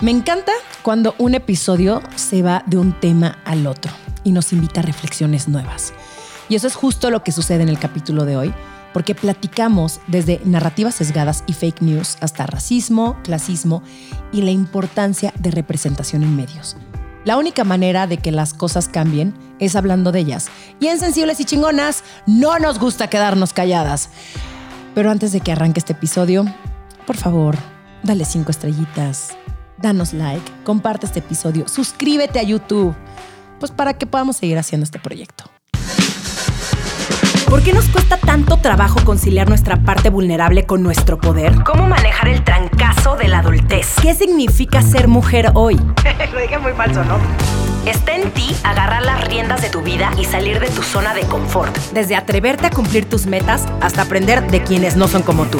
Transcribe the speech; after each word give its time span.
Me 0.00 0.12
encanta 0.12 0.52
cuando 0.82 1.16
un 1.18 1.34
episodio 1.34 2.02
se 2.14 2.40
va 2.40 2.62
de 2.66 2.78
un 2.78 2.92
tema 2.92 3.40
al 3.44 3.66
otro 3.66 3.90
y 4.22 4.30
nos 4.30 4.52
invita 4.52 4.78
a 4.78 4.84
reflexiones 4.84 5.48
nuevas. 5.48 5.92
Y 6.48 6.54
eso 6.54 6.68
es 6.68 6.76
justo 6.76 7.10
lo 7.10 7.24
que 7.24 7.32
sucede 7.32 7.64
en 7.64 7.68
el 7.68 7.80
capítulo 7.80 8.24
de 8.24 8.36
hoy, 8.36 8.54
porque 8.92 9.16
platicamos 9.16 10.00
desde 10.06 10.40
narrativas 10.44 10.94
sesgadas 10.94 11.42
y 11.48 11.52
fake 11.52 11.82
news 11.82 12.16
hasta 12.20 12.46
racismo, 12.46 13.18
clasismo 13.24 13.82
y 14.30 14.42
la 14.42 14.52
importancia 14.52 15.34
de 15.36 15.50
representación 15.50 16.22
en 16.22 16.36
medios. 16.36 16.76
La 17.24 17.36
única 17.36 17.64
manera 17.64 18.06
de 18.06 18.18
que 18.18 18.30
las 18.30 18.54
cosas 18.54 18.86
cambien 18.86 19.34
es 19.58 19.74
hablando 19.74 20.12
de 20.12 20.20
ellas. 20.20 20.46
Y 20.78 20.86
en 20.86 21.00
Sensibles 21.00 21.40
y 21.40 21.44
Chingonas 21.44 22.04
no 22.24 22.60
nos 22.60 22.78
gusta 22.78 23.10
quedarnos 23.10 23.52
calladas. 23.52 24.10
Pero 24.94 25.10
antes 25.10 25.32
de 25.32 25.40
que 25.40 25.50
arranque 25.50 25.80
este 25.80 25.94
episodio, 25.94 26.44
por 27.04 27.16
favor, 27.16 27.58
dale 28.04 28.24
cinco 28.24 28.52
estrellitas, 28.52 29.36
danos 29.80 30.12
like, 30.12 30.50
comparte 30.64 31.06
este 31.06 31.20
episodio, 31.20 31.68
suscríbete 31.68 32.38
a 32.38 32.42
YouTube, 32.42 32.94
pues 33.58 33.72
para 33.72 33.94
que 33.94 34.06
podamos 34.06 34.36
seguir 34.36 34.58
haciendo 34.58 34.84
este 34.84 34.98
proyecto. 34.98 35.44
¿Por 37.48 37.62
qué 37.62 37.72
nos 37.72 37.86
cuesta 37.86 38.18
tanto 38.18 38.58
trabajo 38.58 39.00
conciliar 39.04 39.48
nuestra 39.48 39.82
parte 39.82 40.10
vulnerable 40.10 40.66
con 40.66 40.82
nuestro 40.82 41.18
poder? 41.18 41.62
¿Cómo 41.64 41.86
manejar 41.86 42.28
el 42.28 42.44
trancazo 42.44 43.16
de 43.16 43.28
la 43.28 43.38
adultez? 43.38 43.94
¿Qué 44.02 44.14
significa 44.14 44.82
ser 44.82 45.08
mujer 45.08 45.52
hoy? 45.54 45.76
Lo 46.32 46.40
dije 46.40 46.58
muy 46.58 46.72
falso, 46.72 47.02
¿no? 47.04 47.18
Está 47.88 48.16
en 48.16 48.30
ti 48.34 48.54
agarrar 48.64 49.02
las 49.02 49.26
riendas 49.26 49.62
de 49.62 49.70
tu 49.70 49.80
vida 49.80 50.10
y 50.18 50.26
salir 50.26 50.60
de 50.60 50.68
tu 50.68 50.82
zona 50.82 51.14
de 51.14 51.22
confort. 51.22 51.74
Desde 51.94 52.16
atreverte 52.16 52.66
a 52.66 52.70
cumplir 52.70 53.08
tus 53.08 53.24
metas 53.24 53.64
hasta 53.80 54.02
aprender 54.02 54.46
de 54.50 54.62
quienes 54.62 54.94
no 54.94 55.08
son 55.08 55.22
como 55.22 55.46
tú. 55.46 55.58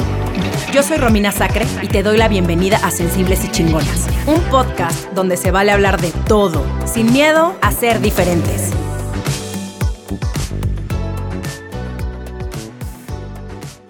Yo 0.71 0.83
soy 0.83 0.97
Romina 0.97 1.31
Sacre 1.31 1.65
y 1.81 1.87
te 1.87 2.03
doy 2.03 2.17
la 2.17 2.27
bienvenida 2.27 2.77
a 2.83 2.91
Sensibles 2.91 3.43
y 3.45 3.49
Chingonas, 3.49 4.05
un 4.27 4.41
podcast 4.51 5.11
donde 5.13 5.37
se 5.37 5.49
vale 5.49 5.71
hablar 5.71 5.99
de 5.99 6.11
todo, 6.27 6.63
sin 6.85 7.11
miedo 7.11 7.55
a 7.61 7.71
ser 7.71 7.99
diferentes. 7.99 8.69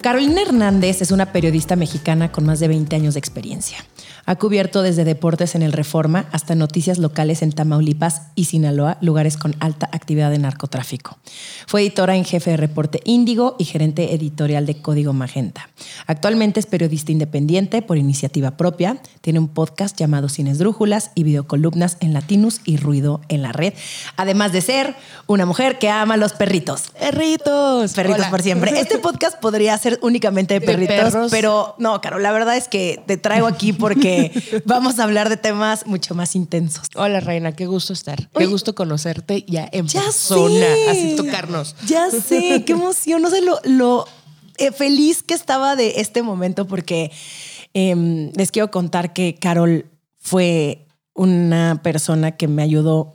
Carolina 0.02 0.44
Hernández 0.44 1.02
es 1.02 1.12
una 1.12 1.34
periodista 1.34 1.76
mexicana 1.76 2.32
con 2.32 2.46
más 2.46 2.62
de 2.62 2.70
20 2.70 2.96
años 2.96 3.16
de 3.16 3.20
experiencia. 3.20 3.80
Ha 4.30 4.36
cubierto 4.36 4.84
desde 4.84 5.06
deportes 5.06 5.56
en 5.56 5.64
el 5.64 5.72
Reforma 5.72 6.30
hasta 6.32 6.54
noticias 6.54 7.00
locales 7.00 7.42
en 7.42 7.52
Tamaulipas 7.52 8.28
y 8.36 8.46
Sinaloa, 8.46 9.00
lugares 9.02 9.38
con 9.38 9.56
alta 9.60 9.90
actividad 9.92 10.30
de 10.30 10.38
narcotráfico. 10.38 11.18
Fue 11.66 11.82
editora 11.82 12.16
en 12.16 12.26
jefe 12.26 12.52
de 12.52 12.58
Reporte 12.58 13.00
Índigo 13.06 13.56
y 13.58 13.66
gerente 13.66 14.14
editorial 14.14 14.68
de 14.68 14.84
Código 14.84 15.14
Magenta. 15.14 15.72
Actualmente 16.06 16.60
es 16.60 16.68
periodista 16.68 17.12
independiente 17.12 17.82
por 17.82 17.98
iniciativa 17.98 18.52
propia. 18.52 19.02
Tiene 19.22 19.40
un 19.40 19.48
podcast 19.48 19.98
llamado 19.98 20.30
Sin 20.30 20.46
Esdrújulas 20.46 21.10
y 21.16 21.24
videocolumnas 21.24 21.98
en 22.00 22.14
Latinus 22.14 22.62
y 22.66 22.78
Ruido 22.78 23.22
en 23.30 23.42
la 23.42 23.52
Red. 23.52 23.74
Además 24.16 24.52
de 24.52 24.62
ser 24.62 24.96
una 25.26 25.48
mujer 25.48 25.80
que 25.80 25.90
ama 25.90 26.18
los 26.18 26.34
perritos. 26.34 26.92
Perritos. 27.00 27.94
Perritos 27.94 28.28
por 28.28 28.44
siempre. 28.44 28.80
Este 28.80 29.00
podcast 29.00 29.40
podría 29.40 29.76
ser 29.80 29.98
únicamente 30.04 30.54
de 30.54 30.62
perritos, 30.62 31.32
pero 31.32 31.74
no, 31.80 32.00
Caro, 32.00 32.20
la 32.20 32.32
verdad 32.32 32.58
es 32.58 32.68
que 32.68 33.02
te 33.08 33.18
traigo 33.18 33.48
aquí 33.48 33.74
porque 33.74 34.19
vamos 34.66 35.00
a 35.00 35.04
hablar 35.04 35.30
de 35.30 35.38
temas 35.38 35.86
mucho 35.86 36.16
más 36.16 36.36
intensos. 36.36 36.88
Hola, 36.96 37.20
Reina, 37.20 37.56
qué 37.56 37.66
gusto 37.66 37.94
estar. 37.94 38.30
qué 38.38 38.46
gusto 38.46 38.76
conocerte 38.76 39.44
ya 39.48 39.68
en 39.72 39.88
persona, 39.88 40.66
así 40.90 41.16
tocarnos. 41.16 41.76
Ya 41.86 42.10
sé, 42.12 42.64
qué 42.66 42.74
emoción. 42.74 43.22
No 43.22 43.30
sé 43.30 43.42
lo, 43.42 44.06
eh, 44.58 44.72
feliz 44.72 45.24
que 45.24 45.34
estaba 45.34 45.76
de 45.76 46.02
este 46.02 46.22
momento 46.22 46.68
porque 46.68 47.12
em, 47.74 48.32
les 48.36 48.52
quiero 48.52 48.72
contar 48.72 49.14
que 49.14 49.36
Carol 49.36 49.86
fue 50.18 50.86
una 51.14 51.82
persona 51.82 52.36
que 52.36 52.48
me 52.48 52.62
ayudó 52.62 53.14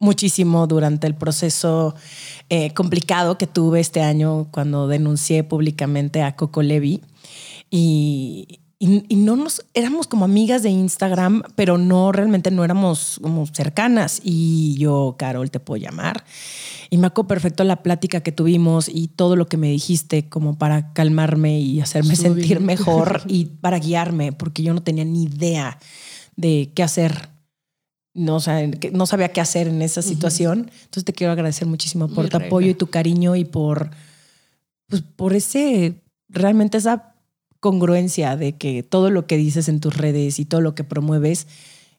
muchísimo 0.00 0.66
durante 0.66 1.06
el 1.06 1.14
proceso 1.14 1.94
eh, 2.48 2.72
complicado 2.74 3.38
que 3.38 3.46
tuve 3.46 3.80
este 3.80 4.02
año 4.02 4.48
cuando 4.50 4.88
denuncié 4.88 5.44
públicamente 5.44 6.22
a 6.22 6.34
Coco 6.34 6.62
Levi. 6.62 7.02
Y, 7.70 8.60
y, 8.82 9.16
no 9.16 9.36
nos 9.36 9.66
éramos 9.74 10.06
como 10.06 10.24
amigas 10.24 10.62
de 10.62 10.70
Instagram, 10.70 11.42
pero 11.54 11.76
no 11.76 12.12
realmente 12.12 12.50
no 12.50 12.64
éramos 12.64 13.20
como 13.22 13.46
cercanas. 13.46 14.22
Y 14.24 14.74
yo, 14.78 15.16
Carol, 15.18 15.50
te 15.50 15.60
puedo 15.60 15.82
llamar. 15.82 16.24
Y 16.88 16.96
me 16.96 17.06
acuerdo 17.06 17.28
perfecto 17.28 17.62
la 17.62 17.82
plática 17.82 18.22
que 18.22 18.32
tuvimos 18.32 18.88
y 18.88 19.08
todo 19.08 19.36
lo 19.36 19.48
que 19.48 19.58
me 19.58 19.68
dijiste 19.68 20.30
como 20.30 20.56
para 20.56 20.94
calmarme 20.94 21.60
y 21.60 21.82
hacerme 21.82 22.16
sentir 22.16 22.60
mejor 22.60 23.20
y 23.28 23.44
para 23.44 23.78
guiarme, 23.78 24.32
porque 24.32 24.62
yo 24.62 24.72
no 24.72 24.82
tenía 24.82 25.04
ni 25.04 25.24
idea 25.24 25.78
de 26.36 26.72
qué 26.74 26.82
hacer. 26.82 27.28
No, 28.14 28.36
o 28.36 28.40
sea, 28.40 28.66
no 28.92 29.04
sabía 29.04 29.28
qué 29.28 29.42
hacer 29.42 29.68
en 29.68 29.82
esa 29.82 30.00
situación. 30.00 30.70
Entonces 30.84 31.04
te 31.04 31.12
quiero 31.12 31.34
agradecer 31.34 31.68
muchísimo 31.68 32.08
por 32.08 32.30
tu 32.30 32.38
apoyo 32.38 32.70
y 32.70 32.74
tu 32.74 32.86
cariño 32.86 33.36
y 33.36 33.44
por, 33.44 33.90
pues, 34.88 35.02
por 35.02 35.34
ese, 35.34 36.00
realmente 36.30 36.78
esa 36.78 37.09
congruencia 37.60 38.36
de 38.36 38.56
que 38.56 38.82
todo 38.82 39.10
lo 39.10 39.26
que 39.26 39.36
dices 39.36 39.68
en 39.68 39.80
tus 39.80 39.96
redes 39.96 40.38
y 40.38 40.44
todo 40.44 40.60
lo 40.60 40.74
que 40.74 40.84
promueves 40.84 41.46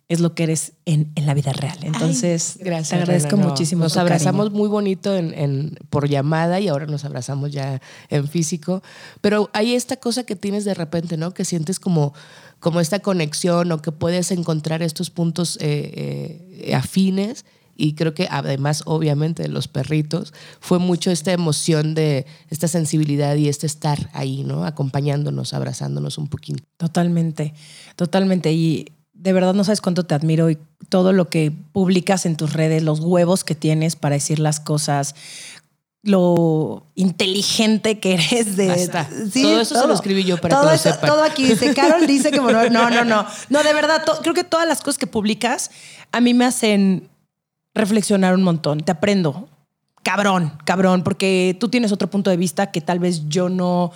es 0.09 0.19
lo 0.19 0.35
que 0.35 0.43
eres 0.43 0.73
en, 0.83 1.13
la 1.15 1.33
vida 1.33 1.53
real. 1.53 1.77
Entonces, 1.83 2.57
gracias, 2.59 2.89
te 2.89 2.95
agradezco 2.95 3.37
muchísimo. 3.37 3.83
Nos 3.83 3.95
abrazamos 3.95 4.51
muy 4.51 4.67
bonito 4.67 5.15
en, 5.15 5.79
por 5.89 6.09
llamada 6.09 6.59
y 6.59 6.67
ahora 6.67 6.85
nos 6.85 7.05
abrazamos 7.05 7.53
ya 7.53 7.81
en 8.09 8.27
físico. 8.27 8.83
Pero 9.21 9.49
hay 9.53 9.73
esta 9.73 9.95
cosa 9.95 10.25
que 10.25 10.35
tienes 10.35 10.65
de 10.65 10.73
repente, 10.73 11.15
¿no? 11.15 11.33
Que 11.33 11.45
sientes 11.45 11.79
como, 11.79 12.13
como 12.59 12.81
esta 12.81 12.99
conexión 12.99 13.71
o 13.71 13.81
que 13.81 13.93
puedes 13.93 14.31
encontrar 14.31 14.81
estos 14.81 15.11
puntos 15.11 15.57
eh, 15.61 16.59
eh, 16.65 16.75
afines 16.75 17.45
y 17.75 17.93
creo 17.93 18.13
que 18.13 18.27
además 18.29 18.83
obviamente 18.85 19.43
de 19.43 19.49
los 19.49 19.67
perritos 19.67 20.33
fue 20.59 20.79
mucho 20.79 21.11
esta 21.11 21.31
emoción 21.31 21.93
de 21.93 22.25
esta 22.49 22.67
sensibilidad 22.67 23.35
y 23.35 23.47
este 23.47 23.67
estar 23.67 24.09
ahí, 24.13 24.43
¿no? 24.43 24.65
Acompañándonos, 24.65 25.53
abrazándonos 25.53 26.17
un 26.17 26.27
poquito. 26.27 26.63
Totalmente, 26.77 27.53
totalmente. 27.95 28.51
Y 28.53 28.87
de 29.13 29.33
verdad 29.33 29.53
no 29.53 29.63
sabes 29.63 29.81
cuánto 29.81 30.05
te 30.05 30.15
admiro 30.15 30.49
y 30.49 30.57
todo 30.89 31.13
lo 31.13 31.29
que 31.29 31.51
publicas 31.51 32.25
en 32.25 32.35
tus 32.35 32.53
redes, 32.53 32.83
los 32.83 32.99
huevos 32.99 33.43
que 33.43 33.55
tienes 33.55 33.95
para 33.95 34.15
decir 34.15 34.39
las 34.39 34.59
cosas, 34.59 35.15
lo 36.03 36.87
inteligente 36.95 37.99
que 37.99 38.13
eres 38.15 38.57
de 38.57 38.89
Sí, 39.31 39.43
todo 39.43 39.61
eso 39.61 39.79
se 39.79 39.87
lo 39.87 39.93
escribí 39.93 40.23
yo 40.23 40.37
para 40.37 40.55
todo 40.55 40.65
que 40.65 40.71
lo 40.71 40.77
sepan. 40.77 41.09
Todo 41.09 41.23
aquí 41.23 41.45
dice, 41.45 41.73
Carol 41.75 42.07
dice 42.07 42.31
que 42.31 42.39
bueno, 42.39 42.67
no, 42.69 42.89
no, 42.89 43.05
no. 43.05 43.25
No, 43.49 43.63
de 43.63 43.73
verdad, 43.73 44.03
creo 44.21 44.33
que 44.33 44.43
todas 44.43 44.67
las 44.67 44.81
cosas 44.81 44.97
que 44.97 45.07
publicas 45.07 45.69
a 46.11 46.19
mí 46.19 46.33
me 46.33 46.45
hacen 46.45 47.10
reflexionar 47.73 48.35
un 48.35 48.43
montón. 48.43 48.81
Te 48.81 48.91
aprendo. 48.91 49.49
Cabrón, 50.03 50.53
cabrón, 50.65 51.03
porque 51.03 51.55
tú 51.59 51.69
tienes 51.69 51.91
otro 51.91 52.09
punto 52.09 52.29
de 52.29 52.37
vista 52.37 52.71
que 52.71 52.81
tal 52.81 52.99
vez 52.99 53.27
yo 53.27 53.49
no 53.49 53.91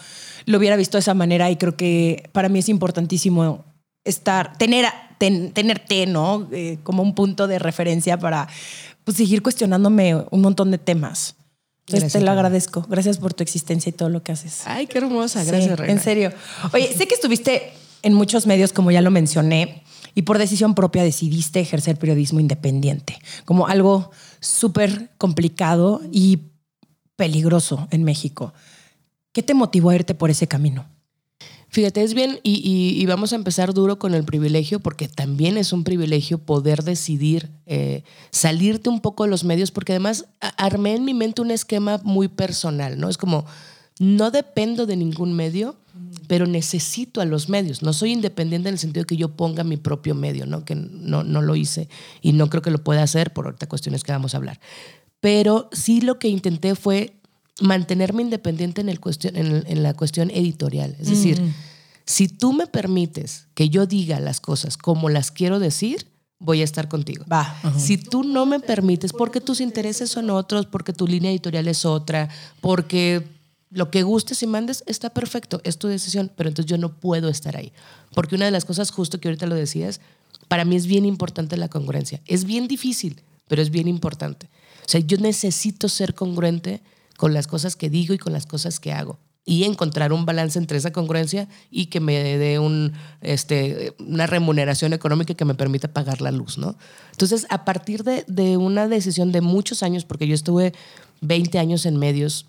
lo 0.46 0.58
hubiera 0.59 0.75
visto 0.75 0.97
de 0.97 1.00
esa 1.00 1.16
manera 1.16 1.50
y 1.50 1.56
creo 1.56 1.75
que 1.75 2.30
para 2.31 2.47
mí 2.47 2.59
es 2.59 2.69
importantísimo 2.69 3.66
estar, 4.03 4.56
tener, 4.58 4.85
tenerte, 5.18 6.06
¿no? 6.06 6.47
Eh, 6.52 6.78
como 6.84 7.02
un 7.02 7.16
punto 7.16 7.47
de 7.47 7.58
referencia 7.58 8.19
para 8.19 8.47
pues, 9.03 9.18
seguir 9.18 9.41
cuestionándome 9.41 10.16
un 10.30 10.41
montón 10.41 10.69
de 10.69 10.78
temas. 10.78 11.35
Entonces 11.88 12.14
te 12.14 12.22
lo 12.22 12.31
agradezco. 12.31 12.85
Gracias 12.88 13.18
por 13.18 13.34
tu 13.34 13.44
existencia 13.44 13.90
y 13.90 13.94
todo 13.94 14.09
lo 14.09 14.24
que 14.24 14.31
haces. 14.31 14.62
Ay, 14.66 14.88
qué 14.88 15.00
hermosa. 15.00 15.44
Gracias, 15.44 15.80
En 15.80 16.00
serio. 16.00 16.31
Oye, 16.74 16.91
sé 16.96 17.08
que 17.08 17.16
estuviste 17.16 17.74
en 18.02 18.14
muchos 18.14 18.47
medios, 18.47 18.74
como 18.74 18.91
ya 18.91 19.02
lo 19.02 19.12
mencioné 19.12 19.84
y 20.16 20.24
por 20.24 20.40
decisión 20.40 20.74
propia 20.74 21.03
decidiste 21.03 21.59
ejercer 21.59 21.98
periodismo 21.98 22.40
independiente, 22.40 23.20
como 23.44 23.68
algo 23.68 24.12
súper 24.40 25.12
complicado 25.18 26.02
y 26.12 26.40
peligroso 27.16 27.88
en 27.92 28.03
México. 28.03 28.53
¿Qué 29.34 29.44
te 29.44 29.53
motivó 29.53 29.90
a 29.90 29.96
irte 29.96 30.16
por 30.16 30.30
ese 30.30 30.48
camino? 30.48 30.86
Fíjate, 31.68 32.03
es 32.03 32.14
bien, 32.14 32.40
y, 32.42 33.06
vamos 33.06 33.34
a 33.34 33.36
empezar 33.36 33.74
duro 33.74 34.00
con 34.00 34.14
el 34.14 34.24
privilegio, 34.24 34.80
porque 34.80 35.09
también 35.09 35.58
es 35.58 35.74
un 35.74 35.84
privilegio 35.84 36.38
poder 36.38 36.84
decidir 36.84 37.52
eh, 37.66 38.03
salirte 38.32 38.90
un 38.90 39.02
poco 39.02 39.26
de 39.26 39.29
los 39.29 39.44
medios, 39.44 39.72
porque 39.72 39.91
además 39.91 40.26
armé 40.40 40.96
en 40.96 41.03
mi 41.03 41.14
mente 41.14 41.41
un 41.41 41.52
esquema 41.52 42.00
muy 42.03 42.29
personal, 42.29 42.97
¿no? 42.97 43.09
Es 43.09 43.17
como, 43.17 43.46
no 44.00 44.32
dependo 44.32 44.85
de 44.85 44.96
ningún 44.96 45.34
medio, 45.34 45.76
pero 46.28 46.48
necesito 46.48 47.22
a 47.22 47.26
los 47.26 47.50
medios. 47.50 47.82
No 47.82 47.94
soy 47.94 48.12
independiente 48.12 48.70
en 48.70 48.76
el 48.76 48.80
sentido 48.80 49.04
de 49.04 49.08
que 49.08 49.18
yo 49.18 49.36
ponga 49.36 49.64
mi 49.64 49.78
propio 49.78 50.16
medio, 50.16 50.46
¿no? 50.46 50.66
que 50.66 50.76
no, 50.76 51.24
no 51.24 51.42
lo 51.42 51.56
hice 51.56 51.90
y 52.22 52.34
no 52.34 52.50
creo 52.50 52.62
que 52.62 52.72
lo 52.72 52.84
pueda 52.84 53.04
hacer 53.04 53.34
por 53.34 53.46
ahorita 53.46 53.68
cuestiones 53.68 54.04
que 54.04 54.12
vamos 54.12 54.34
a 54.34 54.38
hablar. 54.38 54.60
Pero 55.20 55.70
sí 55.72 56.02
lo 56.02 56.20
que 56.20 56.28
intenté 56.28 56.76
fue 56.76 57.20
mantenerme 57.62 58.22
independiente 58.22 58.82
en, 58.82 58.90
el 58.90 59.00
cuestión, 59.00 59.36
en, 59.36 59.84
la 59.84 59.94
cuestión 59.94 60.30
editorial. 60.32 60.96
Es 61.00 61.10
decir, 61.10 61.42
mm. 61.42 61.54
si 62.06 62.28
tú 62.28 62.54
me 62.54 62.68
permites 62.68 63.48
que 63.54 63.70
yo 63.70 63.86
diga 63.86 64.20
las 64.20 64.40
cosas 64.40 64.78
como 64.78 65.10
las 65.10 65.32
quiero 65.32 65.60
decir, 65.60 66.08
voy 66.40 66.62
a 66.62 66.64
estar 66.64 66.88
contigo. 66.88 67.26
Va. 67.32 67.56
Si 67.78 67.98
tú 67.98 68.24
no 68.24 68.46
me 68.46 68.60
permites, 68.60 69.14
porque 69.14 69.42
tus 69.42 69.62
intereses 69.62 70.10
son 70.10 70.30
otros, 70.30 70.66
porque 70.66 70.94
tu 70.94 71.08
línea 71.08 71.32
editorial 71.32 71.68
es 71.68 71.86
otra, 71.86 72.30
porque 72.62 73.34
lo 73.76 73.92
que 73.92 74.04
gustes 74.04 74.42
y 74.42 74.48
mandes 74.48 74.84
está 74.88 75.10
perfecto, 75.10 75.60
es 75.66 75.78
tu 75.78 75.90
decisión, 75.90 76.32
pero 76.34 76.48
entonces 76.48 76.70
yo 76.70 76.78
no 76.78 76.98
puedo 76.98 77.28
estar 77.28 77.58
ahí. 77.58 77.74
Porque 78.14 78.36
una 78.36 78.46
de 78.46 78.52
las 78.52 78.64
cosas, 78.64 78.90
justo 78.90 79.20
que 79.20 79.28
ahorita 79.28 79.48
lo 79.48 79.56
decías, 79.56 80.00
para 80.48 80.64
mí 80.64 80.78
es 80.78 80.88
bien 80.88 81.04
importante 81.04 81.58
la 81.58 81.68
congruencia. 81.68 82.22
Es 82.26 82.46
bien 82.46 82.70
difícil, 82.70 83.22
pero 83.50 83.62
es 83.62 83.72
bien 83.72 83.90
importante. 83.90 84.50
O 84.86 84.90
sea, 84.90 85.02
yo 85.02 85.18
necesito 85.18 85.90
ser 85.90 86.14
congruente 86.14 86.82
con 87.18 87.34
las 87.34 87.48
cosas 87.48 87.76
que 87.76 87.90
digo 87.90 88.14
y 88.14 88.18
con 88.18 88.32
las 88.32 88.46
cosas 88.46 88.80
que 88.80 88.94
hago 88.94 89.20
y 89.44 89.66
encontrar 89.66 90.14
un 90.14 90.26
balance 90.26 90.58
entre 90.58 90.78
esa 90.78 90.94
congruencia 90.94 91.50
y 91.70 91.88
que 91.88 92.00
me 92.00 92.38
dé 92.38 92.60
un, 92.60 92.94
este, 93.20 93.94
una 94.00 94.26
remuneración 94.26 94.94
económica 94.94 95.34
que 95.34 95.46
me 95.46 95.54
permita 95.54 95.90
pagar 95.90 96.22
la 96.22 96.32
luz, 96.32 96.58
¿no? 96.58 96.78
Entonces, 97.12 97.46
a 97.50 97.66
partir 97.66 98.04
de, 98.04 98.24
de, 98.28 98.56
una 98.56 98.88
decisión 98.88 99.34
de 99.34 99.42
muchos 99.42 99.84
años, 99.84 100.06
porque 100.06 100.28
yo 100.28 100.34
estuve 100.34 100.74
20 101.22 101.60
años 101.60 101.86
en 101.86 101.98
medios, 101.98 102.48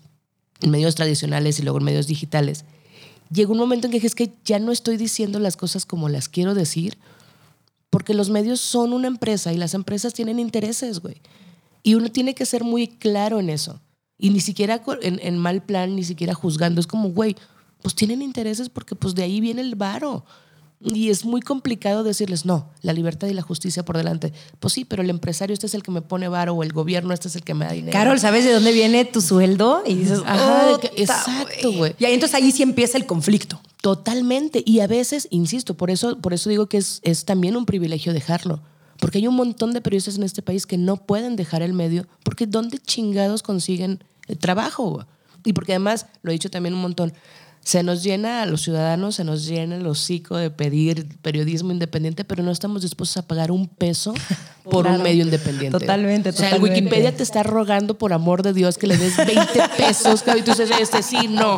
en 0.61 0.71
medios 0.71 0.95
tradicionales 0.95 1.59
y 1.59 1.63
luego 1.63 1.77
en 1.79 1.85
medios 1.85 2.07
digitales, 2.07 2.65
llegó 3.31 3.53
un 3.53 3.59
momento 3.59 3.87
en 3.87 3.91
que 3.91 3.97
dije, 3.97 4.07
es 4.07 4.15
que 4.15 4.33
ya 4.45 4.59
no 4.59 4.71
estoy 4.71 4.97
diciendo 4.97 5.39
las 5.39 5.57
cosas 5.57 5.85
como 5.85 6.09
las 6.09 6.29
quiero 6.29 6.53
decir, 6.53 6.97
porque 7.89 8.13
los 8.13 8.29
medios 8.29 8.59
son 8.59 8.93
una 8.93 9.07
empresa 9.07 9.53
y 9.53 9.57
las 9.57 9.73
empresas 9.73 10.13
tienen 10.13 10.39
intereses, 10.39 10.99
güey. 10.99 11.21
Y 11.83 11.95
uno 11.95 12.11
tiene 12.11 12.35
que 12.35 12.45
ser 12.45 12.63
muy 12.63 12.87
claro 12.87 13.39
en 13.39 13.49
eso. 13.49 13.81
Y 14.17 14.31
ni 14.31 14.39
siquiera 14.39 14.83
en, 15.01 15.19
en 15.21 15.37
mal 15.37 15.63
plan, 15.63 15.95
ni 15.95 16.03
siquiera 16.03 16.33
juzgando. 16.33 16.81
Es 16.81 16.87
como, 16.87 17.09
güey, 17.09 17.35
pues 17.81 17.95
tienen 17.95 18.21
intereses 18.21 18.69
porque 18.69 18.95
pues 18.95 19.15
de 19.15 19.23
ahí 19.23 19.39
viene 19.39 19.61
el 19.61 19.75
varo. 19.75 20.25
Y 20.79 21.09
es 21.09 21.25
muy 21.25 21.41
complicado 21.41 22.03
decirles, 22.03 22.45
no, 22.45 22.69
la 22.81 22.93
libertad 22.93 23.27
y 23.27 23.33
la 23.33 23.41
justicia 23.41 23.83
por 23.83 23.97
delante. 23.97 24.31
Pues 24.59 24.73
sí, 24.73 24.85
pero 24.85 25.01
el 25.01 25.09
empresario 25.09 25.53
este 25.53 25.65
es 25.65 25.73
el 25.73 25.81
que 25.81 25.89
me 25.89 26.01
pone 26.01 26.27
varo 26.27 26.53
o 26.53 26.61
el 26.61 26.71
gobierno 26.71 27.13
este 27.13 27.29
es 27.29 27.35
el 27.35 27.43
que 27.43 27.55
me 27.55 27.65
da 27.65 27.71
dinero. 27.71 27.93
Carol, 27.93 28.19
¿sabes 28.19 28.45
de 28.45 28.53
dónde 28.53 28.71
viene 28.71 29.03
tu 29.03 29.21
sueldo? 29.21 29.81
Y 29.87 29.95
dices, 29.95 30.21
Ajá, 30.25 30.77
exacto, 30.95 31.71
güey. 31.73 31.95
Y 31.97 32.05
ahí 32.05 32.13
entonces 32.13 32.35
ahí 32.35 32.51
sí 32.51 32.61
empieza 32.61 32.97
el 32.97 33.07
conflicto. 33.07 33.59
Totalmente. 33.81 34.61
Y 34.65 34.81
a 34.81 34.87
veces, 34.87 35.27
insisto, 35.31 35.73
por 35.73 35.89
eso, 35.89 36.19
por 36.19 36.33
eso 36.33 36.49
digo 36.49 36.67
que 36.67 36.77
es, 36.77 36.99
es 37.03 37.25
también 37.25 37.55
un 37.57 37.65
privilegio 37.65 38.13
dejarlo. 38.13 38.61
Porque 38.99 39.19
hay 39.19 39.27
un 39.27 39.35
montón 39.35 39.73
de 39.73 39.81
periodistas 39.81 40.17
en 40.17 40.23
este 40.23 40.41
país 40.41 40.65
que 40.65 40.77
no 40.77 40.97
pueden 40.97 41.35
dejar 41.35 41.61
el 41.61 41.73
medio 41.73 42.07
porque 42.23 42.47
¿dónde 42.47 42.79
chingados 42.79 43.43
consiguen 43.43 44.03
el 44.27 44.37
trabajo? 44.37 45.05
Y 45.43 45.53
porque 45.53 45.73
además, 45.73 46.07
lo 46.23 46.31
he 46.31 46.33
dicho 46.33 46.49
también 46.49 46.73
un 46.73 46.81
montón, 46.81 47.13
se 47.67 47.83
nos 47.83 48.01
llena 48.01 48.43
a 48.43 48.45
los 48.45 48.61
ciudadanos, 48.61 49.15
se 49.15 49.25
nos 49.25 49.45
llena 49.45 49.75
el 49.75 49.85
hocico 49.87 50.37
de 50.37 50.49
pedir 50.49 51.05
periodismo 51.21 51.73
independiente, 51.73 52.23
pero 52.23 52.41
no 52.41 52.49
estamos 52.51 52.81
dispuestos 52.81 53.17
a 53.17 53.27
pagar 53.27 53.51
un 53.51 53.67
peso 53.67 54.13
por 54.63 54.83
Claro. 54.85 54.97
un 54.99 55.03
medio 55.03 55.23
independiente. 55.25 55.77
Totalmente, 55.77 56.29
O 56.29 56.31
sea, 56.31 56.47
el 56.47 56.53
totalmente. 56.55 56.79
Wikipedia 56.81 57.13
te 57.17 57.23
está 57.23 57.43
rogando 57.43 57.97
por 57.97 58.13
amor 58.13 58.41
de 58.41 58.53
Dios 58.53 58.77
que 58.77 58.87
le 58.87 58.95
des 58.95 59.17
20 59.17 59.35
pesos, 59.77 60.23
y 60.37 60.41
tú 60.43 60.51
dices, 60.51 60.71
este 60.79 61.03
sí, 61.03 61.27
no. 61.27 61.57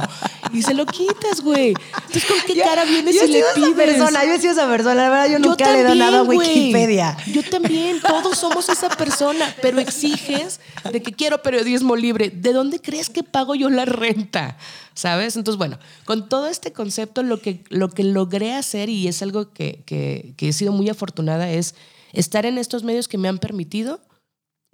Y 0.52 0.64
se 0.64 0.74
lo 0.74 0.88
quitas, 0.88 1.42
güey. 1.44 1.76
Entonces, 2.08 2.26
¿con 2.26 2.38
qué 2.48 2.60
cara 2.60 2.86
vienes 2.86 3.14
yo 3.16 3.26
y 3.26 3.28
le 3.28 3.34
sido 3.34 3.48
esa 3.50 3.56
pides? 3.56 3.76
persona, 3.76 4.26
yo 4.26 4.32
he 4.32 4.40
sido 4.40 4.54
esa 4.54 4.68
persona. 4.68 4.96
La 4.96 5.10
verdad, 5.10 5.26
yo 5.28 5.32
Yo 5.34 5.40
nunca 5.50 5.72
le 5.72 5.80
he 5.82 5.84
dado 5.84 5.96
nada 5.96 6.20
a. 6.22 6.24
Wikipedia. 6.24 7.18
Yo 7.32 7.44
también, 7.44 8.00
todos 8.02 8.36
somos 8.36 8.68
esa 8.70 8.90
persona, 8.90 9.56
pero 9.62 9.80
exiges 9.80 10.60
de 10.92 11.04
que 11.04 11.12
quiero 11.14 11.44
periodismo 11.44 11.96
libre. 11.96 12.32
¿De 12.32 12.52
dónde 12.52 12.80
crees 12.82 13.12
que 13.12 13.22
pago 13.22 13.54
yo 13.54 13.70
la 13.70 13.86
renta? 13.86 14.58
¿Sabes? 15.00 15.38
Entonces, 15.38 15.58
bueno, 15.58 15.80
con 16.04 16.28
todo 16.28 16.48
este 16.48 16.74
concepto, 16.74 17.24
lo 17.24 17.40
que, 17.42 17.64
lo 17.70 17.88
que 17.88 18.04
logré 18.04 18.54
hacer, 18.54 18.90
y 18.90 19.08
es 19.08 19.22
algo 19.22 19.54
que, 19.54 19.82
que, 19.86 20.34
que 20.36 20.50
he 20.50 20.52
sido 20.52 20.74
muy 20.74 20.90
afortunada, 20.90 21.50
es 21.50 21.74
estar 22.12 22.46
en 22.46 22.58
estos 22.58 22.84
medios 22.84 23.08
que 23.08 23.18
me 23.18 23.30
han 23.30 23.38
permitido 23.38 24.02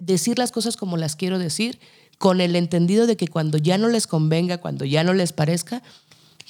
decir 0.00 0.36
las 0.36 0.50
cosas 0.50 0.76
como 0.76 0.96
las 0.96 1.14
quiero 1.14 1.38
decir, 1.38 1.78
con 2.18 2.40
el 2.40 2.56
entendido 2.56 3.06
de 3.06 3.16
que 3.16 3.28
cuando 3.28 3.56
ya 3.56 3.78
no 3.78 3.86
les 3.86 4.08
convenga, 4.08 4.58
cuando 4.58 4.84
ya 4.84 5.04
no 5.04 5.14
les 5.14 5.32
parezca, 5.32 5.84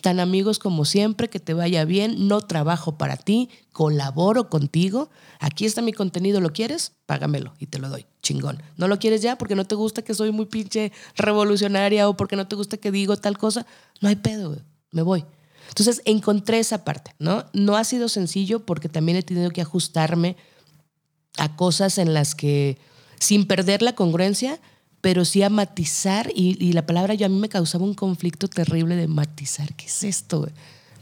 tan 0.06 0.20
amigos 0.20 0.60
como 0.60 0.84
siempre, 0.84 1.28
que 1.28 1.40
te 1.40 1.52
vaya 1.52 1.84
bien, 1.84 2.28
no 2.28 2.40
trabajo 2.40 2.96
para 2.96 3.16
ti, 3.16 3.50
colaboro 3.72 4.48
contigo, 4.48 5.10
aquí 5.40 5.66
está 5.66 5.82
mi 5.82 5.92
contenido, 5.92 6.40
¿lo 6.40 6.52
quieres? 6.52 6.92
Págamelo 7.06 7.54
y 7.58 7.66
te 7.66 7.80
lo 7.80 7.88
doy, 7.88 8.06
chingón. 8.22 8.62
¿No 8.76 8.86
lo 8.86 9.00
quieres 9.00 9.20
ya 9.20 9.36
porque 9.36 9.56
no 9.56 9.64
te 9.64 9.74
gusta 9.74 10.02
que 10.02 10.14
soy 10.14 10.30
muy 10.30 10.46
pinche 10.46 10.92
revolucionaria 11.16 12.08
o 12.08 12.16
porque 12.16 12.36
no 12.36 12.46
te 12.46 12.54
gusta 12.54 12.76
que 12.76 12.92
digo 12.92 13.16
tal 13.16 13.36
cosa? 13.36 13.66
No 14.00 14.08
hay 14.08 14.14
pedo, 14.14 14.56
me 14.92 15.02
voy. 15.02 15.24
Entonces 15.70 16.02
encontré 16.04 16.60
esa 16.60 16.84
parte, 16.84 17.16
¿no? 17.18 17.44
No 17.52 17.76
ha 17.76 17.82
sido 17.82 18.08
sencillo 18.08 18.64
porque 18.64 18.88
también 18.88 19.18
he 19.18 19.24
tenido 19.24 19.50
que 19.50 19.62
ajustarme 19.62 20.36
a 21.36 21.56
cosas 21.56 21.98
en 21.98 22.14
las 22.14 22.36
que, 22.36 22.78
sin 23.18 23.48
perder 23.48 23.82
la 23.82 23.96
congruencia, 23.96 24.60
pero 25.00 25.24
sí 25.24 25.42
a 25.42 25.50
matizar, 25.50 26.30
y, 26.34 26.72
la 26.72 26.86
palabra 26.86 27.14
yo 27.14 27.26
a 27.26 27.28
mí 27.28 27.38
me 27.38 27.48
causaba 27.48 27.84
un 27.84 27.94
conflicto 27.94 28.48
terrible 28.48 28.96
de 28.96 29.06
matizar, 29.08 29.74
¿qué 29.74 29.86
es 29.86 30.02
esto? 30.02 30.48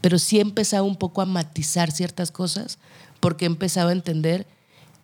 Pero 0.01 0.19
sí 0.19 0.37
he 0.37 0.41
empezado 0.41 0.85
un 0.85 0.95
poco 0.95 1.21
a 1.21 1.25
matizar 1.25 1.91
ciertas 1.91 2.31
cosas, 2.31 2.77
porque 3.19 3.45
he 3.45 3.47
empezado 3.47 3.89
a 3.89 3.93
entender 3.93 4.45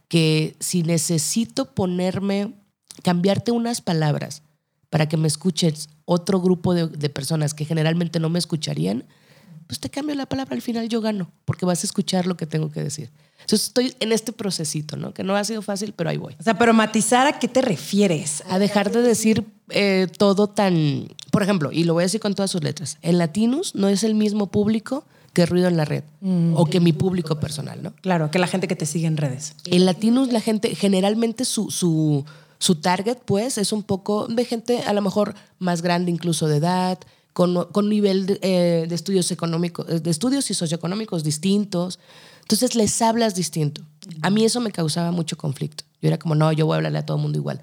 que 0.08 0.56
si 0.60 0.84
necesito 0.84 1.74
ponerme, 1.74 2.54
cambiarte 3.04 3.52
unas 3.52 3.82
palabras 3.82 4.44
para 4.90 5.08
que 5.08 5.18
me 5.18 5.28
escuches 5.28 5.90
otro 6.06 6.42
grupo 6.42 6.74
de 6.74 7.10
personas 7.10 7.54
que 7.54 7.66
generalmente 7.66 8.20
no 8.20 8.30
me 8.30 8.40
escucharían, 8.40 9.06
pues 9.72 9.80
te 9.80 9.90
cambio 9.90 10.14
la 10.16 10.26
palabra, 10.26 10.54
al 10.54 10.62
final 10.62 10.90
yo 10.90 11.00
gano, 11.00 11.32
porque 11.46 11.66
vas 11.66 11.82
a 11.82 11.88
escuchar 11.88 12.28
lo 12.28 12.36
que 12.36 12.46
tengo 12.46 12.70
que 12.70 12.84
decir. 12.84 13.10
Entonces 13.40 13.68
estoy 13.68 13.96
en 14.02 14.12
este 14.12 14.34
procesito, 14.34 14.98
¿no? 14.98 15.14
Que 15.14 15.24
no 15.24 15.34
ha 15.34 15.46
sido 15.46 15.62
fácil, 15.62 15.94
pero 15.96 16.10
ahí 16.10 16.18
voy. 16.18 16.36
O 16.38 16.44
sea, 16.44 16.58
pero 16.58 16.74
matizar, 16.74 17.26
¿a 17.26 17.40
qué 17.40 17.48
te 17.48 17.62
refieres? 17.62 18.44
A 18.50 18.60
dejar 18.60 18.92
de 18.92 19.02
decir 19.02 19.46
eh, 19.70 20.08
todo 20.18 20.48
tan... 20.48 21.08
Por 21.32 21.42
ejemplo, 21.42 21.72
y 21.72 21.86
lo 21.86 21.94
voy 21.94 22.02
a 22.02 22.08
decir 22.08 22.20
con 22.20 22.36
todas 22.36 22.52
sus 22.52 22.62
letras, 22.62 22.98
en 23.02 23.18
Latinus 23.18 23.74
no 23.74 23.88
es 23.88 24.04
el 24.04 24.14
mismo 24.14 24.48
público 24.48 25.06
que 25.32 25.46
Ruido 25.46 25.70
en 25.70 25.78
la 25.78 25.86
Red 25.86 26.04
o 26.54 26.66
que 26.66 26.82
mi 26.82 26.92
público 26.92 27.40
personal, 27.40 27.82
¿no? 27.82 27.94
Claro, 28.02 28.30
que 28.30 28.40
la 28.40 28.48
gente 28.48 28.68
que 28.68 28.76
te 28.76 28.86
sigue 28.86 29.08
en 29.08 29.16
redes. 29.16 29.56
En 29.68 29.86
Latinus 29.86 30.34
la 30.34 30.42
gente, 30.42 30.76
generalmente 30.76 31.46
su, 31.46 31.72
su, 31.72 32.26
su 32.60 32.76
target, 32.76 33.20
pues, 33.24 33.58
es 33.58 33.72
un 33.72 33.84
poco 33.84 34.28
de 34.28 34.44
gente 34.44 34.82
a 34.82 34.92
lo 34.92 35.02
mejor 35.02 35.34
más 35.60 35.82
grande 35.82 36.12
incluso 36.12 36.50
de 36.50 36.58
edad, 36.58 37.00
con, 37.34 37.66
con 37.72 37.90
nivel 37.90 38.26
de, 38.26 38.40
eh, 38.42 38.86
de 38.88 38.96
estudios 38.96 39.32
económicos, 39.32 39.86
de 40.04 40.10
estudios 40.10 40.50
y 40.52 40.54
socioeconómicos 40.54 41.24
distintos. 41.24 42.00
Entonces 42.42 42.76
les 42.76 43.02
hablas 43.02 43.36
distinto. 43.36 43.82
A 44.22 44.30
mí 44.30 44.44
eso 44.44 44.60
me 44.60 44.72
causaba 44.72 45.12
mucho 45.12 45.38
conflicto. 45.38 45.84
Yo 46.02 46.08
era 46.10 46.18
como, 46.18 46.36
no, 46.36 46.52
yo 46.52 46.66
voy 46.66 46.74
a 46.74 46.78
hablarle 46.78 47.00
a 47.00 47.06
todo 47.06 47.18
el 47.18 47.24
mundo 47.24 47.38
igual. 47.38 47.62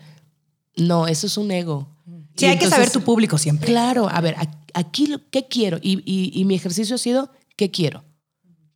No, 0.76 1.06
eso 1.06 1.26
es 1.26 1.36
un 1.36 1.50
ego. 1.50 1.88
Sí, 2.36 2.46
Y 2.46 2.48
hay 2.48 2.58
que 2.58 2.68
saber 2.70 2.90
tu 2.90 3.00
público 3.02 3.36
siempre. 3.36 3.66
Claro, 3.66 4.08
a 4.08 4.20
ver, 4.20 4.36
aquí, 4.74 5.14
¿qué 5.30 5.46
quiero? 5.48 5.78
Y, 5.82 5.98
y- 6.10 6.30
y 6.32 6.44
mi 6.44 6.54
ejercicio 6.54 6.94
ha 6.94 6.98
sido, 6.98 7.30
¿qué 7.56 7.70
quiero? 7.70 8.04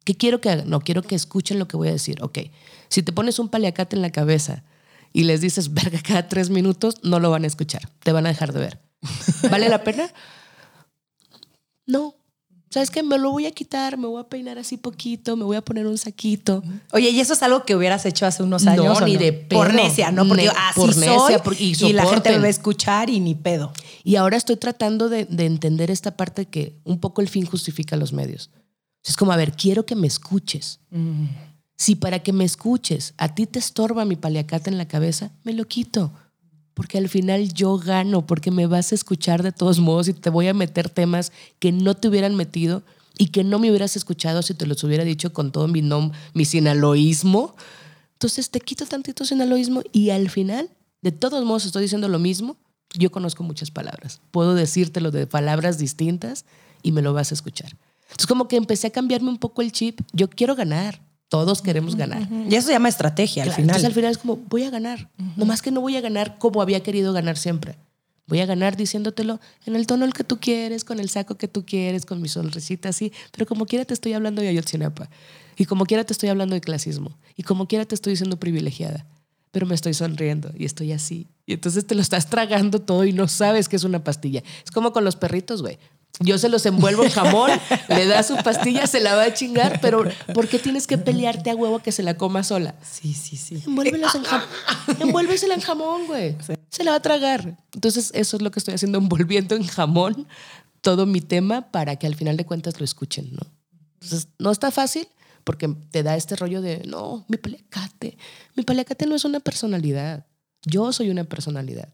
¿Qué 0.04 0.16
quiero 0.16 0.40
que 0.40 0.50
hagan? 0.50 0.68
No, 0.68 0.80
quiero 0.80 1.02
que 1.02 1.14
escuchen 1.14 1.60
lo 1.60 1.68
que 1.68 1.76
voy 1.76 1.88
a 1.88 1.92
decir. 1.92 2.20
Ok, 2.22 2.38
si 2.88 3.02
te 3.04 3.12
pones 3.12 3.38
un 3.38 3.48
paliacate 3.48 3.94
en 3.94 4.02
la 4.02 4.10
cabeza 4.10 4.64
y 5.12 5.22
les 5.24 5.40
dices, 5.40 5.72
verga, 5.72 6.00
cada 6.02 6.28
tres 6.28 6.50
minutos, 6.50 6.96
no 7.04 7.20
lo 7.20 7.30
van 7.30 7.44
a 7.44 7.46
escuchar. 7.46 7.88
Te 8.00 8.10
van 8.10 8.26
a 8.26 8.30
dejar 8.30 8.52
de 8.52 8.58
ver. 8.60 8.80
¿Vale 9.50 9.68
la 9.68 9.84
pena? 9.84 10.10
No. 11.86 12.14
¿Sabes 12.70 12.90
qué? 12.90 13.02
Me 13.02 13.18
lo 13.18 13.30
voy 13.30 13.44
a 13.44 13.50
quitar, 13.50 13.98
me 13.98 14.06
voy 14.06 14.18
a 14.22 14.24
peinar 14.30 14.56
así 14.58 14.78
poquito, 14.78 15.36
me 15.36 15.44
voy 15.44 15.56
a 15.58 15.60
poner 15.62 15.86
un 15.86 15.98
saquito. 15.98 16.62
Oye, 16.92 17.10
¿y 17.10 17.20
eso 17.20 17.34
es 17.34 17.42
algo 17.42 17.64
que 17.66 17.76
hubieras 17.76 18.06
hecho 18.06 18.24
hace 18.24 18.42
unos 18.42 18.64
No, 18.64 18.70
años? 18.70 19.02
o 19.02 19.04
ni 19.04 19.18
de 19.18 19.34
pedo. 19.34 19.58
Por 19.60 19.74
necia, 19.74 20.10
¿no? 20.10 20.26
Porque 20.26 20.44
yo, 20.46 20.52
así 20.56 20.80
por 20.80 20.96
necia, 20.96 21.18
soy 21.18 21.38
por- 21.44 21.60
y 21.60 21.74
y, 21.78 21.92
la 21.92 22.06
gente 22.06 22.30
me 22.30 22.38
va 22.38 22.46
a 22.46 22.48
escuchar 22.48 23.10
y 23.10 23.20
ni 23.20 23.34
pedo. 23.34 23.72
Y 24.04 24.16
ahora 24.16 24.38
estoy 24.38 24.56
tratando 24.56 25.10
de, 25.10 25.26
de 25.26 25.44
entender 25.44 25.90
esta 25.90 26.16
parte 26.16 26.46
que 26.46 26.80
un 26.84 26.98
poco 26.98 27.20
el 27.20 27.28
fin 27.28 27.44
justifica 27.44 27.96
los 27.96 28.14
medios. 28.14 28.48
Es 29.04 29.18
como, 29.18 29.32
a 29.32 29.36
ver, 29.36 29.52
quiero 29.52 29.84
que 29.84 29.94
me 29.94 30.06
escuches. 30.06 30.80
Si 31.76 31.94
para 31.96 32.20
que 32.20 32.32
me 32.32 32.44
escuches 32.44 33.12
a 33.18 33.34
ti 33.34 33.46
te 33.46 33.58
estorba 33.58 34.06
mi 34.06 34.16
paliacate 34.16 34.70
en 34.70 34.78
la 34.78 34.88
cabeza, 34.88 35.30
me 35.44 35.52
lo 35.52 35.66
quito. 35.66 36.12
Porque 36.74 36.98
al 36.98 37.08
final 37.08 37.52
yo 37.52 37.76
gano, 37.78 38.26
porque 38.26 38.50
me 38.50 38.66
vas 38.66 38.92
a 38.92 38.94
escuchar 38.94 39.42
de 39.42 39.52
todos 39.52 39.78
modos 39.78 40.08
y 40.08 40.14
te 40.14 40.30
voy 40.30 40.48
a 40.48 40.54
meter 40.54 40.88
temas 40.88 41.32
que 41.58 41.72
no 41.72 41.94
te 41.94 42.08
hubieran 42.08 42.34
metido 42.34 42.82
y 43.18 43.26
que 43.28 43.44
no 43.44 43.58
me 43.58 43.68
hubieras 43.68 43.96
escuchado 43.96 44.42
si 44.42 44.54
te 44.54 44.66
los 44.66 44.82
hubiera 44.84 45.04
dicho 45.04 45.32
con 45.32 45.52
todo 45.52 45.68
mi, 45.68 45.82
nom 45.82 46.12
mi 46.34 46.44
sinaloísmo. 46.44 47.54
Entonces 48.14 48.50
te 48.50 48.60
quito 48.60 48.86
tantito 48.86 49.24
sinaloísmo 49.24 49.82
y 49.92 50.10
al 50.10 50.30
final, 50.30 50.70
de 51.02 51.12
todos 51.12 51.44
modos, 51.44 51.66
estoy 51.66 51.82
diciendo 51.82 52.08
lo 52.08 52.18
mismo. 52.18 52.56
Yo 52.94 53.10
conozco 53.10 53.42
muchas 53.42 53.70
palabras. 53.70 54.20
Puedo 54.30 54.54
decírtelo 54.54 55.10
de 55.10 55.26
palabras 55.26 55.78
distintas 55.78 56.44
y 56.82 56.92
me 56.92 57.02
lo 57.02 57.12
vas 57.12 57.32
a 57.32 57.34
escuchar. 57.34 57.76
Entonces, 58.02 58.26
como 58.26 58.48
que 58.48 58.56
empecé 58.56 58.88
a 58.88 58.90
cambiarme 58.90 59.30
un 59.30 59.38
poco 59.38 59.62
el 59.62 59.72
chip. 59.72 60.00
Yo 60.12 60.28
quiero 60.28 60.54
ganar. 60.54 61.00
Todos 61.32 61.62
queremos 61.62 61.96
ganar. 61.96 62.28
Y 62.30 62.54
eso 62.56 62.66
se 62.66 62.74
llama 62.74 62.90
estrategia 62.90 63.44
al 63.44 63.52
final. 63.52 63.70
Entonces, 63.70 63.86
al 63.86 63.94
final 63.94 64.10
es 64.10 64.18
como, 64.18 64.36
voy 64.36 64.64
a 64.64 64.70
ganar. 64.70 65.08
Nomás 65.34 65.62
que 65.62 65.70
no 65.70 65.80
voy 65.80 65.96
a 65.96 66.02
ganar 66.02 66.36
como 66.36 66.60
había 66.60 66.82
querido 66.82 67.14
ganar 67.14 67.38
siempre. 67.38 67.78
Voy 68.26 68.40
a 68.40 68.44
ganar 68.44 68.76
diciéndotelo 68.76 69.40
en 69.64 69.74
el 69.74 69.86
tono 69.86 70.04
el 70.04 70.12
que 70.12 70.24
tú 70.24 70.38
quieres, 70.38 70.84
con 70.84 71.00
el 71.00 71.08
saco 71.08 71.36
que 71.36 71.48
tú 71.48 71.64
quieres, 71.64 72.04
con 72.04 72.20
mi 72.20 72.28
sonrisita 72.28 72.90
así. 72.90 73.14
Pero 73.30 73.46
como 73.46 73.64
quiera 73.64 73.86
te 73.86 73.94
estoy 73.94 74.12
hablando 74.12 74.42
de 74.42 74.48
Ayotzinapa. 74.48 75.08
Y 75.56 75.64
como 75.64 75.86
quiera 75.86 76.04
te 76.04 76.12
estoy 76.12 76.28
hablando 76.28 76.54
de 76.54 76.60
clasismo. 76.60 77.16
Y 77.34 77.44
como 77.44 77.66
quiera 77.66 77.86
te 77.86 77.94
estoy 77.94 78.12
diciendo 78.12 78.38
privilegiada. 78.38 79.06
Pero 79.52 79.64
me 79.64 79.74
estoy 79.74 79.94
sonriendo 79.94 80.52
y 80.54 80.66
estoy 80.66 80.92
así. 80.92 81.28
Y 81.46 81.54
entonces 81.54 81.86
te 81.86 81.94
lo 81.94 82.02
estás 82.02 82.28
tragando 82.28 82.82
todo 82.82 83.06
y 83.06 83.14
no 83.14 83.26
sabes 83.26 83.70
que 83.70 83.76
es 83.76 83.84
una 83.84 84.04
pastilla. 84.04 84.42
Es 84.62 84.70
como 84.70 84.92
con 84.92 85.02
los 85.02 85.16
perritos, 85.16 85.62
güey. 85.62 85.78
Yo 86.20 86.38
se 86.38 86.48
los 86.48 86.64
envuelvo 86.66 87.04
en 87.04 87.10
jamón, 87.10 87.50
le 87.88 88.06
das 88.06 88.28
su 88.28 88.36
pastilla, 88.36 88.86
se 88.86 89.00
la 89.00 89.14
va 89.14 89.24
a 89.24 89.34
chingar, 89.34 89.80
pero 89.80 90.04
¿por 90.34 90.48
qué 90.48 90.58
tienes 90.58 90.86
que 90.86 90.98
pelearte 90.98 91.50
a 91.50 91.56
huevo 91.56 91.80
que 91.80 91.92
se 91.92 92.02
la 92.02 92.16
coma 92.16 92.44
sola? 92.44 92.74
Sí, 92.82 93.14
sí, 93.14 93.36
sí. 93.36 93.62
Envuélvelos 93.66 94.14
en 94.14 94.24
jamón. 94.24 94.48
Envuélvesela 95.00 95.54
en 95.54 95.60
jamón, 95.60 96.06
güey. 96.06 96.36
Se 96.68 96.84
la 96.84 96.92
va 96.92 96.98
a 96.98 97.02
tragar. 97.02 97.56
Entonces, 97.72 98.10
eso 98.14 98.36
es 98.36 98.42
lo 98.42 98.50
que 98.50 98.58
estoy 98.58 98.74
haciendo, 98.74 98.98
envolviendo 98.98 99.56
en 99.56 99.66
jamón 99.66 100.26
todo 100.80 101.06
mi 101.06 101.20
tema 101.20 101.70
para 101.70 101.96
que 101.96 102.06
al 102.06 102.14
final 102.14 102.36
de 102.36 102.44
cuentas 102.44 102.78
lo 102.78 102.84
escuchen, 102.84 103.30
¿no? 103.32 103.46
Entonces, 104.00 104.28
no 104.38 104.50
está 104.50 104.70
fácil 104.70 105.08
porque 105.44 105.68
te 105.90 106.02
da 106.02 106.16
este 106.16 106.36
rollo 106.36 106.60
de, 106.60 106.82
no, 106.86 107.24
mi 107.28 107.36
paliacate. 107.36 108.16
Mi 108.54 108.62
paliacate 108.64 109.06
no 109.06 109.14
es 109.14 109.24
una 109.24 109.40
personalidad. 109.40 110.26
Yo 110.64 110.92
soy 110.92 111.10
una 111.10 111.24
personalidad. 111.24 111.88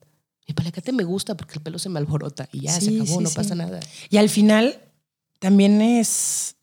Mi 0.49 0.55
paliacate 0.55 0.93
me 0.93 1.05
gusta 1.05 1.37
porque 1.37 1.55
el 1.55 1.61
pelo 1.61 1.79
se 1.79 1.91
me 1.91 1.99
alborota 1.99 2.49
y 2.51 2.63
ya 2.63 2.73
se 2.73 2.89
acabó, 2.89 3.19
sí, 3.19 3.23
no 3.23 3.29
sí. 3.29 3.37
pasa 3.37 3.55
nada. 3.55 3.81
Y 4.09 4.17
al 4.17 4.31
final 4.31 4.81
también 5.39 5.81
es 5.83 6.57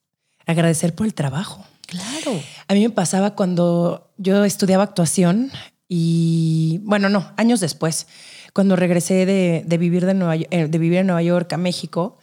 agradecer 0.45 0.95
por 0.95 1.05
el 1.05 1.13
trabajo. 1.13 1.63
Claro. 1.85 2.41
A 2.67 2.73
mí 2.73 2.81
me 2.81 2.89
pasaba 2.89 3.35
cuando 3.35 4.11
yo 4.17 4.43
estudiaba 4.43 4.83
actuación 4.83 5.51
y, 5.87 6.79
bueno, 6.83 7.09
no, 7.09 7.31
años 7.37 7.59
después, 7.59 8.07
cuando 8.53 8.75
regresé 8.75 9.25
de, 9.27 9.63
de 9.65 9.77
vivir, 9.77 10.05
de, 10.05 10.15
Nueva, 10.15 10.35
eh, 10.35 10.67
de 10.67 10.77
vivir 10.79 10.99
en 10.99 11.07
Nueva 11.07 11.21
York 11.21 11.53
a 11.53 11.57
México, 11.57 12.17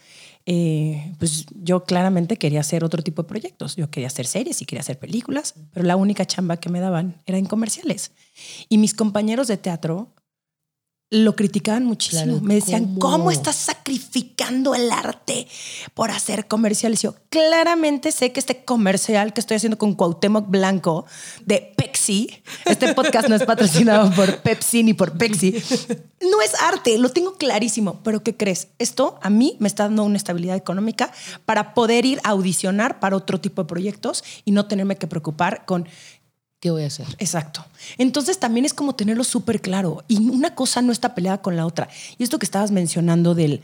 eh, 0.45 1.13
pues 1.19 1.45
yo 1.55 1.85
claramente 1.85 2.35
quería 2.35 2.59
hacer 2.59 2.83
otro 2.83 3.01
tipo 3.01 3.23
de 3.23 3.29
proyectos. 3.29 3.77
Yo 3.77 3.89
quería 3.89 4.07
hacer 4.07 4.27
series 4.27 4.61
y 4.61 4.65
quería 4.65 4.81
hacer 4.81 4.99
películas, 4.99 5.55
pero 5.71 5.85
la 5.85 5.95
única 5.95 6.25
chamba 6.25 6.57
que 6.57 6.69
me 6.69 6.81
daban 6.81 7.21
era 7.25 7.37
en 7.37 7.45
comerciales. 7.45 8.11
Y 8.67 8.77
mis 8.77 8.93
compañeros 8.93 9.47
de 9.47 9.57
teatro 9.57 10.09
lo 11.13 11.35
criticaban 11.35 11.85
muchísimo. 11.85 12.23
Claro, 12.23 12.41
me 12.41 12.55
decían, 12.55 12.95
¿cómo? 12.95 13.17
¿cómo 13.17 13.31
estás 13.31 13.55
sacrificando 13.55 14.73
el 14.73 14.91
arte 14.91 15.47
por 15.93 16.09
hacer 16.09 16.47
comerciales? 16.47 17.03
Yo 17.03 17.13
claramente 17.29 18.11
sé 18.11 18.31
que 18.31 18.39
este 18.39 18.65
comercial 18.65 19.31
que 19.31 19.39
estoy 19.39 19.57
haciendo 19.57 19.77
con 19.77 19.93
Cuauhtémoc 19.93 20.49
Blanco 20.49 21.05
de 21.45 21.71
Pepsi, 21.77 22.29
este 22.65 22.95
podcast 22.95 23.29
no 23.29 23.35
es 23.35 23.43
patrocinado 23.43 24.11
por 24.15 24.41
Pepsi 24.41 24.81
ni 24.81 24.95
por 24.95 25.15
Pepsi, 25.15 25.51
no 26.21 26.41
es 26.41 26.59
arte, 26.59 26.97
lo 26.97 27.09
tengo 27.09 27.37
clarísimo. 27.37 28.01
Pero 28.03 28.23
¿qué 28.23 28.35
crees? 28.35 28.69
Esto 28.79 29.19
a 29.21 29.29
mí 29.29 29.55
me 29.59 29.67
está 29.67 29.83
dando 29.83 30.03
una 30.05 30.17
estabilidad 30.17 30.55
económica 30.55 31.11
para 31.45 31.75
poder 31.75 32.05
ir 32.05 32.19
a 32.23 32.29
audicionar 32.29 32.99
para 32.99 33.15
otro 33.15 33.39
tipo 33.39 33.61
de 33.61 33.67
proyectos 33.67 34.23
y 34.45 34.51
no 34.51 34.65
tenerme 34.65 34.95
que 34.95 35.05
preocupar 35.05 35.65
con 35.65 35.87
¿Qué 36.63 36.71
voy 36.71 36.83
a 36.83 36.87
hacer? 36.87 37.07
Exacto. 37.19 37.65
Entonces 37.97 38.39
también 38.39 38.63
es 38.63 38.73
como 38.73 38.95
tenerlo 38.95 39.25
súper 39.25 39.59
claro 39.59 40.05
y 40.07 40.29
una 40.29 40.55
cosa 40.55 40.81
no 40.81 40.93
está 40.93 41.13
peleada 41.13 41.41
con 41.41 41.57
la 41.57 41.65
otra. 41.65 41.89
Y 42.17 42.23
esto 42.23 42.39
que 42.39 42.45
estabas 42.45 42.71
mencionando 42.71 43.35
del, 43.35 43.59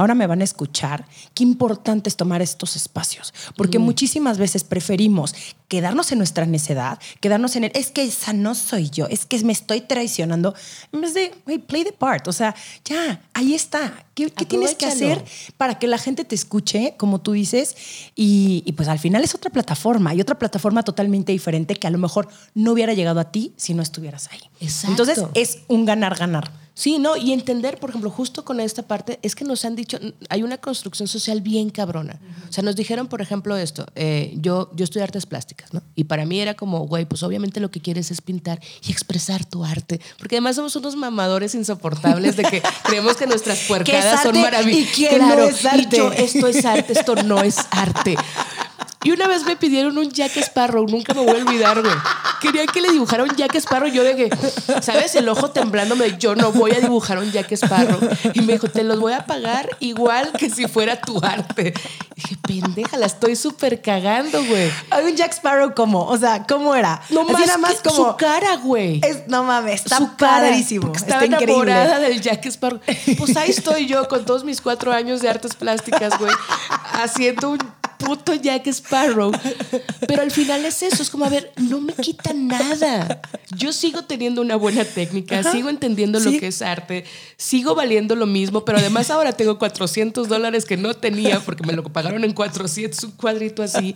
ahora 0.00 0.14
me 0.14 0.26
van 0.26 0.40
a 0.40 0.44
escuchar, 0.44 1.04
qué 1.34 1.42
importante 1.42 2.08
es 2.08 2.16
tomar 2.16 2.40
estos 2.42 2.74
espacios, 2.74 3.34
porque 3.56 3.78
muchísimas 3.78 4.38
veces 4.38 4.64
preferimos 4.64 5.34
quedarnos 5.68 6.10
en 6.10 6.18
nuestra 6.18 6.46
necedad, 6.46 6.98
quedarnos 7.20 7.54
en 7.56 7.64
el, 7.64 7.72
es 7.74 7.90
que 7.90 8.02
esa 8.02 8.32
no 8.32 8.54
soy 8.54 8.90
yo, 8.90 9.06
es 9.08 9.26
que 9.26 9.38
me 9.44 9.52
estoy 9.52 9.82
traicionando, 9.82 10.54
en 10.92 11.00
vez 11.02 11.14
de, 11.14 11.32
hey, 11.46 11.58
play 11.58 11.84
the 11.84 11.92
part, 11.92 12.26
o 12.28 12.32
sea, 12.32 12.54
ya, 12.84 13.22
ahí 13.34 13.54
está. 13.54 14.06
¿Qué, 14.14 14.30
qué 14.30 14.44
tienes 14.44 14.74
que 14.74 14.86
hacer 14.86 15.24
para 15.56 15.78
que 15.78 15.86
la 15.86 15.96
gente 15.96 16.24
te 16.24 16.34
escuche, 16.34 16.94
como 16.96 17.20
tú 17.20 17.32
dices? 17.32 17.76
Y, 18.16 18.62
y 18.66 18.72
pues 18.72 18.88
al 18.88 18.98
final 18.98 19.22
es 19.22 19.34
otra 19.34 19.50
plataforma 19.50 20.14
y 20.14 20.20
otra 20.20 20.38
plataforma 20.38 20.82
totalmente 20.82 21.32
diferente 21.32 21.76
que 21.76 21.86
a 21.86 21.90
lo 21.90 21.98
mejor 21.98 22.28
no 22.54 22.72
hubiera 22.72 22.92
llegado 22.92 23.20
a 23.20 23.30
ti 23.30 23.52
si 23.56 23.74
no 23.74 23.82
estuvieras 23.82 24.28
ahí. 24.32 24.40
Exacto. 24.60 24.90
Entonces 24.90 25.24
es 25.34 25.58
un 25.68 25.84
ganar-ganar. 25.84 26.50
Sí, 26.80 26.98
no, 26.98 27.14
y 27.14 27.34
entender, 27.34 27.78
por 27.78 27.90
ejemplo, 27.90 28.08
justo 28.08 28.42
con 28.42 28.58
esta 28.58 28.84
parte, 28.84 29.18
es 29.20 29.34
que 29.34 29.44
nos 29.44 29.66
han 29.66 29.76
dicho, 29.76 29.98
hay 30.30 30.42
una 30.42 30.56
construcción 30.56 31.08
social 31.08 31.42
bien 31.42 31.68
cabrona. 31.68 32.18
O 32.48 32.52
sea, 32.54 32.64
nos 32.64 32.74
dijeron, 32.74 33.06
por 33.06 33.20
ejemplo, 33.20 33.54
esto, 33.54 33.84
eh, 33.96 34.32
yo, 34.36 34.70
yo 34.74 34.84
estudié 34.84 35.02
artes 35.02 35.26
plásticas, 35.26 35.74
¿no? 35.74 35.82
Y 35.94 36.04
para 36.04 36.24
mí 36.24 36.40
era 36.40 36.54
como, 36.54 36.86
güey, 36.86 37.04
pues 37.04 37.22
obviamente 37.22 37.60
lo 37.60 37.70
que 37.70 37.82
quieres 37.82 38.10
es 38.10 38.22
pintar 38.22 38.60
y 38.82 38.92
expresar 38.92 39.44
tu 39.44 39.62
arte, 39.62 40.00
porque 40.18 40.36
además 40.36 40.56
somos 40.56 40.74
unos 40.74 40.96
mamadores 40.96 41.54
insoportables 41.54 42.38
de 42.38 42.44
que 42.44 42.62
creemos 42.84 43.14
que 43.18 43.26
nuestras 43.26 43.58
puercadas 43.68 44.22
son 44.22 44.40
maravillosas. 44.40 44.90
y 44.90 44.94
quién 44.94 45.18
no 45.18 45.38
es 45.38 45.62
arte? 45.66 45.96
Y 45.96 45.98
yo, 45.98 46.12
esto 46.12 46.46
es 46.46 46.64
arte, 46.64 46.94
esto 46.94 47.14
no 47.14 47.42
es 47.42 47.58
arte. 47.72 48.16
Y 49.02 49.12
una 49.12 49.26
vez 49.28 49.44
me 49.44 49.56
pidieron 49.56 49.96
un 49.96 50.10
Jack 50.10 50.36
Sparrow, 50.36 50.86
nunca 50.86 51.14
me 51.14 51.20
voy 51.24 51.40
a 51.40 51.42
olvidar, 51.44 51.80
güey. 51.80 51.94
Querían 52.42 52.66
que 52.66 52.82
le 52.82 52.90
dibujara 52.90 53.22
un 53.22 53.34
Jack 53.34 53.54
Sparrow. 53.56 53.88
Yo 53.88 54.02
de 54.04 54.14
que, 54.14 54.30
¿sabes? 54.82 55.14
El 55.14 55.26
ojo 55.30 55.50
temblándome, 55.50 56.18
yo 56.18 56.34
no 56.36 56.52
voy 56.52 56.72
a 56.72 56.80
dibujar 56.80 57.18
un 57.18 57.30
Jack 57.32 57.50
Sparrow. 57.52 57.98
Y 58.34 58.40
me 58.42 58.52
dijo, 58.54 58.68
te 58.68 58.82
los 58.84 59.00
voy 59.00 59.14
a 59.14 59.24
pagar 59.24 59.68
igual 59.80 60.32
que 60.38 60.50
si 60.50 60.66
fuera 60.68 61.00
tu 61.00 61.18
arte. 61.24 61.72
Y 62.14 62.20
dije, 62.20 62.36
pendeja, 62.46 62.98
la 62.98 63.06
estoy 63.06 63.36
súper 63.36 63.80
cagando, 63.80 64.44
güey. 64.44 64.70
Hay 64.90 65.04
un 65.06 65.16
Jack 65.16 65.32
Sparrow 65.32 65.74
como, 65.74 66.04
o 66.04 66.18
sea, 66.18 66.44
¿cómo 66.46 66.74
era? 66.74 67.00
No 67.08 67.24
más, 67.24 67.42
era 67.42 67.56
más 67.56 67.76
como... 67.82 68.10
su 68.10 68.16
cara, 68.18 68.56
güey. 68.56 69.00
es- 69.02 69.26
no 69.28 69.44
mames, 69.44 69.82
está 69.84 69.96
su 69.96 70.14
cara, 70.16 70.48
padrísimo. 70.48 70.82
porque 70.88 70.98
Está 70.98 71.24
Estaba 71.24 71.24
increíble. 71.26 71.72
enamorada 71.72 71.98
del 72.00 72.20
Jack 72.20 72.44
Sparrow. 72.46 72.80
Pues 73.16 73.34
ahí 73.38 73.50
estoy 73.50 73.86
yo 73.86 74.08
con 74.08 74.26
todos 74.26 74.44
mis 74.44 74.60
cuatro 74.60 74.92
años 74.92 75.22
de 75.22 75.30
artes 75.30 75.54
plásticas, 75.54 76.18
güey, 76.18 76.32
haciendo 76.92 77.50
un 77.50 77.58
puto 78.00 78.34
Jack 78.34 78.66
Sparrow. 78.68 79.30
Pero 80.06 80.22
al 80.22 80.30
final 80.30 80.64
es 80.64 80.82
eso, 80.82 81.02
es 81.02 81.10
como, 81.10 81.24
a 81.24 81.28
ver, 81.28 81.52
no 81.56 81.80
me 81.80 81.92
quita 81.92 82.32
nada. 82.32 83.20
Yo 83.56 83.72
sigo 83.72 84.04
teniendo 84.04 84.40
una 84.40 84.56
buena 84.56 84.84
técnica, 84.84 85.42
sigo 85.42 85.68
entendiendo 85.68 86.18
lo 86.18 86.30
que 86.32 86.48
es 86.48 86.62
arte, 86.62 87.04
sigo 87.36 87.74
valiendo 87.74 88.16
lo 88.16 88.26
mismo, 88.26 88.64
pero 88.64 88.78
además 88.78 89.10
ahora 89.10 89.32
tengo 89.32 89.58
400 89.58 90.28
dólares 90.28 90.64
que 90.64 90.76
no 90.76 90.94
tenía 90.94 91.40
porque 91.40 91.64
me 91.64 91.72
lo 91.72 91.84
pagaron 91.84 92.24
en 92.24 92.32
400, 92.32 93.04
un 93.04 93.10
cuadrito 93.12 93.62
así. 93.62 93.94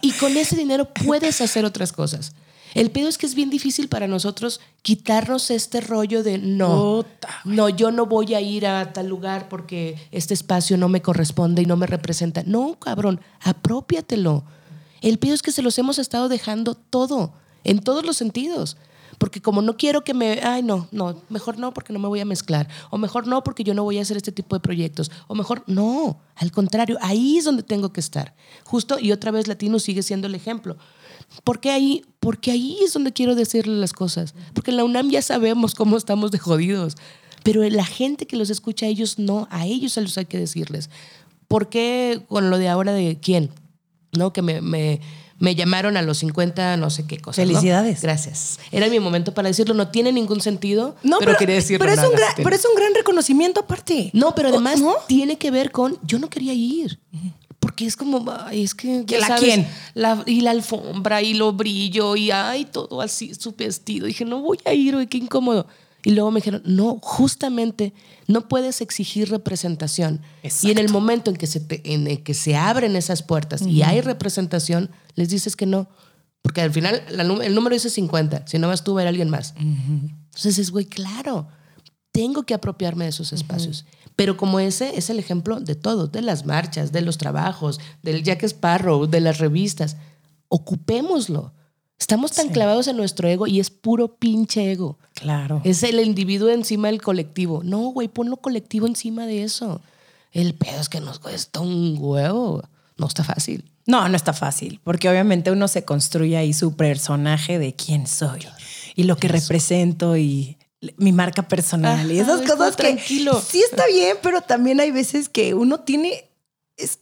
Y 0.00 0.12
con 0.12 0.36
ese 0.36 0.56
dinero 0.56 0.88
puedes 0.92 1.40
hacer 1.40 1.64
otras 1.64 1.92
cosas. 1.92 2.32
El 2.74 2.90
pedo 2.90 3.08
es 3.08 3.18
que 3.18 3.26
es 3.26 3.34
bien 3.34 3.50
difícil 3.50 3.88
para 3.88 4.06
nosotros 4.06 4.60
quitarnos 4.82 5.50
este 5.50 5.80
rollo 5.80 6.22
de 6.22 6.38
no, 6.38 7.04
no, 7.44 7.68
yo 7.68 7.90
no 7.90 8.06
voy 8.06 8.34
a 8.34 8.40
ir 8.40 8.66
a 8.66 8.92
tal 8.92 9.08
lugar 9.08 9.48
porque 9.48 9.96
este 10.12 10.34
espacio 10.34 10.76
no 10.76 10.88
me 10.88 11.02
corresponde 11.02 11.62
y 11.62 11.66
no 11.66 11.76
me 11.76 11.86
representa. 11.86 12.42
No, 12.44 12.78
cabrón, 12.78 13.20
apropiatelo. 13.40 14.44
El 15.00 15.18
pedo 15.18 15.34
es 15.34 15.42
que 15.42 15.52
se 15.52 15.62
los 15.62 15.78
hemos 15.78 15.98
estado 15.98 16.28
dejando 16.28 16.74
todo, 16.74 17.32
en 17.64 17.80
todos 17.80 18.04
los 18.04 18.16
sentidos. 18.16 18.76
Porque 19.18 19.42
como 19.42 19.62
no 19.62 19.76
quiero 19.76 20.04
que 20.04 20.14
me, 20.14 20.40
ay 20.44 20.62
no, 20.62 20.86
no, 20.92 21.20
mejor 21.28 21.58
no 21.58 21.74
porque 21.74 21.92
no 21.92 21.98
me 21.98 22.06
voy 22.06 22.20
a 22.20 22.24
mezclar, 22.24 22.68
o 22.90 22.98
mejor 22.98 23.26
no 23.26 23.42
porque 23.42 23.64
yo 23.64 23.74
no 23.74 23.82
voy 23.82 23.98
a 23.98 24.02
hacer 24.02 24.16
este 24.16 24.30
tipo 24.30 24.54
de 24.54 24.60
proyectos, 24.60 25.10
o 25.26 25.34
mejor 25.34 25.64
no, 25.66 26.20
al 26.36 26.52
contrario, 26.52 26.98
ahí 27.00 27.36
es 27.36 27.44
donde 27.44 27.64
tengo 27.64 27.92
que 27.92 27.98
estar. 27.98 28.34
Justo, 28.64 28.98
y 29.00 29.10
otra 29.10 29.32
vez 29.32 29.48
Latino 29.48 29.80
sigue 29.80 30.04
siendo 30.04 30.28
el 30.28 30.36
ejemplo. 30.36 30.76
¿Por 31.44 31.60
qué 31.60 31.70
ahí? 31.70 32.04
Porque 32.20 32.50
ahí 32.50 32.78
es 32.84 32.92
donde 32.92 33.12
quiero 33.12 33.34
decirle 33.34 33.74
las 33.76 33.92
cosas. 33.92 34.34
Porque 34.54 34.70
en 34.70 34.76
la 34.76 34.84
UNAM 34.84 35.10
ya 35.10 35.22
sabemos 35.22 35.74
cómo 35.74 35.96
estamos 35.96 36.30
de 36.30 36.38
jodidos. 36.38 36.96
Pero 37.44 37.62
la 37.68 37.84
gente 37.84 38.26
que 38.26 38.36
los 38.36 38.50
escucha 38.50 38.86
a 38.86 38.88
ellos 38.88 39.18
no, 39.18 39.46
a 39.50 39.66
ellos 39.66 39.92
se 39.92 40.00
los 40.00 40.18
hay 40.18 40.26
que 40.26 40.38
decirles. 40.38 40.90
¿Por 41.46 41.68
qué 41.68 42.20
con 42.28 42.50
lo 42.50 42.58
de 42.58 42.68
ahora 42.68 42.92
de 42.92 43.18
quién? 43.20 43.50
¿No? 44.12 44.32
Que 44.32 44.42
me, 44.42 44.60
me, 44.60 45.00
me 45.38 45.54
llamaron 45.54 45.96
a 45.96 46.02
los 46.02 46.18
50, 46.18 46.76
no 46.76 46.90
sé 46.90 47.06
qué 47.06 47.18
cosa. 47.18 47.40
¿no? 47.42 47.48
Felicidades. 47.48 48.02
Gracias. 48.02 48.58
Era 48.72 48.88
mi 48.88 48.98
momento 49.00 49.32
para 49.32 49.48
decirlo. 49.48 49.74
No 49.74 49.88
tiene 49.88 50.12
ningún 50.12 50.40
sentido, 50.40 50.96
No, 51.02 51.18
pero, 51.20 51.36
quería 51.38 51.54
decirlo. 51.54 51.78
pero 51.78 51.92
es, 51.92 51.96
nada, 51.98 52.08
un 52.10 52.16
gran, 52.16 52.32
pero 52.36 52.54
es 52.54 52.64
un 52.64 52.74
gran 52.74 52.94
reconocimiento 52.94 53.60
aparte. 53.60 54.10
No, 54.12 54.34
pero 54.34 54.48
además 54.48 54.80
¿No? 54.80 54.94
tiene 55.06 55.38
que 55.38 55.50
ver 55.50 55.70
con 55.70 55.98
yo 56.02 56.18
no 56.18 56.28
quería 56.28 56.52
ir. 56.52 56.98
Porque 57.78 57.86
es 57.86 57.96
como, 57.96 58.24
ay, 58.44 58.64
es 58.64 58.74
que. 58.74 58.98
ya 59.00 59.04
¿Que 59.06 59.20
la 59.20 59.26
sabes, 59.28 59.44
quién? 59.44 59.68
la- 59.94 60.24
y 60.26 60.40
la 60.40 60.50
alfombra 60.50 61.22
y 61.22 61.34
lo 61.34 61.52
brillo 61.52 62.16
y 62.16 62.32
ay, 62.32 62.64
todo 62.64 63.00
así, 63.00 63.32
su 63.36 63.52
vestido. 63.52 64.06
Dije, 64.08 64.24
no 64.24 64.40
voy 64.42 64.58
a 64.64 64.72
ir, 64.74 65.06
qué 65.08 65.18
incómodo. 65.18 65.64
Y 66.02 66.10
luego 66.10 66.32
me 66.32 66.40
dijeron, 66.40 66.60
no, 66.64 66.98
justamente 67.00 67.92
no 68.26 68.48
puedes 68.48 68.80
exigir 68.80 69.30
representación. 69.30 70.22
Y 70.68 70.72
en 70.72 70.78
el 70.78 70.88
momento 70.90 71.30
en 71.30 71.36
que 71.36 71.46
se, 71.46 71.60
te- 71.60 71.94
en 71.94 72.08
el 72.08 72.24
que 72.24 72.34
se 72.34 72.56
abren 72.56 72.96
esas 72.96 73.22
puertas 73.22 73.62
y 73.62 73.82
hay 73.82 74.00
representación, 74.00 74.90
les 75.14 75.28
dices 75.28 75.54
que 75.54 75.66
no. 75.66 75.88
Porque 76.42 76.62
al 76.62 76.72
final 76.72 77.00
la 77.12 77.22
el 77.22 77.54
número 77.54 77.74
dice 77.74 77.90
50. 77.90 78.44
Si 78.48 78.58
no 78.58 78.66
vas 78.66 78.82
tú, 78.82 78.94
va 78.94 79.02
a 79.02 79.04
ir 79.04 79.08
alguien 79.08 79.30
más. 79.30 79.54
Entonces 79.56 80.58
es, 80.58 80.72
güey, 80.72 80.86
claro, 80.86 81.46
tengo 82.10 82.42
que 82.42 82.54
apropiarme 82.54 83.04
de 83.04 83.10
esos 83.10 83.32
espacios. 83.32 83.84
Pero 84.18 84.36
como 84.36 84.58
ese 84.58 84.98
es 84.98 85.10
el 85.10 85.20
ejemplo 85.20 85.60
de 85.60 85.76
todo, 85.76 86.08
de 86.08 86.22
las 86.22 86.44
marchas, 86.44 86.90
de 86.90 87.02
los 87.02 87.18
trabajos, 87.18 87.78
del 88.02 88.24
Jack 88.24 88.42
Sparrow, 88.42 89.06
de 89.06 89.20
las 89.20 89.38
revistas. 89.38 89.96
Ocupémoslo. 90.48 91.52
Estamos 92.00 92.32
tan 92.32 92.48
clavados 92.48 92.88
en 92.88 92.96
nuestro 92.96 93.28
ego 93.28 93.46
y 93.46 93.60
es 93.60 93.70
puro 93.70 94.16
pinche 94.16 94.72
ego. 94.72 94.98
Claro. 95.14 95.60
Es 95.62 95.84
el 95.84 96.00
individuo 96.00 96.48
encima 96.48 96.88
del 96.88 97.00
colectivo. 97.00 97.62
No, 97.62 97.78
güey, 97.90 98.08
pon 98.08 98.28
lo 98.28 98.38
colectivo 98.38 98.88
encima 98.88 99.24
de 99.24 99.44
eso. 99.44 99.82
El 100.32 100.54
pedo 100.54 100.80
es 100.80 100.88
que 100.88 101.00
nos 101.00 101.20
cuesta 101.20 101.60
un 101.60 101.96
huevo. 102.00 102.64
No 102.96 103.06
está 103.06 103.22
fácil. 103.22 103.70
No, 103.86 104.08
no 104.08 104.16
está 104.16 104.32
fácil, 104.32 104.80
porque 104.82 105.08
obviamente 105.08 105.52
uno 105.52 105.68
se 105.68 105.84
construye 105.84 106.36
ahí 106.36 106.52
su 106.54 106.74
personaje 106.74 107.60
de 107.60 107.72
quién 107.72 108.08
soy 108.08 108.40
y 108.96 109.04
lo 109.04 109.16
que 109.16 109.28
represento 109.28 110.16
y 110.16 110.57
mi 110.96 111.12
marca 111.12 111.42
personal 111.48 112.10
y 112.12 112.20
esas 112.20 112.42
cosas 112.42 112.76
que 112.76 112.82
tranquilo. 112.82 113.40
sí 113.40 113.62
está 113.68 113.86
bien, 113.86 114.16
pero 114.22 114.42
también 114.42 114.80
hay 114.80 114.90
veces 114.90 115.28
que 115.28 115.54
uno 115.54 115.80
tiene 115.80 116.28
es 116.76 117.00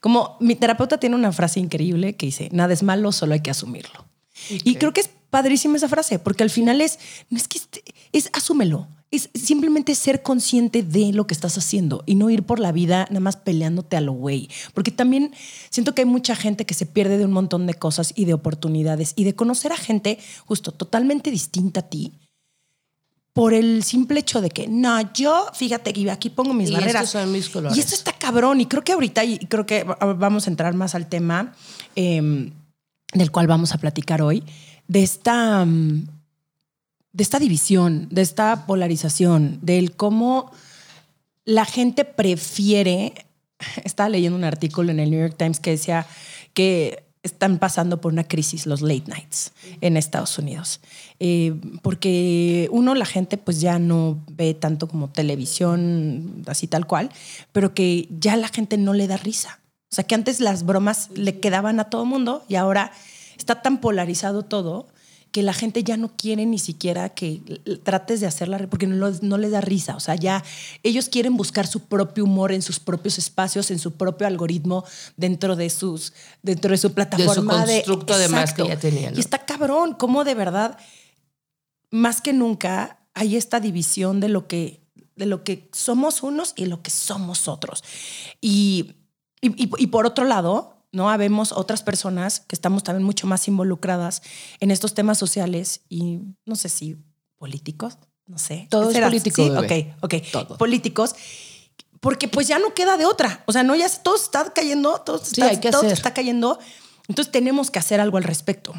como 0.00 0.36
mi 0.40 0.54
terapeuta 0.54 0.98
tiene 0.98 1.14
una 1.14 1.32
frase 1.32 1.60
increíble 1.60 2.16
que 2.16 2.26
dice, 2.26 2.48
nada 2.52 2.72
es 2.72 2.82
malo, 2.82 3.12
solo 3.12 3.34
hay 3.34 3.40
que 3.40 3.50
asumirlo. 3.50 4.06
Y 4.50 4.76
creo 4.76 4.92
que 4.92 5.00
es 5.00 5.10
padrísima 5.30 5.76
esa 5.76 5.88
frase, 5.88 6.18
porque 6.18 6.42
al 6.42 6.50
final 6.50 6.80
es, 6.80 6.98
no 7.28 7.36
es 7.36 7.48
que 7.48 7.58
este- 7.58 7.82
es 8.12 8.30
asúmelo. 8.32 8.88
Es 9.10 9.30
simplemente 9.34 9.94
ser 9.94 10.22
consciente 10.22 10.82
de 10.82 11.12
lo 11.12 11.26
que 11.26 11.32
estás 11.34 11.56
haciendo 11.56 12.02
y 12.06 12.14
no 12.14 12.28
ir 12.28 12.42
por 12.42 12.60
la 12.60 12.72
vida 12.72 13.06
nada 13.08 13.20
más 13.20 13.36
peleándote 13.36 13.96
a 13.96 14.02
lo 14.02 14.12
güey. 14.12 14.48
Porque 14.74 14.90
también 14.90 15.32
siento 15.70 15.94
que 15.94 16.02
hay 16.02 16.06
mucha 16.06 16.36
gente 16.36 16.66
que 16.66 16.74
se 16.74 16.84
pierde 16.86 17.16
de 17.16 17.24
un 17.24 17.32
montón 17.32 17.66
de 17.66 17.74
cosas 17.74 18.12
y 18.14 18.26
de 18.26 18.34
oportunidades 18.34 19.14
y 19.16 19.24
de 19.24 19.34
conocer 19.34 19.72
a 19.72 19.76
gente 19.78 20.18
justo 20.44 20.72
totalmente 20.72 21.30
distinta 21.30 21.80
a 21.80 21.88
ti 21.88 22.12
por 23.32 23.54
el 23.54 23.84
simple 23.84 24.20
hecho 24.20 24.40
de 24.40 24.50
que 24.50 24.66
no, 24.68 25.12
yo, 25.12 25.46
fíjate 25.54 25.92
que 25.92 26.10
aquí 26.10 26.28
pongo 26.30 26.54
mis 26.54 26.70
Y 26.70 26.72
barreras. 26.72 27.04
estos 27.04 27.10
son 27.22 27.30
mis 27.32 27.48
colores. 27.48 27.76
Y 27.76 27.80
esto 27.80 27.94
está 27.94 28.12
cabrón. 28.12 28.60
Y 28.60 28.66
creo 28.66 28.82
que 28.82 28.92
ahorita, 28.92 29.24
y 29.24 29.38
creo 29.38 29.64
que 29.64 29.84
va- 29.84 29.96
vamos 30.14 30.46
a 30.46 30.50
entrar 30.50 30.74
más 30.74 30.94
al 30.96 31.08
tema 31.08 31.54
eh, 31.94 32.50
del 33.12 33.30
cual 33.30 33.46
vamos 33.46 33.72
a 33.74 33.78
platicar 33.78 34.22
hoy, 34.22 34.42
de 34.88 35.02
esta, 35.02 35.64
mm, 35.64 36.06
de 37.12 37.22
esta 37.22 37.38
división, 37.38 38.08
de 38.10 38.22
esta 38.22 38.66
polarización, 38.66 39.58
del 39.62 39.94
cómo 39.96 40.50
la 41.44 41.64
gente 41.64 42.04
prefiere. 42.04 43.26
Estaba 43.84 44.08
leyendo 44.08 44.36
un 44.36 44.44
artículo 44.44 44.90
en 44.90 45.00
el 45.00 45.10
New 45.10 45.20
York 45.20 45.36
Times 45.38 45.60
que 45.60 45.70
decía 45.70 46.06
que 46.54 47.04
están 47.22 47.58
pasando 47.58 48.00
por 48.00 48.12
una 48.12 48.24
crisis 48.24 48.66
los 48.66 48.80
late 48.80 49.04
nights 49.06 49.52
en 49.80 49.96
Estados 49.96 50.38
Unidos. 50.38 50.80
Eh, 51.20 51.54
porque 51.82 52.68
uno, 52.70 52.94
la 52.94 53.06
gente 53.06 53.36
pues 53.38 53.60
ya 53.60 53.78
no 53.78 54.22
ve 54.30 54.54
tanto 54.54 54.88
como 54.88 55.10
televisión 55.10 56.42
así 56.46 56.66
tal 56.66 56.86
cual, 56.86 57.10
pero 57.52 57.74
que 57.74 58.08
ya 58.10 58.36
la 58.36 58.48
gente 58.48 58.76
no 58.76 58.94
le 58.94 59.06
da 59.06 59.16
risa. 59.16 59.60
O 59.90 59.94
sea, 59.94 60.04
que 60.04 60.14
antes 60.14 60.40
las 60.40 60.64
bromas 60.64 61.10
le 61.14 61.40
quedaban 61.40 61.80
a 61.80 61.84
todo 61.84 62.04
mundo 62.04 62.44
y 62.48 62.56
ahora 62.56 62.92
está 63.36 63.62
tan 63.62 63.80
polarizado 63.80 64.42
todo 64.42 64.88
que 65.30 65.42
la 65.42 65.52
gente 65.52 65.84
ya 65.84 65.96
no 65.96 66.16
quiere 66.16 66.46
ni 66.46 66.58
siquiera 66.58 67.10
que 67.10 67.40
trates 67.82 68.20
de 68.20 68.26
hacerla, 68.26 68.58
porque 68.70 68.86
no, 68.86 69.08
les 69.38 69.50
da 69.50 69.60
risa. 69.60 69.94
O 69.94 70.00
sea, 70.00 70.14
ya 70.14 70.42
ellos 70.82 71.08
quieren 71.08 71.36
buscar 71.36 71.66
su 71.66 71.80
propio 71.80 72.24
humor 72.24 72.50
en 72.50 72.62
sus 72.62 72.80
propios 72.80 73.18
espacios, 73.18 73.70
en 73.70 73.78
su 73.78 73.92
propio 73.92 74.26
algoritmo, 74.26 74.84
dentro 75.16 75.54
de 75.54 75.68
sus, 75.70 76.14
dentro 76.42 76.70
de 76.70 76.78
su 76.78 76.92
plataforma 76.94 77.66
de. 77.66 77.82
constructo 77.82 78.14
además 78.14 78.54
que 78.54 78.62
Exacto. 78.62 78.68
ya 78.68 78.80
tenían, 78.80 79.12
¿no? 79.12 79.18
Y 79.18 79.20
está 79.20 79.44
cabrón, 79.44 79.94
cómo 79.98 80.24
de 80.24 80.34
verdad, 80.34 80.78
más 81.90 82.20
que 82.20 82.32
nunca, 82.32 83.06
hay 83.14 83.36
esta 83.36 83.60
división 83.60 84.20
de 84.20 84.28
lo 84.28 84.46
que, 84.48 84.80
de 85.16 85.26
lo 85.26 85.44
que 85.44 85.68
somos 85.72 86.22
unos 86.22 86.54
y 86.56 86.66
lo 86.66 86.82
que 86.82 86.90
somos 86.90 87.48
otros. 87.48 87.84
Y, 88.40 88.92
y, 89.40 89.64
y- 89.64 89.70
y 89.78 89.86
por 89.88 90.06
otro 90.06 90.24
lado, 90.24 90.77
¿no? 90.92 91.10
Habemos 91.10 91.52
otras 91.52 91.82
personas 91.82 92.40
que 92.40 92.54
estamos 92.56 92.82
también 92.82 93.04
mucho 93.04 93.26
más 93.26 93.46
involucradas 93.48 94.22
en 94.60 94.70
estos 94.70 94.94
temas 94.94 95.18
sociales 95.18 95.82
y 95.88 96.20
no 96.46 96.56
sé 96.56 96.68
si 96.68 96.96
políticos, 97.36 97.98
no 98.26 98.38
sé. 98.38 98.66
Todo 98.70 98.90
es 98.90 98.98
político, 98.98 99.42
Sí, 99.42 99.50
bebé. 99.50 99.94
ok, 100.00 100.04
ok. 100.04 100.14
Todo. 100.32 100.58
Políticos. 100.58 101.14
Porque 102.00 102.28
pues 102.28 102.46
ya 102.46 102.58
no 102.58 102.74
queda 102.74 102.96
de 102.96 103.06
otra. 103.06 103.42
O 103.46 103.52
sea, 103.52 103.62
no, 103.64 103.74
ya 103.74 103.88
todo 104.02 104.16
está 104.16 104.52
cayendo, 104.52 105.00
todo, 105.00 105.18
Sí, 105.18 105.32
está, 105.40 105.46
hay 105.48 105.58
que 105.60 105.70
todo 105.70 105.80
hacer. 105.80 105.92
está 105.92 106.14
cayendo. 106.14 106.58
Entonces 107.08 107.32
tenemos 107.32 107.70
que 107.70 107.78
hacer 107.78 108.00
algo 108.00 108.18
al 108.18 108.24
respecto. 108.24 108.72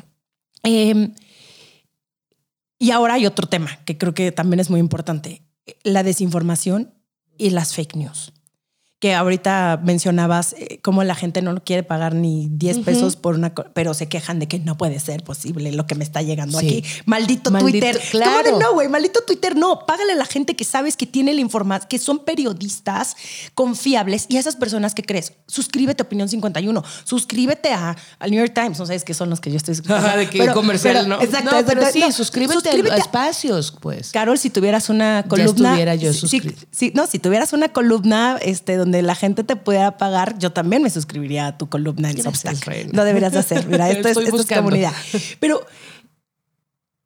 Eh, 0.63 1.13
y 2.77 2.91
ahora 2.91 3.15
hay 3.15 3.25
otro 3.25 3.47
tema 3.47 3.77
que 3.85 3.97
creo 3.97 4.13
que 4.13 4.31
también 4.31 4.59
es 4.59 4.69
muy 4.69 4.79
importante, 4.79 5.43
la 5.83 6.03
desinformación 6.03 6.93
y 7.37 7.49
las 7.49 7.73
fake 7.73 7.95
news. 7.95 8.31
Que 8.99 9.13
ahorita 9.15 9.79
mencionabas 9.81 10.53
eh, 10.57 10.79
cómo 10.83 11.05
la 11.05 11.15
gente 11.15 11.41
no 11.41 11.55
quiere 11.63 11.83
pagar 11.83 12.13
ni 12.15 12.49
10 12.51 12.79
pesos 12.79 13.15
por 13.15 13.35
una, 13.35 13.53
pero 13.55 13.93
se 13.93 14.09
quejan 14.09 14.39
de 14.39 14.49
que 14.49 14.59
no 14.59 14.77
puede 14.77 14.99
ser 14.99 15.23
posible 15.23 15.71
lo 15.71 15.87
que 15.87 15.95
me 15.95 16.03
está 16.03 16.21
llegando 16.21 16.59
Sí. 16.59 16.67
aquí. 16.67 16.83
Maldito, 17.05 17.49
Maldito- 17.49 17.69
Twitter. 17.71 18.01
claro. 18.11 18.43
¿Cómo 18.43 18.57
de 18.57 18.63
no, 18.65 18.73
güey? 18.73 18.89
Maldito 18.89 19.21
Twitter, 19.25 19.55
no. 19.55 19.85
Págale 19.87 20.11
a 20.11 20.15
la 20.15 20.25
gente 20.25 20.57
que 20.57 20.65
sabes 20.65 20.97
que 20.97 21.05
tiene 21.05 21.33
la 21.33 21.39
información, 21.39 21.88
que 21.88 21.97
son 21.97 22.19
periodistas 22.25 23.15
confiables 23.55 24.25
y 24.27 24.35
a 24.35 24.39
esas 24.41 24.55
personas 24.57 24.93
que 24.93 25.03
crees. 25.03 25.31
Suscríbete 25.47 26.03
a 26.03 26.05
Opinión 26.05 26.27
51, 26.27 26.83
suscríbete 27.05 27.71
a, 27.71 27.95
al 28.19 28.31
New 28.31 28.39
York 28.39 28.53
Times, 28.53 28.79
no 28.79 28.85
sabes 28.85 29.05
que 29.05 29.13
son 29.13 29.29
los 29.29 29.39
que 29.39 29.49
yo 29.49 29.57
estoy 29.57 29.75
de 30.17 30.29
que 30.29 30.47
comercial, 30.51 31.07
¿no? 31.07 31.21
Exacto, 31.21 31.51
no, 31.51 31.65
pero 31.65 31.89
sí, 31.91 31.99
No, 32.01 32.12
suscríbete, 32.12 32.69
a 32.91 32.97
espacios, 32.97 33.73
pues. 33.79 34.12
Carol, 34.12 34.38
si 34.38 34.49
tuvieras 34.49 34.89
una 34.89 35.23
columna. 35.27 35.69
estuviera 35.69 35.95
yo 35.95 36.12
suscrita. 36.13 36.62
sí, 36.71 36.91
no, 36.95 37.07
si 37.07 37.19
tuvieras 37.19 37.53
una 37.53 37.69
columna 37.69 38.38
este, 38.41 38.75
donde 38.75 38.88
la 39.02 39.15
gente 39.15 39.43
te 39.43 39.56
pudiera 39.56 39.97
pagar, 39.97 40.38
yo 40.39 40.52
también 40.52 40.82
me 40.82 40.89
suscribiría 40.89 41.47
a 41.47 41.58
tu 41.58 41.69
columna 41.69 42.10
en 42.10 42.21
Substack. 42.21 42.93
Lo 42.93 43.04
deberías 43.04 43.34
de 43.34 43.39
hacer. 43.39 43.67
Mira, 43.67 43.89
esto, 43.91 44.10
es, 44.10 44.17
esto 44.17 44.41
es 44.41 44.45
comunidad. 44.45 44.93
Pero 45.39 45.65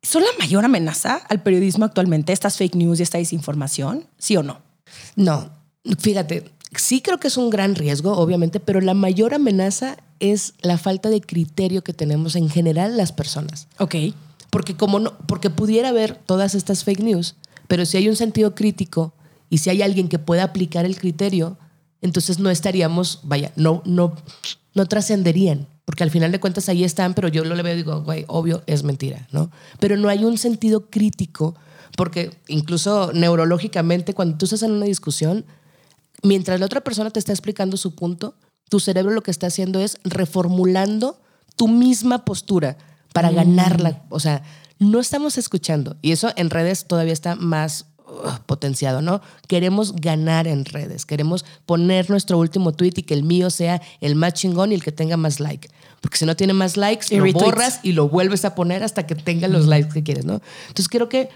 ¿son 0.02 0.24
la 0.24 0.30
mayor 0.39 0.65
amenaza 0.65 1.15
al 1.30 1.41
periodismo 1.41 1.86
actualmente 1.86 2.34
estas 2.34 2.58
fake 2.58 2.76
news 2.76 3.00
y 3.00 3.04
esta 3.04 3.17
desinformación? 3.17 4.06
¿Sí 4.17 4.38
o 4.38 4.43
no? 4.43 4.62
No, 5.15 5.52
fíjate, 6.00 6.52
sí 6.76 7.02
creo 7.02 7.19
que 7.19 7.28
es 7.28 7.38
un 7.38 7.50
gran 7.50 7.76
riesgo, 7.76 8.13
obviamente, 8.17 8.60
pero 8.60 8.82
la 8.82 8.93
mayor 8.93 9.34
amenaza 9.34 9.98
es 10.19 10.54
la 10.62 10.78
falta 10.78 11.10
de 11.10 11.22
criterio 11.22 11.84
que 11.84 11.93
tenemos 11.93 12.36
en 12.36 12.50
general 12.50 12.98
las 12.98 13.12
personas. 13.12 13.67
Ok. 13.80 13.96
Porque 14.50 14.76
como 14.76 15.00
no, 15.00 15.17
porque 15.28 15.50
pudiera 15.50 15.89
haber 15.89 16.15
todas 16.15 16.54
estas 16.56 16.84
fake 16.84 17.02
news, 17.02 17.36
pero 17.67 17.86
si 17.86 17.98
hay 17.98 18.08
un 18.08 18.15
sentido 18.15 18.54
crítico 18.54 19.13
y 19.50 19.60
si 19.60 19.69
hay 19.69 19.82
alguien 19.82 20.10
que 20.10 20.19
pueda 20.19 20.43
aplicar 20.43 20.86
el 20.86 20.98
criterio, 20.98 21.58
entonces 22.04 22.38
no 22.38 22.50
estaríamos, 22.50 23.22
vaya, 23.24 23.52
no, 23.56 23.82
no, 23.86 24.16
no 24.76 24.86
trascenderían. 24.86 25.68
Porque 25.86 26.04
al 26.04 26.12
final 26.12 26.32
de 26.32 26.39
cuentas 26.39 26.70
ahí 26.70 26.84
están, 26.84 27.13
pero 27.13 27.28
yo 27.28 27.44
lo 27.44 27.56
le 27.56 27.63
veo 27.63 27.74
y 27.74 27.78
digo, 27.78 28.02
güey, 28.04 28.26
obvio 28.28 28.62
es 28.68 28.84
mentira, 28.84 29.28
¿no? 29.32 29.52
Pero 29.80 29.98
no 29.98 30.10
hay 30.10 30.24
un 30.24 30.38
sentido 30.38 30.89
crítico, 30.89 31.56
porque 31.98 32.32
incluso 32.48 33.12
neurológicamente, 33.13 34.13
cuando 34.13 34.38
tú 34.38 34.46
estás 34.46 34.63
en 34.63 34.72
una 34.72 34.86
discusión, 34.86 35.46
mientras 36.22 36.60
la 36.60 36.66
otra 36.66 36.82
persona 36.82 37.10
te 37.10 37.20
está 37.20 37.32
explicando 37.32 37.76
su 37.78 37.96
punto, 37.96 38.36
tu 38.70 38.80
cerebro 38.80 39.12
lo 39.12 39.24
que 39.24 39.32
está 39.32 39.48
haciendo 39.48 39.80
es 39.80 39.98
reformulando 40.04 41.20
tu 41.56 41.68
misma 41.68 42.26
postura 42.26 42.78
para 43.13 43.32
ganarla. 43.32 44.04
O 44.10 44.20
sea, 44.20 44.44
no 44.80 45.00
estamos 45.00 45.38
escuchando. 45.38 45.98
Y 46.02 46.12
eso 46.12 46.32
en 46.36 46.50
redes 46.50 46.86
todavía 46.86 47.13
está 47.13 47.36
más 47.36 47.86
potenciado, 48.45 49.02
¿no? 49.02 49.21
Queremos 49.47 49.95
ganar 49.95 50.47
en 50.47 50.65
redes, 50.65 51.06
queremos 51.06 51.45
poner 51.65 52.10
nuestro 52.10 52.38
último 52.38 52.71
tweet 52.71 52.93
y 52.97 53.04
que 53.04 53.13
el 53.13 53.23
mío 53.23 53.49
sea 53.49 53.82
el 54.02 54.15
más 54.15 54.34
chingón 54.34 54.71
y 54.71 54.76
el 54.76 54.84
que 54.84 54.91
tenga 54.91 55.17
más 55.17 55.39
like. 55.39 55.69
Porque 56.02 56.17
si 56.17 56.26
no 56.26 56.36
tiene 56.36 56.54
más 56.54 56.76
likes, 56.78 57.08
Y 57.10 57.17
lo 57.17 57.23
retweets. 57.23 57.45
borras 57.45 57.80
y 57.84 57.93
lo 57.93 58.10
vuelves 58.10 58.45
a 58.45 58.56
poner 58.56 58.84
hasta 58.84 59.06
que 59.08 59.15
tenga 59.15 59.47
los 59.47 59.65
likes 59.67 59.93
que 59.93 60.04
quieres, 60.04 60.26
¿no? 60.26 60.41
Entonces 60.67 60.89
creo 60.89 61.08
que 61.10 61.30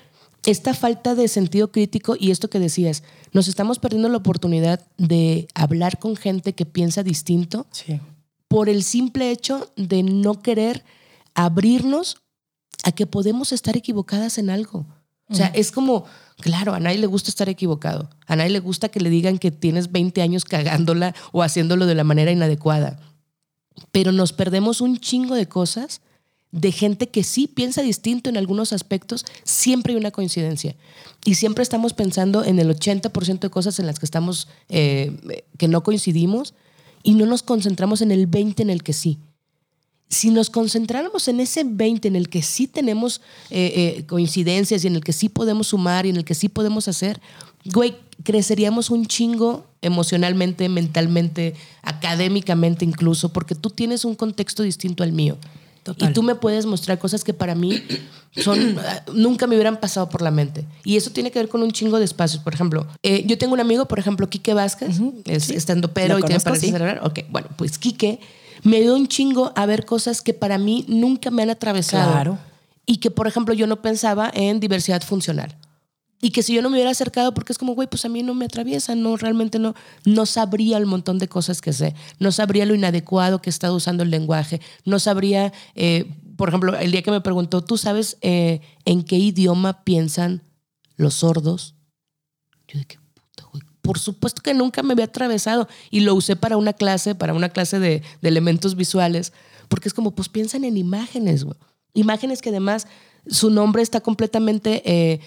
esta 0.45 0.73
falta 0.73 1.15
de 1.15 1.27
sentido 1.27 1.71
crítico 1.71 2.15
y 2.19 2.31
esto 2.31 2.49
que 2.49 2.59
decías, 2.59 3.03
nos 3.33 3.47
estamos 3.47 3.79
perdiendo 3.79 4.07
la 4.09 4.17
oportunidad 4.17 4.81
de 4.97 5.47
hablar 5.55 5.99
con 5.99 6.15
gente 6.15 6.53
que 6.53 6.65
piensa 6.65 7.03
distinto 7.03 7.65
Sí. 7.71 7.99
por 8.47 8.69
el 8.69 8.83
simple 8.83 9.31
hecho 9.31 9.71
de 9.75 10.03
no 10.03 10.41
querer 10.41 10.85
abrirnos 11.33 12.17
a 12.83 12.91
que 12.91 13.05
podemos 13.07 13.51
estar 13.51 13.75
equivocadas 13.75 14.37
en 14.37 14.49
algo. 14.49 14.85
O 15.29 15.35
sea, 15.35 15.47
es 15.47 15.71
como, 15.71 16.05
claro, 16.37 16.73
a 16.73 16.79
nadie 16.79 16.99
le 16.99 17.07
gusta 17.07 17.29
estar 17.29 17.49
equivocado. 17.49 18.09
A 18.27 18.35
nadie 18.35 18.51
le 18.51 18.59
gusta 18.59 18.89
que 18.89 19.01
le 19.01 19.09
digan 19.09 19.39
que 19.39 19.51
tienes 19.51 19.91
20 19.91 20.21
años 20.21 20.45
cagándola 20.45 21.13
o 21.31 21.43
haciéndolo 21.43 21.85
de 21.85 21.95
la 21.95 22.03
manera 22.03 22.31
inadecuada. 22.31 22.99
Pero 23.91 24.11
nos 24.11 24.33
perdemos 24.33 24.79
un 24.81 24.97
chingo 24.97 25.35
de 25.35 25.47
cosas 25.47 26.01
de 26.51 26.71
gente 26.71 27.09
que 27.09 27.23
sí 27.23 27.47
piensa 27.47 27.81
distinto 27.81 28.29
en 28.29 28.37
algunos 28.37 28.73
aspectos, 28.73 29.25
siempre 29.43 29.93
hay 29.93 29.99
una 29.99 30.11
coincidencia. 30.11 30.75
Y 31.25 31.35
siempre 31.35 31.61
estamos 31.61 31.93
pensando 31.93 32.43
en 32.43 32.59
el 32.59 32.69
80% 32.69 33.39
de 33.39 33.49
cosas 33.49 33.79
en 33.79 33.85
las 33.85 33.99
que 33.99 34.05
estamos, 34.05 34.47
eh, 34.69 35.43
que 35.57 35.67
no 35.67 35.83
coincidimos, 35.83 36.53
y 37.03 37.13
no 37.13 37.25
nos 37.25 37.43
concentramos 37.43 38.01
en 38.01 38.11
el 38.11 38.29
20% 38.29 38.61
en 38.61 38.69
el 38.69 38.83
que 38.83 38.93
sí. 38.93 39.19
Si 40.09 40.29
nos 40.29 40.49
concentráramos 40.49 41.27
en 41.27 41.39
ese 41.39 41.63
20 41.65 42.07
en 42.07 42.15
el 42.15 42.29
que 42.29 42.41
sí 42.41 42.67
tenemos 42.67 43.21
eh, 43.49 43.95
eh, 43.97 44.05
coincidencias 44.05 44.83
y 44.83 44.87
en 44.87 44.95
el 44.95 45.03
que 45.03 45.13
sí 45.13 45.27
podemos 45.27 45.67
sumar 45.67 46.05
y 46.05 46.09
en 46.09 46.17
el 46.17 46.23
que 46.23 46.33
sí 46.33 46.47
podemos 46.47 46.87
hacer, 46.87 47.19
güey, 47.65 47.95
creceríamos 48.23 48.89
un 48.89 49.05
chingo 49.05 49.65
emocionalmente, 49.81 50.69
mentalmente, 50.69 51.55
académicamente 51.81 52.85
incluso, 52.85 53.33
porque 53.33 53.55
tú 53.55 53.69
tienes 53.69 54.05
un 54.05 54.15
contexto 54.15 54.63
distinto 54.63 55.03
al 55.03 55.11
mío. 55.11 55.37
Total. 55.83 56.09
Y 56.09 56.13
tú 56.13 56.21
me 56.21 56.35
puedes 56.35 56.65
mostrar 56.65 56.99
cosas 56.99 57.23
que 57.23 57.33
para 57.33 57.55
mí 57.55 57.81
son 58.35 58.77
nunca 59.13 59.47
me 59.47 59.55
hubieran 59.55 59.79
pasado 59.79 60.09
por 60.09 60.21
la 60.21 60.31
mente. 60.31 60.65
Y 60.83 60.97
eso 60.97 61.11
tiene 61.11 61.31
que 61.31 61.39
ver 61.39 61.47
con 61.47 61.63
un 61.63 61.71
chingo 61.71 61.97
de 61.97 62.05
espacios. 62.05 62.43
Por 62.43 62.53
ejemplo, 62.53 62.87
eh, 63.03 63.23
yo 63.25 63.37
tengo 63.37 63.53
un 63.53 63.61
amigo, 63.61 63.85
por 63.85 63.99
ejemplo, 63.99 64.29
Quique 64.29 64.53
Vázquez, 64.53 64.99
es 65.25 65.49
estando 65.49 65.93
pero 65.93 66.19
y 66.19 66.23
tiene 66.23 66.39
sí. 66.39 66.73
Ok, 67.03 67.19
bueno, 67.29 67.47
pues 67.55 67.77
Quique 67.77 68.19
me 68.63 68.81
dio 68.81 68.95
un 68.95 69.07
chingo 69.07 69.51
a 69.55 69.65
ver 69.65 69.85
cosas 69.85 70.21
que 70.21 70.33
para 70.33 70.57
mí 70.57 70.85
nunca 70.87 71.31
me 71.31 71.43
han 71.43 71.49
atravesado. 71.49 72.11
Claro. 72.11 72.37
Y 72.85 72.97
que, 72.97 73.11
por 73.11 73.27
ejemplo, 73.27 73.53
yo 73.53 73.67
no 73.67 73.81
pensaba 73.81 74.31
en 74.33 74.59
diversidad 74.59 75.01
funcional. 75.01 75.57
Y 76.19 76.31
que 76.31 76.41
si 76.41 76.53
yo 76.53 76.61
no 76.61 76.69
me 76.69 76.77
hubiera 76.77 76.89
acercado, 76.89 77.33
porque 77.33 77.53
es 77.53 77.59
como, 77.59 77.75
güey, 77.75 77.87
pues 77.87 78.03
a 78.05 78.09
mí 78.09 78.23
no 78.23 78.33
me 78.33 78.45
atraviesa, 78.45 78.95
no, 78.95 79.17
realmente 79.17 79.59
no, 79.59 79.75
no 80.03 80.25
sabría 80.25 80.77
el 80.77 80.87
montón 80.87 81.19
de 81.19 81.27
cosas 81.27 81.61
que 81.61 81.73
sé, 81.73 81.93
no 82.19 82.31
sabría 82.31 82.65
lo 82.65 82.73
inadecuado 82.73 83.39
que 83.39 83.49
he 83.49 83.51
estado 83.51 83.75
usando 83.75 84.01
el 84.01 84.09
lenguaje, 84.09 84.59
no 84.83 84.97
sabría, 84.97 85.53
eh, 85.75 86.11
por 86.35 86.49
ejemplo, 86.49 86.75
el 86.75 86.91
día 86.91 87.03
que 87.03 87.11
me 87.11 87.21
preguntó, 87.21 87.63
¿tú 87.63 87.77
sabes 87.77 88.17
eh, 88.21 88.61
en 88.85 89.03
qué 89.03 89.17
idioma 89.17 89.83
piensan 89.83 90.41
los 90.95 91.13
sordos? 91.13 91.75
Yo 92.67 92.79
de 92.79 92.85
qué 92.85 92.97
puta, 93.13 93.47
güey. 93.51 93.63
Por 93.87 93.99
supuesto 93.99 94.41
que 94.41 94.53
nunca 94.53 94.83
me 94.83 94.91
había 94.91 95.05
atravesado 95.05 95.69
y 95.89 96.01
lo 96.01 96.13
usé 96.13 96.35
para 96.35 96.57
una 96.57 96.73
clase, 96.73 97.15
para 97.15 97.33
una 97.33 97.47
clase 97.47 97.79
de, 97.79 98.03
elementos 98.21 98.75
visuales, 98.75 99.31
porque 99.69 99.87
es 99.87 99.93
como, 99.93 100.11
pues 100.11 100.27
piensan 100.27 100.65
en 100.65 100.75
imágenes. 100.75 101.45
Imágenes 101.93 102.41
que 102.41 102.49
además 102.49 102.85
su 103.27 103.49
nombre 103.49 103.81
está 103.81 104.01
completamente 104.01 104.81
eh, 104.83 105.21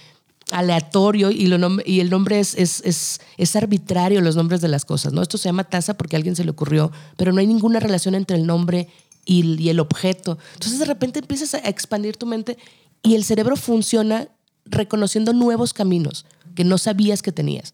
aleatorio 0.50 1.30
y, 1.30 1.46
el 1.46 2.10
nombre 2.10 2.38
es, 2.38 2.54
es, 2.54 3.56
arbitrario, 3.56 4.20
los 4.20 4.36
nombres 4.36 4.60
de 4.60 4.68
las 4.68 4.84
cosas, 4.84 5.14
¿no? 5.14 5.22
Esto 5.22 5.38
se 5.38 5.48
llama 5.48 5.64
taza 5.64 5.94
porque 5.94 6.16
a 6.16 6.18
alguien 6.18 6.36
se 6.36 6.44
le 6.44 6.50
ocurrió, 6.50 6.92
pero 7.16 7.32
no 7.32 7.40
hay 7.40 7.46
ninguna 7.46 7.80
relación 7.80 8.14
entre 8.14 8.36
el 8.36 8.46
nombre 8.46 8.88
y, 9.24 9.58
y 9.58 9.70
el 9.70 9.80
objeto. 9.80 10.36
Entonces 10.52 10.78
de 10.78 10.84
repente 10.84 11.20
empiezas 11.20 11.54
a 11.54 11.60
expandir 11.60 12.18
tu 12.18 12.26
mente 12.26 12.58
y 13.02 13.14
el 13.14 13.24
cerebro 13.24 13.56
funciona 13.56 14.28
reconociendo 14.66 15.32
nuevos 15.32 15.72
caminos 15.72 16.26
que 16.54 16.64
no 16.64 16.76
sabías 16.76 17.22
que 17.22 17.32
tenías. 17.32 17.72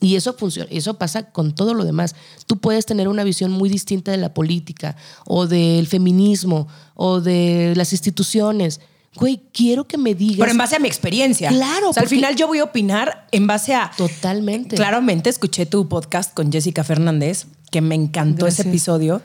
Y 0.00 0.14
eso 0.14 0.34
funciona, 0.34 0.68
eso 0.70 0.94
pasa 0.94 1.30
con 1.30 1.54
todo 1.54 1.74
lo 1.74 1.84
demás. 1.84 2.14
Tú 2.46 2.58
puedes 2.58 2.86
tener 2.86 3.08
una 3.08 3.24
visión 3.24 3.50
muy 3.50 3.68
distinta 3.68 4.12
de 4.12 4.18
la 4.18 4.32
política 4.32 4.96
o 5.24 5.46
del 5.48 5.88
feminismo 5.88 6.68
o 6.94 7.20
de 7.20 7.72
las 7.74 7.92
instituciones. 7.92 8.80
Güey, 9.16 9.40
quiero 9.52 9.88
que 9.88 9.98
me 9.98 10.14
digas. 10.14 10.38
Pero 10.38 10.52
en 10.52 10.58
base 10.58 10.76
a 10.76 10.78
mi 10.78 10.86
experiencia. 10.86 11.48
Claro, 11.48 11.90
O 11.90 11.92
sea, 11.92 12.04
al 12.04 12.08
final 12.08 12.36
yo 12.36 12.46
voy 12.46 12.60
a 12.60 12.64
opinar 12.64 13.26
en 13.32 13.48
base 13.48 13.74
a. 13.74 13.90
Totalmente. 13.96 14.76
Claramente 14.76 15.30
escuché 15.30 15.66
tu 15.66 15.88
podcast 15.88 16.32
con 16.32 16.52
Jessica 16.52 16.84
Fernández, 16.84 17.46
que 17.72 17.80
me 17.80 17.96
encantó 17.96 18.46
ese 18.46 18.62
episodio. 18.62 19.20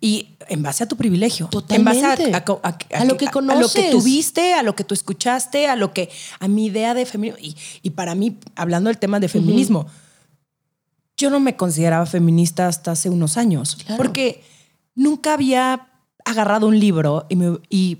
Y 0.00 0.30
en 0.50 0.62
base 0.62 0.84
a 0.84 0.88
tu 0.88 0.96
privilegio. 0.96 1.46
Totalmente. 1.48 2.00
En 2.00 2.32
base 2.32 2.34
a, 2.34 2.36
a- 2.38 2.68
a- 2.68 3.00
A 3.00 3.04
lo 3.04 3.16
que 3.16 3.26
A 3.26 3.30
lo 3.30 3.30
que 3.30 3.30
conoces. 3.30 3.90
tuviste, 3.90 4.52
a 4.54 4.62
lo 4.62 4.76
que 4.76 4.84
tú 4.84 4.92
escuchaste, 4.94 5.66
a 5.68 5.76
lo 5.76 5.92
que. 5.94 6.10
a 6.40 6.48
mi 6.48 6.66
idea 6.66 6.92
de 6.94 7.06
feminismo. 7.06 7.38
Y, 7.42 7.56
y 7.82 7.90
para 7.90 8.14
mí, 8.14 8.36
hablando 8.56 8.88
del 8.88 8.98
tema 8.98 9.18
de 9.20 9.28
feminismo, 9.28 9.86
yo 11.16 11.30
no 11.30 11.40
me 11.40 11.56
consideraba 11.56 12.04
feminista 12.06 12.66
hasta 12.68 12.92
hace 12.92 13.08
unos 13.10 13.36
años. 13.36 13.76
Claro. 13.86 13.96
Porque 13.96 14.42
nunca 14.94 15.34
había 15.34 15.86
agarrado 16.24 16.66
un 16.66 16.78
libro 16.78 17.26
y, 17.30 17.36
me- 17.36 17.58
y 17.70 17.98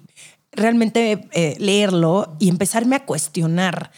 realmente 0.52 1.28
eh, 1.32 1.54
leerlo 1.58 2.36
y 2.38 2.48
empezarme 2.48 2.96
a 2.96 3.04
cuestionar. 3.06 3.92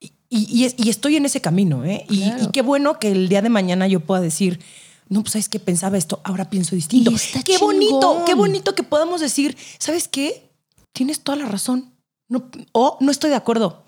Y, 0.00 0.12
y- 0.28 0.46
y 0.60 0.64
es- 0.64 0.74
y 0.76 0.90
estoy 0.90 1.16
en 1.16 1.24
ese 1.26 1.40
camino, 1.40 1.84
¿eh? 1.84 2.04
Y, 2.10 2.30
qué 2.52 2.62
bueno 2.62 2.98
que 2.98 3.10
el 3.12 3.28
día 3.28 3.42
de 3.42 3.48
mañana 3.48 3.86
yo 3.86 4.00
pueda 4.00 4.20
decir, 4.20 4.60
no, 5.08 5.22
pues 5.22 5.32
sabes 5.32 5.48
que 5.48 5.58
pensaba 5.60 5.96
esto, 5.98 6.20
ahora 6.24 6.50
pienso 6.50 6.74
distinto. 6.74 7.10
Qué 7.44 7.58
bonito, 7.58 8.22
qué 8.26 8.34
bonito 8.34 8.74
que 8.74 8.82
podamos 8.82 9.20
decir, 9.20 9.56
¿sabes 9.78 10.08
qué? 10.08 10.50
Tienes 10.92 11.20
toda 11.20 11.36
la 11.38 11.46
razón. 11.46 11.92
No, 12.28 12.50
o 12.72 12.96
no 13.00 13.10
estoy 13.12 13.30
de 13.30 13.36
acuerdo, 13.36 13.84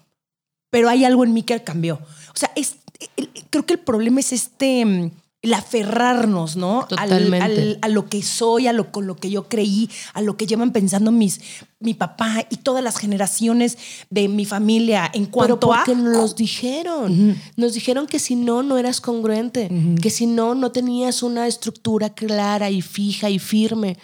pero 0.71 0.89
hay 0.89 1.05
algo 1.05 1.25
en 1.25 1.33
mí 1.33 1.43
que 1.43 1.63
cambió. 1.65 1.97
O 2.35 2.37
sea, 2.37 2.53
es, 2.55 2.77
el- 3.17 3.31
creo 3.51 3.67
que 3.67 3.73
el 3.75 3.81
problema 3.81 4.21
es 4.21 4.33
este, 4.33 4.85
mm, 4.85 5.11
el 5.49 5.55
aferrarnos, 5.55 6.57
¿no? 6.57 6.83
Al- 6.83 6.89
Totalmente. 6.89 7.45
al- 7.45 7.79
a 7.83 7.89
lo 7.89 8.09
que 8.09 8.23
soy, 8.23 8.67
a 8.67 8.73
lo 8.73 8.93
con 8.93 9.07
lo 9.07 9.17
que 9.17 9.31
yo 9.31 9.49
creí, 9.49 9.89
a 10.15 10.21
lo 10.23 10.37
que 10.37 10.47
llevan 10.47 10.73
pensando 10.73 11.11
mis, 11.11 11.41
mi 11.81 11.95
papá 11.95 12.45
y 12.51 12.57
todas 12.57 12.83
las 12.85 12.99
generaciones 12.99 13.79
de 14.11 14.29
mi 14.29 14.45
familia 14.45 15.05
en 15.13 15.27
Pero 15.27 15.31
cuanto 15.59 15.73
a... 15.73 15.79
porque 15.85 15.95
nos 15.95 16.17
los 16.17 16.37
dijeron. 16.37 17.37
Nos 17.57 17.75
dijeron 17.75 18.07
que 18.07 18.19
si 18.19 18.37
no, 18.37 18.63
no 18.63 18.79
eras 18.79 19.01
congruente. 19.01 19.69
Que 20.01 20.11
si 20.11 20.27
no, 20.27 20.55
no 20.55 20.71
tenías 20.73 21.23
una 21.23 21.47
estructura 21.47 22.11
clara 22.11 22.71
y 22.71 22.83
fija 22.83 23.31
y 23.31 23.39
firme. 23.39 23.97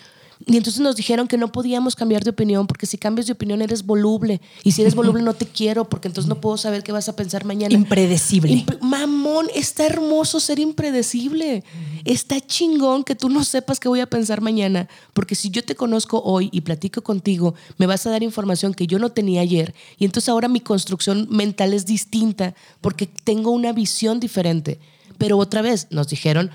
Y 0.47 0.59
entonces 0.59 0.81
nos 0.83 0.97
dijeron 0.97 1.27
que 1.27 1.39
no 1.39 1.51
podíamos 1.51 1.97
cambiar 1.97 2.23
de 2.23 2.29
opinión 2.31 2.67
porque 2.67 2.85
si 2.87 2.99
cambias 2.99 3.27
de 3.27 3.33
opinión 3.33 3.63
eres 3.63 3.87
voluble. 3.87 4.43
Y 4.63 4.73
si 4.73 4.83
eres 4.83 4.95
voluble 4.95 5.23
no 5.23 5.33
te 5.33 5.47
quiero 5.47 5.89
porque 5.89 6.09
entonces 6.09 6.29
no 6.29 6.39
puedo 6.41 6.59
saber 6.59 6.83
qué 6.83 6.93
vas 6.93 7.09
a 7.09 7.17
pensar 7.17 7.47
mañana. 7.47 7.75
Impredecible. 7.75 8.53
Imp- 8.53 8.79
Mamón, 8.83 9.47
está 9.55 9.87
hermoso 9.87 10.41
ser 10.41 10.59
impredecible. 10.59 11.65
Está 12.05 12.41
chingón 12.41 13.05
que 13.05 13.15
tú 13.15 13.31
no 13.31 13.43
sepas 13.43 13.81
qué 13.81 13.89
voy 13.89 14.01
a 14.01 14.07
pensar 14.07 14.43
mañana, 14.43 14.87
porque 15.15 15.35
si 15.35 15.49
yo 15.49 15.65
te 15.65 15.75
conozco 15.75 16.21
hoy 16.23 16.51
y 16.53 16.61
platico 16.61 17.03
contigo, 17.03 17.55
me 17.79 17.87
vas 17.87 18.07
a 18.07 18.11
dar 18.11 18.23
información 18.23 18.75
que 18.75 18.87
yo 18.87 18.99
no 18.99 19.11
tenía 19.13 19.41
ayer 19.41 19.75
y 19.99 20.05
entonces 20.05 20.29
ahora 20.29 20.49
mi 20.49 20.61
construcción 20.61 21.27
mental 21.31 21.73
es 21.73 21.87
distinta 21.87 22.55
porque 22.83 23.07
tengo 23.07 23.51
una 23.51 23.73
visión 23.73 24.21
diferente. 24.21 24.79
Pero 25.17 25.39
otra 25.39 25.63
vez 25.63 25.87
nos 25.91 26.09
dijeron, 26.09 26.51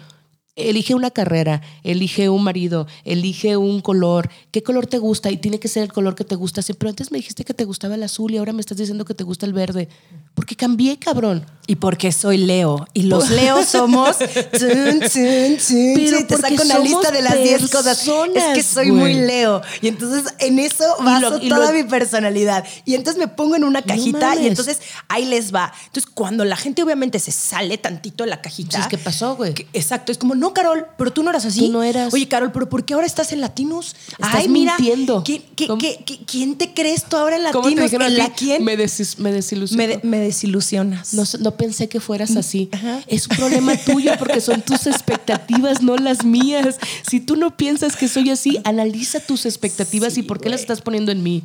elige 0.60 0.96
una 0.96 1.12
carrera, 1.12 1.62
elige 1.84 2.30
un 2.30 2.44
marido, 2.44 2.88
elige 3.06 3.56
un 3.58 3.82
color, 3.82 4.30
qué 4.52 4.64
color 4.64 4.88
te 4.88 4.98
gusta 4.98 5.30
y 5.32 5.38
tiene 5.38 5.60
que 5.60 5.68
ser 5.68 5.84
el 5.84 5.94
color 5.94 6.16
que 6.16 6.24
te 6.24 6.36
gusta. 6.36 6.62
Pero 6.78 6.90
antes 6.90 7.12
me 7.12 7.18
dijiste 7.20 7.44
que 7.46 7.54
te 7.54 7.66
gustaba 7.66 7.96
el 7.96 8.04
azul 8.04 8.34
y 8.34 8.38
ahora 8.38 8.54
me 8.54 8.62
estás 8.62 8.78
diciendo 8.78 9.06
que 9.06 9.14
te 9.14 9.24
gusta 9.24 9.46
el 9.46 9.54
verde. 9.54 9.88
Porque 10.36 10.56
cambié, 10.56 10.98
cabrón. 10.98 11.46
Y 11.68 11.76
porque 11.76 12.12
soy 12.12 12.38
Leo. 12.38 12.88
Y 12.94 13.04
los 13.04 13.30
Leos 13.40 13.68
somos. 13.68 14.18
Pero 14.18 14.58
te 16.28 16.38
porque 16.38 16.58
saco 16.58 16.64
una 16.64 16.80
lista 16.80 17.12
de 17.12 17.22
las 17.22 17.42
10 17.42 17.70
cosas. 17.70 18.08
Es 18.36 18.44
que 18.56 18.64
soy 18.64 18.90
güey. 18.90 19.02
muy 19.02 19.14
Leo. 19.14 19.62
Y 19.82 19.88
entonces 19.88 20.34
en 20.40 20.60
eso 20.60 20.84
Y 21.00 21.04
baso 21.04 21.30
lo- 21.32 21.38
y 21.44 21.50
toda 21.50 21.72
lo- 21.72 21.78
mi 21.78 21.84
personalidad. 21.84 22.66
Y 22.86 22.96
entonces 22.96 23.20
me 23.20 23.28
pongo 23.28 23.56
en 23.56 23.64
una 23.64 23.82
cajita 23.82 24.34
y 24.34 24.38
mames. 24.38 24.46
entonces 24.48 24.80
ahí 25.08 25.26
les 25.26 25.54
va. 25.54 25.72
Entonces 25.88 26.10
cuando 26.14 26.46
la 26.46 26.56
gente 26.56 26.84
obviamente 26.84 27.20
se 27.20 27.32
sale 27.32 27.78
tantito 27.78 28.24
de 28.24 28.30
la 28.30 28.42
cajita. 28.42 28.78
Entonces, 28.78 28.90
¿qué 28.90 28.98
pasó, 29.04 29.36
güey? 29.36 29.54
que- 29.54 29.68
exacto. 29.74 30.12
Es 30.12 30.18
como, 30.18 30.36
no, 30.36 30.49
Carol, 30.54 30.86
pero 30.98 31.12
tú 31.12 31.24
no 31.24 31.30
eras 31.30 31.46
así. 31.46 31.62
Tú 31.62 31.72
no 31.72 31.84
eras. 31.84 32.14
Oye, 32.14 32.28
Carol, 32.28 32.52
pero 32.52 32.70
¿por 32.70 32.86
qué 32.86 32.94
ahora 32.94 33.06
estás 33.06 33.32
en 33.32 33.42
Latinos? 33.42 33.96
Estás 34.12 34.48
mintiendo. 34.48 35.24
¿quién, 35.24 35.44
qué- 35.56 35.68
¿Cómo? 35.68 35.80
qué- 35.80 36.00
qué- 36.06 36.20
quién 36.26 36.56
te 36.58 36.74
crees 36.74 37.06
tú 37.06 37.18
ahora 37.18 37.38
en 37.38 37.44
¿Cómo 37.52 37.64
te 37.64 37.70
Latinos? 37.76 37.84
dijeron 37.92 38.08
¿En 38.08 38.18
la 38.18 38.30
quién? 38.34 38.64
Me, 38.64 38.78
desis- 38.78 39.18
me 39.18 39.32
desilusionó. 39.32 39.78
Me, 39.78 39.88
de- 39.88 40.00
me 40.04 40.20
desilusionas. 40.20 41.14
No, 41.14 41.26
sé- 41.26 41.38
no 41.40 41.56
pensé 41.56 41.88
que 41.90 42.00
fueras 42.00 42.36
así. 42.36 42.70
Ajá. 42.72 43.02
Es 43.08 43.28
un 43.28 43.38
problema 43.38 43.76
tuyo 43.78 44.12
porque 44.18 44.42
son 44.42 44.62
tus 44.62 44.86
expectativas, 44.88 45.82
no 45.82 45.96
las 45.98 46.26
mías. 46.26 46.78
Si 47.10 47.20
tú 47.20 47.36
no 47.36 47.56
piensas 47.58 47.96
que 47.96 48.08
soy 48.08 48.30
así, 48.30 48.60
analiza 48.64 49.20
tus 49.20 49.46
expectativas 49.46 50.18
y 50.18 50.24
por 50.24 50.40
qué 50.42 50.50
las 50.50 50.62
estás 50.62 50.82
poniendo 50.82 51.12
en 51.12 51.24
mí. 51.24 51.44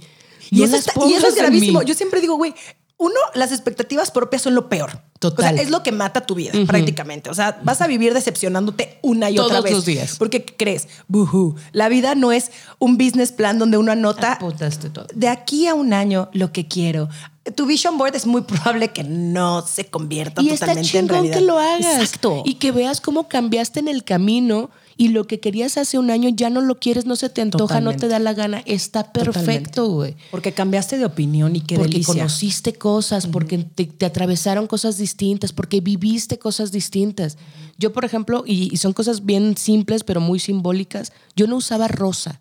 Y, 0.51 0.59
No 0.59 0.65
eso, 0.65 0.77
las 0.77 0.87
está- 0.87 1.07
y 1.09 1.15
eso 1.15 1.27
es 1.29 1.35
gravísimo. 1.35 1.83
Yo 1.83 1.95
siempre 1.95 2.21
digo, 2.21 2.37
güey, 2.37 2.55
uno, 2.97 3.15
las 3.35 3.51
expectativas 3.53 4.11
propias 4.11 4.43
son 4.43 4.55
lo 4.55 4.69
peor. 4.69 5.03
Total. 5.19 5.55
O 5.55 5.57
sea, 5.57 5.63
es 5.63 5.71
lo 5.71 5.83
que 5.83 5.91
mata 5.91 6.21
tu 6.27 6.35
vida, 6.35 6.53
prácticamente. 6.67 7.29
O 7.31 7.35
sea, 7.35 7.59
vas 7.65 7.81
a 7.81 7.87
vivir 7.87 8.15
decepcionándote 8.15 8.99
una 9.03 9.31
y 9.31 9.39
otra 9.39 9.55
Todos 9.57 9.65
vez. 9.65 9.73
los 9.73 9.85
días. 9.85 10.17
Porque 10.19 10.45
¿qué 10.45 10.55
crees, 10.57 10.89
Bujú. 11.09 11.57
La 11.73 11.89
vida 11.89 12.15
no 12.15 12.31
es 12.33 12.51
un 12.79 12.97
business 12.99 13.33
plan 13.33 13.59
donde 13.59 13.77
uno 13.79 13.91
anota 13.93 14.39
todo. 14.39 15.07
de 15.15 15.29
aquí 15.29 15.67
a 15.67 15.75
un 15.75 15.93
año 15.93 16.29
lo 16.33 16.53
que 16.53 16.69
quiero. 16.69 17.09
Tu 17.57 17.67
vision 17.67 17.99
board 17.99 18.15
es 18.17 18.27
muy 18.27 18.43
probable 18.43 18.89
que 18.93 19.03
no 19.05 19.67
se 19.67 19.87
convierta 19.87 20.41
Y 20.41 20.51
está 20.51 20.67
totalmente 20.67 20.99
en 20.99 21.05
chingón 21.05 21.09
realidad. 21.25 21.39
que 21.39 21.45
lo 21.45 21.59
hagas. 21.59 21.95
Exacto. 22.01 22.43
Y 22.45 22.55
que 22.55 22.73
veas 22.73 23.01
cómo 23.01 23.29
cambiaste 23.29 23.81
en 23.81 23.89
el 23.89 24.05
camino 24.05 24.71
y 24.97 25.09
lo 25.09 25.27
que 25.27 25.41
querías 25.41 25.77
hace 25.77 25.99
un 25.99 26.11
año 26.11 26.29
ya 26.29 26.51
no 26.51 26.61
lo 26.61 26.77
quieres, 26.77 27.07
no 27.07 27.17
se 27.17 27.29
te 27.29 27.41
antoja, 27.41 27.81
no 27.81 27.95
te 27.97 28.09
da 28.09 28.19
la 28.19 28.35
gana. 28.35 28.63
Está 28.67 29.13
perfecto, 29.13 29.89
güey. 29.89 30.17
Porque 30.31 30.53
cambiaste 30.53 30.99
de 30.99 31.05
opinión 31.05 31.57
y 31.57 31.61
qué 31.61 31.77
porque 31.77 31.93
delicia. 31.93 32.15
conociste 32.15 32.75
cosas, 32.75 33.27
porque 33.27 33.59
te, 33.59 33.87
te 33.87 34.07
atravesaron 34.07 34.67
cosas 34.67 34.97
distintas, 34.99 35.53
porque 35.53 35.81
viviste 35.81 36.39
cosas 36.39 36.73
distintas. 36.73 37.37
Yo, 37.79 37.93
por 37.93 38.05
ejemplo, 38.05 38.45
y, 38.47 38.73
y 38.73 38.77
son 38.77 38.93
cosas 38.93 39.25
bien 39.25 39.57
simples, 39.57 40.05
pero 40.05 40.21
muy 40.21 40.39
simbólicas, 40.39 41.13
yo 41.35 41.47
no 41.47 41.57
usaba 41.57 41.89
rosa. 41.89 42.41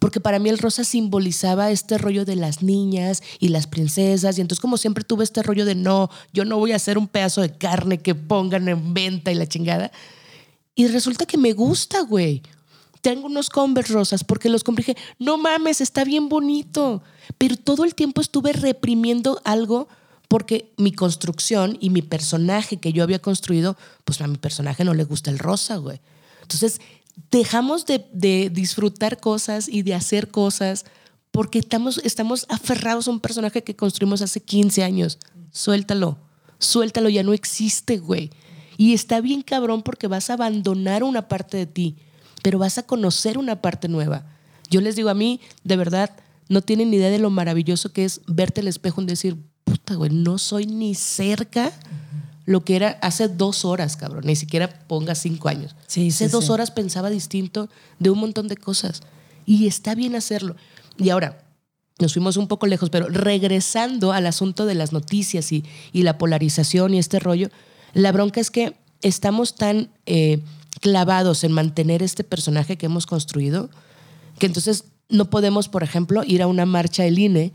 Porque 0.00 0.20
para 0.20 0.38
mí 0.38 0.48
el 0.48 0.58
rosa 0.58 0.82
simbolizaba 0.84 1.70
este 1.70 1.96
rollo 1.96 2.24
de 2.24 2.36
las 2.36 2.62
niñas 2.62 3.22
y 3.38 3.48
las 3.48 3.66
princesas. 3.66 4.36
Y 4.36 4.40
entonces, 4.40 4.60
como 4.60 4.76
siempre 4.76 5.04
tuve 5.04 5.24
este 5.24 5.42
rollo 5.42 5.64
de 5.64 5.76
no, 5.76 6.10
yo 6.32 6.44
no 6.44 6.58
voy 6.58 6.72
a 6.72 6.76
hacer 6.76 6.98
un 6.98 7.06
pedazo 7.06 7.40
de 7.40 7.52
carne 7.52 7.98
que 7.98 8.14
pongan 8.14 8.68
en 8.68 8.94
venta 8.94 9.30
y 9.30 9.36
la 9.36 9.46
chingada. 9.46 9.92
Y 10.76 10.86
resulta 10.88 11.26
que 11.26 11.38
me 11.38 11.54
gusta, 11.54 12.02
güey. 12.02 12.42
Tengo 13.00 13.26
unos 13.26 13.50
Converse 13.50 13.92
rosas 13.92 14.22
porque 14.22 14.48
los 14.48 14.62
compré 14.62 14.96
no 15.18 15.38
mames, 15.38 15.80
está 15.80 16.04
bien 16.04 16.28
bonito. 16.28 17.02
Pero 17.38 17.56
todo 17.56 17.84
el 17.84 17.94
tiempo 17.94 18.20
estuve 18.20 18.52
reprimiendo 18.52 19.40
algo 19.44 19.88
porque 20.28 20.72
mi 20.76 20.92
construcción 20.92 21.78
y 21.80 21.90
mi 21.90 22.02
personaje 22.02 22.76
que 22.76 22.92
yo 22.92 23.02
había 23.02 23.20
construido, 23.20 23.76
pues 24.04 24.20
a 24.20 24.26
mi 24.26 24.36
personaje 24.36 24.84
no 24.84 24.92
le 24.92 25.04
gusta 25.04 25.30
el 25.30 25.38
rosa, 25.38 25.76
güey. 25.76 26.00
Entonces, 26.42 26.80
dejamos 27.30 27.86
de, 27.86 28.04
de 28.12 28.50
disfrutar 28.50 29.18
cosas 29.18 29.68
y 29.68 29.82
de 29.82 29.94
hacer 29.94 30.28
cosas 30.28 30.84
porque 31.30 31.58
estamos, 31.58 31.98
estamos 32.04 32.44
aferrados 32.48 33.08
a 33.08 33.12
un 33.12 33.20
personaje 33.20 33.62
que 33.62 33.76
construimos 33.76 34.20
hace 34.20 34.40
15 34.40 34.82
años. 34.82 35.18
Suéltalo, 35.52 36.18
suéltalo, 36.58 37.08
ya 37.08 37.22
no 37.22 37.32
existe, 37.32 37.98
güey. 37.98 38.30
Y 38.76 38.94
está 38.94 39.20
bien 39.20 39.42
cabrón 39.42 39.82
porque 39.82 40.06
vas 40.06 40.30
a 40.30 40.34
abandonar 40.34 41.02
una 41.02 41.28
parte 41.28 41.56
de 41.56 41.66
ti, 41.66 41.96
pero 42.42 42.58
vas 42.58 42.78
a 42.78 42.82
conocer 42.84 43.38
una 43.38 43.62
parte 43.62 43.88
nueva. 43.88 44.26
Yo 44.70 44.80
les 44.80 44.96
digo 44.96 45.08
a 45.08 45.14
mí, 45.14 45.40
de 45.64 45.76
verdad, 45.76 46.10
no 46.48 46.60
tienen 46.62 46.90
ni 46.90 46.96
idea 46.96 47.10
de 47.10 47.18
lo 47.18 47.30
maravilloso 47.30 47.92
que 47.92 48.04
es 48.04 48.20
verte 48.26 48.60
al 48.60 48.68
espejo 48.68 49.02
y 49.02 49.06
decir, 49.06 49.36
puta 49.64 49.76
puta, 49.76 49.94
güey, 49.94 50.10
no 50.10 50.38
soy 50.38 50.66
ni 50.66 50.94
cerca 50.94 51.72
lo 52.44 52.64
que 52.64 52.76
era 52.76 52.98
hace 53.02 53.28
dos 53.28 53.64
horas, 53.64 53.96
cabrón. 53.96 54.22
Ni 54.24 54.36
siquiera 54.36 54.68
ponga 54.86 55.14
cinco 55.14 55.48
años. 55.48 55.74
Sí, 55.88 56.08
hace 56.08 56.26
sí, 56.26 56.30
dos 56.30 56.46
sí. 56.46 56.52
horas 56.52 56.70
pensaba 56.70 57.10
distinto 57.10 57.68
de 57.98 58.10
un 58.10 58.20
montón 58.20 58.46
de 58.46 58.56
cosas. 58.56 59.02
Y 59.44 59.66
está 59.66 59.94
bien 59.94 60.14
hacerlo. 60.14 60.54
Y 60.96 61.10
ahora, 61.10 61.44
nos 61.98 62.12
fuimos 62.12 62.36
un 62.36 62.46
poco 62.46 62.66
lejos, 62.66 62.90
pero 62.90 63.08
regresando 63.08 64.12
al 64.12 64.26
asunto 64.26 64.64
de 64.66 64.76
las 64.76 64.92
noticias 64.92 65.50
y, 65.50 65.64
y 65.92 66.02
la 66.02 66.18
polarización 66.18 66.94
y 66.94 66.98
este 66.98 67.18
rollo, 67.18 67.48
la 67.96 68.12
bronca 68.12 68.40
es 68.40 68.50
que 68.50 68.76
estamos 69.00 69.54
tan 69.54 69.90
eh, 70.04 70.42
clavados 70.80 71.44
en 71.44 71.52
mantener 71.52 72.02
este 72.02 72.24
personaje 72.24 72.76
que 72.76 72.86
hemos 72.86 73.06
construido 73.06 73.70
que 74.38 74.44
entonces 74.44 74.84
no 75.08 75.30
podemos, 75.30 75.68
por 75.68 75.82
ejemplo, 75.82 76.22
ir 76.22 76.42
a 76.42 76.46
una 76.46 76.66
marcha 76.66 77.04
del 77.04 77.18
INE 77.18 77.54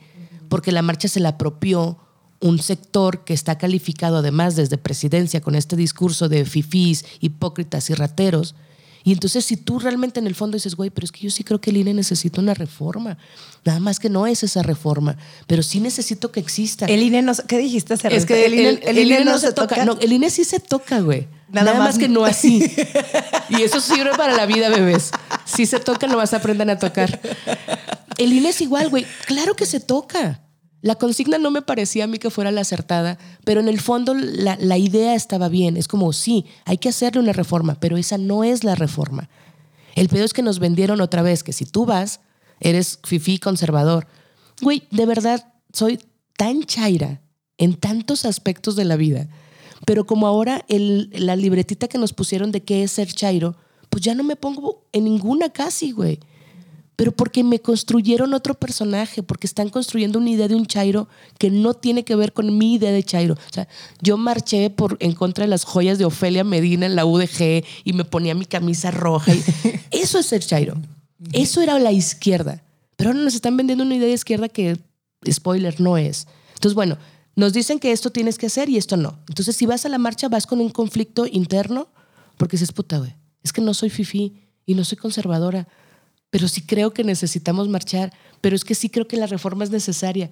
porque 0.50 0.72
la 0.72 0.82
marcha 0.82 1.08
se 1.08 1.20
la 1.20 1.30
apropió 1.30 2.00
un 2.40 2.58
sector 2.58 3.24
que 3.24 3.36
está 3.36 3.60
calificado 3.60 4.18
además 4.18 4.56
desde 4.56 4.80
presidencia 4.80 5.42
con 5.42 5.54
este 5.54 5.76
discurso 5.76 6.28
de 6.28 6.44
fifís, 6.46 7.06
hipócritas 7.20 7.92
y 7.92 7.94
rateros. 7.94 8.56
Y 9.04 9.14
entonces 9.14 9.46
si 9.46 9.58
tú 9.58 9.80
realmente 9.80 10.20
en 10.20 10.28
el 10.28 10.36
fondo 10.36 10.56
dices, 10.56 10.76
güey, 10.76 10.90
pero 10.90 11.06
es 11.06 11.12
que 11.12 11.22
yo 11.22 11.32
sí 11.32 11.44
creo 11.44 11.60
que 11.60 11.72
el 11.72 11.78
INE 11.78 11.94
necesita 11.94 12.40
una 12.40 12.54
reforma. 12.54 13.18
Nada 13.64 13.80
más 13.80 14.00
que 14.00 14.10
no 14.10 14.28
es 14.28 14.44
esa 14.44 14.64
reforma, 14.64 15.18
pero 15.48 15.64
sí 15.64 15.80
necesito 15.80 16.32
que 16.32 16.40
exista. 16.40 16.86
El 16.86 17.02
INE 17.02 17.22
no... 17.22 17.34
¿Qué 17.48 17.58
dijiste 17.58 17.94
hace 17.94 18.16
es 18.16 18.26
que 18.26 18.46
el, 18.46 18.54
INE, 18.54 18.80
el 18.84 19.00
INE 19.00 19.26
no, 19.26 19.38
se 19.38 19.54
toca. 19.54 19.86
No, 19.86 19.98
el 20.00 20.14
INE 20.14 20.30
sí 20.30 20.44
se 20.44 20.60
toca, 20.60 21.00
güey. 21.00 21.28
Nada 21.50 21.74
Nada, 21.74 21.80
más. 21.80 21.90
más 21.90 21.98
que 21.98 22.08
no 22.08 22.26
así. 22.26 22.72
y 23.50 23.62
eso 23.62 23.82
sirve 23.82 24.12
para 24.16 24.36
la 24.36 24.46
vida, 24.46 24.70
bebés. 24.70 25.12
Si 25.46 25.66
se 25.66 25.80
toca, 25.80 26.08
no 26.08 26.18
vas 26.18 26.34
a 26.34 26.38
aprender 26.38 26.70
a 26.70 26.80
tocar. 26.80 27.20
El 28.18 28.34
INE 28.34 28.50
es 28.50 28.62
igual, 28.62 28.90
güey. 28.90 29.06
Claro 29.26 29.56
que 29.56 29.66
se 29.66 29.80
toca. 29.80 30.42
La 30.82 30.96
consigna 30.96 31.38
no 31.38 31.52
me 31.52 31.62
parecía 31.62 32.06
a 32.06 32.08
mí 32.08 32.18
que 32.18 32.30
fuera 32.30 32.52
la 32.52 32.62
acertada, 32.62 33.18
pero 33.44 33.62
en 33.62 33.68
el 33.68 33.80
fondo 33.80 34.14
la, 34.14 34.58
la 34.60 34.78
idea 34.78 35.14
estaba 35.14 35.48
bien. 35.48 35.78
Es 35.78 35.88
como, 35.88 36.12
sí, 36.14 36.46
hay 36.66 36.78
que 36.78 36.90
hacerle 36.90 37.22
una 37.22 37.34
reforma, 37.34 37.80
pero 37.80 37.98
esa 37.98 38.18
no 38.18 38.44
es 38.44 38.64
la 38.64 38.76
reforma. 38.76 39.30
El 39.96 40.10
pedo 40.10 40.26
es 40.26 40.34
que 40.34 40.42
nos 40.42 40.60
vendieron 40.60 41.02
otra 41.02 41.22
vez 41.22 41.44
que 41.44 41.54
si 41.54 41.66
tú 41.66 41.86
vas, 41.86 42.22
eres 42.60 43.00
fifí 43.04 43.38
conservador. 43.38 44.08
Güey, 44.62 44.84
de 44.92 45.06
verdad, 45.06 45.54
soy 45.74 46.00
tan 46.38 46.64
chaira 46.64 47.22
en 47.58 47.76
tantos 47.76 48.26
aspectos 48.26 48.76
de 48.76 48.86
la 48.86 48.96
vida. 48.96 49.28
Pero 49.86 50.06
como 50.06 50.28
ahora 50.28 50.66
el, 50.68 51.10
la 51.14 51.36
libretita 51.36 51.88
que 51.88 51.98
nos 51.98 52.14
pusieron 52.14 52.52
de 52.52 52.64
qué 52.64 52.84
es 52.84 52.92
ser 52.92 53.12
chairo, 53.12 53.56
pues 53.90 54.04
ya 54.04 54.16
no 54.16 54.24
me 54.24 54.36
pongo 54.36 54.88
en 54.92 55.04
ninguna 55.04 55.50
casi, 55.50 55.92
güey. 55.92 56.20
Pero 57.02 57.14
porque 57.14 57.44
me 57.44 57.60
construyeron 57.60 58.36
otro 58.36 58.54
personaje, 58.54 59.24
porque 59.24 59.48
están 59.48 59.70
construyendo 59.70 60.20
una 60.20 60.30
idea 60.30 60.48
de 60.48 60.54
un 60.54 60.68
chairo 60.68 61.08
que 61.40 61.50
no 61.50 61.74
tiene 61.74 62.04
que 62.04 62.16
ver 62.16 62.32
con 62.32 62.56
mi 62.60 62.76
idea 62.76 62.92
de 62.92 63.02
chairo. 63.02 63.34
O 63.34 63.52
sea, 63.52 63.68
yo 64.04 64.18
marché 64.18 64.70
por, 64.70 64.98
en 65.00 65.14
contra 65.14 65.46
de 65.46 65.50
las 65.50 65.64
joyas 65.64 65.98
de 65.98 66.06
Ofelia 66.06 66.44
Medina 66.44 66.86
en 66.86 66.96
la 66.96 67.08
UDG 67.08 67.66
y 67.84 67.94
me 67.94 68.06
ponía 68.06 68.36
mi 68.36 68.46
camisa 68.46 68.92
roja. 68.92 69.34
Y 69.34 69.44
eso 69.92 70.20
es 70.20 70.28
ser 70.28 70.46
chairo. 70.46 70.76
Eso 71.34 71.64
era 71.64 71.80
la 71.80 71.92
izquierda. 71.92 72.62
Pero 72.98 73.10
ahora 73.10 73.24
nos 73.24 73.34
están 73.34 73.58
vendiendo 73.58 73.84
una 73.84 73.96
idea 73.96 74.08
de 74.08 74.14
izquierda 74.14 74.48
que, 74.48 74.78
spoiler, 75.28 75.82
no 75.82 75.98
es. 75.98 76.28
Entonces, 76.50 76.76
bueno, 76.76 77.00
nos 77.36 77.52
dicen 77.52 77.80
que 77.80 77.94
esto 77.94 78.12
tienes 78.12 78.38
que 78.38 78.46
hacer 78.46 78.70
y 78.70 78.78
esto 78.78 78.96
no. 78.96 79.18
Entonces, 79.28 79.56
si 79.56 79.66
vas 79.66 79.88
a 79.88 79.90
la 79.90 79.98
marcha, 79.98 80.30
vas 80.30 80.46
con 80.46 80.62
un 80.62 80.70
conflicto 80.70 81.26
interno 81.26 81.88
porque 82.38 82.58
dices, 82.58 82.72
puta, 82.72 83.00
güey, 83.00 83.16
es 83.42 83.52
que 83.52 83.62
no 83.62 83.74
soy 83.74 83.90
fifí 83.90 84.36
y 84.68 84.76
no 84.76 84.84
soy 84.84 85.00
conservadora, 85.00 85.68
pero 86.32 86.48
sí 86.48 86.62
creo 86.62 86.92
que 86.94 87.04
necesitamos 87.04 87.70
marchar, 87.70 88.12
pero 88.42 88.56
es 88.56 88.66
que 88.66 88.74
sí 88.74 88.90
creo 88.90 89.08
que 89.08 89.18
la 89.18 89.28
reforma 89.28 89.64
es 89.64 89.70
necesaria. 89.70 90.32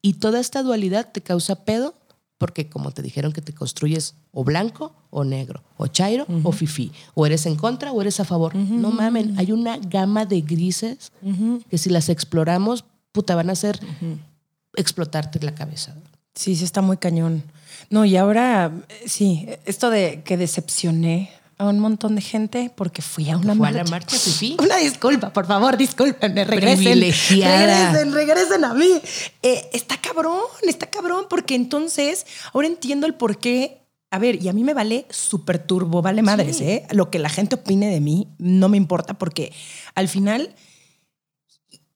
Y 0.00 0.14
toda 0.14 0.40
esta 0.40 0.62
dualidad 0.62 1.12
te 1.12 1.20
causa 1.20 1.64
pedo 1.64 1.94
porque 2.38 2.70
como 2.70 2.90
te 2.90 3.02
dijeron 3.02 3.32
que 3.32 3.42
te 3.42 3.52
construyes 3.52 4.14
o 4.32 4.44
blanco 4.44 4.94
o 5.10 5.24
negro, 5.24 5.62
o 5.76 5.88
chairo 5.88 6.26
o 6.42 6.52
fifí, 6.52 6.90
o 7.12 7.26
eres 7.26 7.44
en 7.44 7.54
contra 7.54 7.92
o 7.92 8.00
eres 8.00 8.18
a 8.18 8.24
favor. 8.24 8.54
No 8.54 8.90
mamen, 8.90 9.38
hay 9.38 9.52
una 9.52 9.76
gama 9.76 10.24
de 10.24 10.40
grises 10.40 11.12
que 11.68 11.76
si 11.76 11.90
las 11.90 12.08
exploramos, 12.08 12.86
puta, 13.12 13.34
van 13.34 13.50
a 13.50 13.52
hacer 13.52 13.78
explotarte 14.74 15.38
la 15.40 15.54
cabeza. 15.54 15.94
Sí, 16.34 16.56
sí 16.56 16.64
está 16.64 16.80
muy 16.80 16.96
cañón. 16.96 17.42
No, 17.90 18.06
y 18.06 18.16
ahora, 18.16 18.72
sí, 19.04 19.46
esto 19.66 19.90
de 19.90 20.22
que 20.22 20.38
decepcioné 20.38 21.30
a 21.60 21.68
un 21.68 21.78
montón 21.78 22.14
de 22.16 22.22
gente 22.22 22.72
porque 22.74 23.02
fui 23.02 23.28
a 23.30 23.36
una 23.36 23.54
Fue 23.54 23.68
a 23.68 23.72
marcha. 23.72 23.84
la 23.84 23.90
marcha. 23.90 24.16
Una 24.58 24.76
disculpa, 24.78 25.32
por 25.32 25.46
favor, 25.46 25.76
discúlpenme, 25.76 26.44
regresen. 26.44 27.00
Regresen, 27.00 28.12
regresen 28.12 28.64
a 28.64 28.72
mí. 28.74 29.00
Eh, 29.42 29.68
está 29.72 29.98
cabrón, 30.00 30.40
está 30.66 30.86
cabrón, 30.88 31.26
porque 31.28 31.54
entonces 31.54 32.26
ahora 32.52 32.66
entiendo 32.66 33.06
el 33.06 33.14
por 33.14 33.38
qué. 33.38 33.76
A 34.12 34.18
ver, 34.18 34.42
y 34.42 34.48
a 34.48 34.52
mí 34.52 34.64
me 34.64 34.74
vale 34.74 35.06
súper 35.10 35.58
turbo, 35.64 36.02
vale 36.02 36.22
madres, 36.22 36.56
Sí. 36.56 36.64
¿eh? 36.64 36.86
Lo 36.90 37.10
que 37.10 37.18
la 37.20 37.28
gente 37.28 37.54
opine 37.54 37.88
de 37.90 38.00
mí 38.00 38.26
no 38.38 38.68
me 38.68 38.76
importa 38.76 39.14
porque 39.14 39.52
al 39.94 40.08
final, 40.08 40.52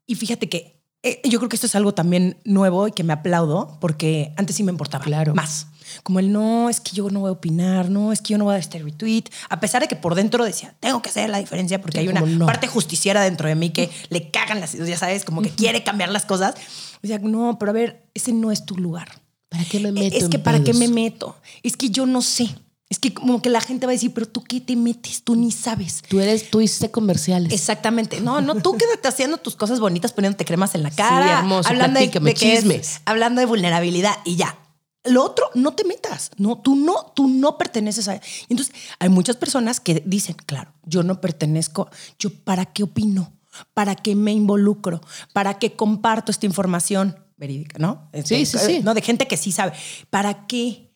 y 0.06 0.14
fíjate 0.14 0.48
que 0.48 0.80
eh, 1.02 1.20
yo 1.24 1.38
creo 1.38 1.48
que 1.48 1.56
esto 1.56 1.66
es 1.66 1.74
algo 1.74 1.92
también 1.92 2.38
nuevo 2.44 2.86
y 2.88 2.92
que 2.92 3.02
me 3.02 3.12
aplaudo 3.12 3.78
porque 3.80 4.32
antes 4.36 4.56
sí 4.56 4.62
me 4.62 4.70
importaba 4.72 5.04
Claro. 5.04 5.34
más. 5.34 5.66
Como 6.04 6.20
el 6.20 6.30
no, 6.30 6.68
es 6.68 6.80
que 6.80 6.92
yo 6.92 7.08
no 7.10 7.20
voy 7.20 7.30
a 7.30 7.32
opinar, 7.32 7.88
no, 7.90 8.12
es 8.12 8.20
que 8.20 8.32
yo 8.34 8.38
no 8.38 8.44
voy 8.44 8.52
a 8.52 8.54
dar 8.54 8.60
este 8.60 8.78
retweet, 8.78 9.24
a 9.48 9.58
pesar 9.58 9.80
de 9.80 9.88
que 9.88 9.96
por 9.96 10.14
dentro 10.14 10.44
decía, 10.44 10.74
tengo 10.78 11.00
que 11.00 11.08
hacer 11.08 11.30
la 11.30 11.38
diferencia 11.38 11.80
porque 11.80 11.98
hay 11.98 12.08
una 12.08 12.20
no. 12.20 12.44
parte 12.44 12.66
justiciera 12.68 13.22
dentro 13.22 13.48
de 13.48 13.54
mí 13.54 13.70
que 13.70 13.90
le 14.10 14.30
cagan 14.30 14.60
las 14.60 14.74
ideas, 14.74 14.88
ya 14.90 14.98
sabes, 14.98 15.24
como 15.24 15.40
que 15.40 15.48
quiere 15.50 15.82
cambiar 15.82 16.10
las 16.10 16.26
cosas. 16.26 16.54
O 17.02 17.06
sea, 17.06 17.18
no, 17.18 17.58
pero 17.58 17.70
a 17.70 17.72
ver, 17.72 18.06
ese 18.14 18.32
no 18.32 18.52
es 18.52 18.66
tu 18.66 18.76
lugar. 18.76 19.08
¿Para 19.48 19.64
qué 19.64 19.80
me 19.80 19.92
meto? 19.92 20.16
Es 20.16 20.28
que 20.28 20.38
para 20.38 20.62
qué 20.62 20.74
me 20.74 20.88
meto. 20.88 21.36
Es 21.62 21.76
que 21.76 21.88
yo 21.88 22.06
no 22.06 22.20
sé. 22.22 22.54
Es 22.90 22.98
que 22.98 23.14
como 23.14 23.40
que 23.40 23.48
la 23.48 23.62
gente 23.62 23.86
va 23.86 23.92
a 23.92 23.94
decir, 23.94 24.12
pero 24.12 24.26
tú 24.26 24.44
qué 24.44 24.60
te 24.60 24.76
metes, 24.76 25.22
tú 25.24 25.36
ni 25.36 25.50
sabes. 25.52 26.02
Tú 26.06 26.20
eres, 26.20 26.50
tú 26.50 26.60
hiciste 26.60 26.90
comerciales. 26.90 27.52
Exactamente. 27.52 28.20
No, 28.20 28.40
no, 28.42 28.56
tú 28.56 28.76
quédate 28.76 29.08
haciendo 29.08 29.38
tus 29.38 29.56
cosas 29.56 29.80
bonitas, 29.80 30.12
poniéndote 30.12 30.44
cremas 30.44 30.74
en 30.74 30.82
la 30.82 30.90
cara. 30.90 31.38
hermoso, 31.38 31.68
Hablando 31.68 31.98
de, 31.98 32.08
de 32.08 32.34
chismes. 32.34 33.00
hablando 33.06 33.40
de 33.40 33.46
vulnerabilidad 33.46 34.14
y 34.24 34.36
ya. 34.36 34.58
Lo 35.04 35.22
otro, 35.22 35.50
no 35.54 35.74
te 35.74 35.84
metas. 35.84 36.30
No, 36.38 36.58
tú 36.58 36.76
no, 36.76 37.12
tú 37.14 37.28
no 37.28 37.58
perteneces 37.58 38.08
a. 38.08 38.20
Entonces, 38.48 38.74
hay 38.98 39.08
muchas 39.10 39.36
personas 39.36 39.80
que 39.80 40.02
dicen, 40.06 40.36
claro, 40.46 40.72
yo 40.84 41.02
no 41.02 41.20
pertenezco. 41.20 41.90
Yo, 42.18 42.30
¿para 42.30 42.66
qué 42.66 42.84
opino? 42.84 43.32
¿Para 43.74 43.94
qué 43.94 44.14
me 44.14 44.32
involucro? 44.32 45.00
¿Para 45.32 45.58
qué 45.58 45.76
comparto 45.76 46.32
esta 46.32 46.46
información 46.46 47.18
verídica, 47.36 47.78
no? 47.78 48.10
Sí, 48.24 48.46
sí, 48.46 48.58
sí. 48.58 48.80
No, 48.82 48.94
de 48.94 49.02
gente 49.02 49.26
que 49.26 49.36
sí 49.36 49.52
sabe. 49.52 49.72
¿Para 50.10 50.46
qué? 50.46 50.90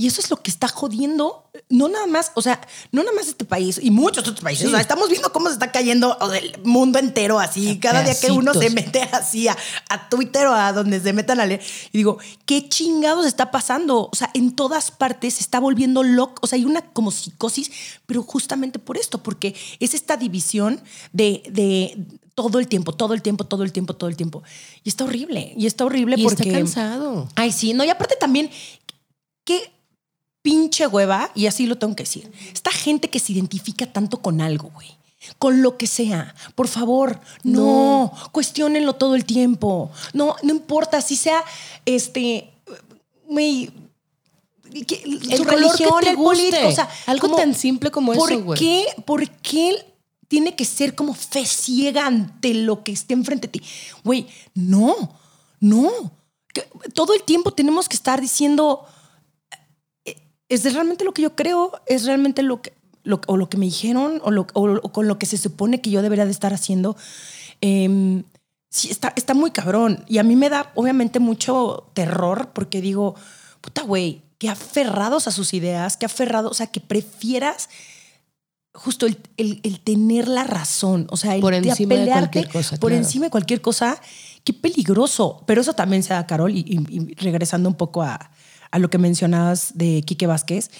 Y 0.00 0.06
eso 0.06 0.22
es 0.22 0.30
lo 0.30 0.38
que 0.38 0.50
está 0.50 0.66
jodiendo, 0.66 1.44
no 1.68 1.90
nada 1.90 2.06
más, 2.06 2.32
o 2.34 2.40
sea, 2.40 2.58
no 2.90 3.02
nada 3.02 3.14
más 3.14 3.28
este 3.28 3.44
país 3.44 3.78
y 3.82 3.90
muchos 3.90 4.26
otros 4.26 4.40
países. 4.40 4.66
O 4.66 4.70
sea, 4.70 4.80
estamos 4.80 5.10
viendo 5.10 5.30
cómo 5.30 5.48
se 5.48 5.52
está 5.52 5.70
cayendo 5.70 6.16
el 6.32 6.58
mundo 6.64 6.98
entero 6.98 7.38
así. 7.38 7.78
Cada 7.78 8.02
día 8.02 8.18
que 8.18 8.30
uno 8.30 8.54
se 8.54 8.70
mete 8.70 9.02
así 9.12 9.46
a, 9.46 9.58
a 9.90 10.08
Twitter 10.08 10.46
o 10.46 10.54
a 10.54 10.72
donde 10.72 11.00
se 11.00 11.12
metan 11.12 11.38
a 11.38 11.44
leer. 11.44 11.60
Y 11.92 11.98
digo, 11.98 12.16
¿qué 12.46 12.66
chingados 12.66 13.26
está 13.26 13.50
pasando? 13.50 14.08
O 14.10 14.16
sea, 14.16 14.30
en 14.32 14.56
todas 14.56 14.90
partes 14.90 15.34
se 15.34 15.42
está 15.42 15.60
volviendo 15.60 16.02
loco. 16.02 16.36
O 16.40 16.46
sea, 16.46 16.56
hay 16.56 16.64
una 16.64 16.80
como 16.80 17.10
psicosis, 17.10 17.70
pero 18.06 18.22
justamente 18.22 18.78
por 18.78 18.96
esto, 18.96 19.22
porque 19.22 19.54
es 19.80 19.92
esta 19.92 20.16
división 20.16 20.80
de, 21.12 21.42
de 21.50 22.06
todo 22.34 22.58
el 22.58 22.68
tiempo, 22.68 22.94
todo 22.94 23.12
el 23.12 23.20
tiempo, 23.20 23.44
todo 23.44 23.64
el 23.64 23.72
tiempo, 23.72 23.94
todo 23.94 24.08
el 24.08 24.16
tiempo. 24.16 24.42
Y 24.82 24.88
está 24.88 25.04
horrible. 25.04 25.52
Y 25.58 25.66
está 25.66 25.84
horrible 25.84 26.16
Y 26.18 26.22
porque. 26.22 26.44
está 26.44 26.58
cansado. 26.58 27.28
Ay, 27.34 27.52
sí, 27.52 27.74
no, 27.74 27.84
y 27.84 27.90
aparte 27.90 28.16
también, 28.18 28.48
qué 29.44 29.78
pinche 30.42 30.86
hueva, 30.86 31.30
y 31.34 31.46
así 31.46 31.66
lo 31.66 31.76
tengo 31.78 31.94
que 31.96 32.04
decir. 32.04 32.30
Esta 32.52 32.70
gente 32.70 33.10
que 33.10 33.18
se 33.20 33.32
identifica 33.32 33.86
tanto 33.86 34.20
con 34.20 34.40
algo, 34.40 34.70
güey. 34.74 34.88
Con 35.38 35.60
lo 35.62 35.76
que 35.76 35.86
sea. 35.86 36.34
Por 36.54 36.66
favor, 36.66 37.20
no, 37.42 38.10
cuestionenlo 38.32 38.94
todo 38.94 39.14
el 39.14 39.26
tiempo. 39.26 39.90
No, 40.14 40.34
no 40.42 40.50
importa 40.50 41.00
si 41.02 41.14
sea 41.14 41.44
este. 41.84 42.50
que- 44.86 45.36
su 45.36 45.44
color 45.44 45.76
que 45.76 45.84
te 46.04 46.10
el 46.10 46.16
guste. 46.16 46.64
o 46.64 46.72
sea, 46.72 46.88
Algo 47.06 47.22
como, 47.28 47.36
tan 47.36 47.54
simple 47.54 47.90
como 47.90 48.12
¿por 48.14 48.32
eso, 48.32 48.42
güey. 48.42 48.58
Qué, 48.58 48.86
¿Por 49.04 49.28
qué 49.28 49.84
tiene 50.28 50.54
que 50.54 50.64
ser 50.64 50.94
como 50.94 51.14
fe 51.14 51.44
ciega 51.44 52.06
ante 52.06 52.54
lo 52.54 52.82
que 52.82 52.92
esté 52.92 53.14
enfrente 53.14 53.46
de 53.48 53.58
ti? 53.58 53.62
Güey, 54.04 54.26
no, 54.54 55.18
no. 55.60 55.90
Que 56.52 56.62
todo 56.94 57.14
el 57.14 57.22
tiempo 57.24 57.52
tenemos 57.52 57.88
que 57.88 57.96
estar 57.96 58.20
diciendo, 58.20 58.84
¿es 60.50 60.70
realmente 60.74 61.04
lo 61.04 61.12
que 61.14 61.22
yo 61.22 61.34
creo? 61.34 61.72
¿Es 61.86 62.04
realmente 62.04 62.42
lo 62.42 62.60
que, 62.60 62.74
lo, 63.02 63.20
o 63.26 63.36
lo 63.38 63.48
que 63.48 63.56
me 63.56 63.64
dijeron? 63.64 64.20
¿O, 64.22 64.30
lo- 64.30 64.46
o- 64.52 64.78
o 64.82 64.92
con 64.92 65.08
lo 65.08 65.18
que 65.18 65.24
se 65.26 65.38
supone 65.38 65.80
que 65.80 65.90
yo 65.90 66.02
debería 66.02 66.26
de 66.26 66.30
estar 66.32 66.52
haciendo? 66.52 66.96
Em, 67.62 68.24
sí, 68.68 68.90
está, 68.90 69.12
está 69.16 69.32
muy 69.34 69.50
cabrón. 69.50 70.04
Y 70.06 70.18
a 70.18 70.22
mí 70.22 70.36
me 70.36 70.50
da, 70.50 70.70
obviamente, 70.74 71.18
mucho 71.20 71.90
terror 71.94 72.50
porque 72.52 72.80
digo, 72.80 73.14
puta, 73.62 73.82
güey, 73.82 74.22
que 74.38 74.48
aferrados 74.48 75.26
a 75.28 75.30
sus 75.32 75.54
ideas, 75.54 75.96
que 75.96 76.06
aferrados, 76.06 76.50
o 76.50 76.54
sea, 76.54 76.66
que 76.66 76.80
prefieras 76.80 77.68
justo 78.72 79.06
el, 79.06 79.18
el- 79.36 79.60
el 79.64 79.80
tener 79.80 80.28
la 80.28 80.44
razón, 80.44 81.06
o 81.10 81.16
sea, 81.16 81.34
el 81.34 81.40
Por 81.40 81.54
encima 81.54 81.94
de 81.96 82.02
apelearte 82.02 82.30
cualquier 82.40 82.48
cosa, 82.52 82.76
por 82.76 82.90
claro. 82.90 83.04
encima 83.04 83.24
de 83.26 83.30
cualquier 83.30 83.60
cosa, 83.60 84.00
qué 84.44 84.52
peligroso. 84.52 85.42
Pero 85.46 85.60
eso 85.60 85.74
también 85.74 86.02
se 86.02 86.14
da, 86.14 86.26
Carol, 86.26 86.52
y, 86.54 86.60
y- 86.60 86.86
y 86.88 87.14
regresando 87.16 87.68
un 87.68 87.74
poco 87.74 88.02
a, 88.02 88.30
a 88.70 88.78
lo 88.78 88.90
que 88.90 88.98
mencionabas 88.98 89.72
de 89.74 90.02
Quique 90.02 90.26
Vázquez, 90.26 90.70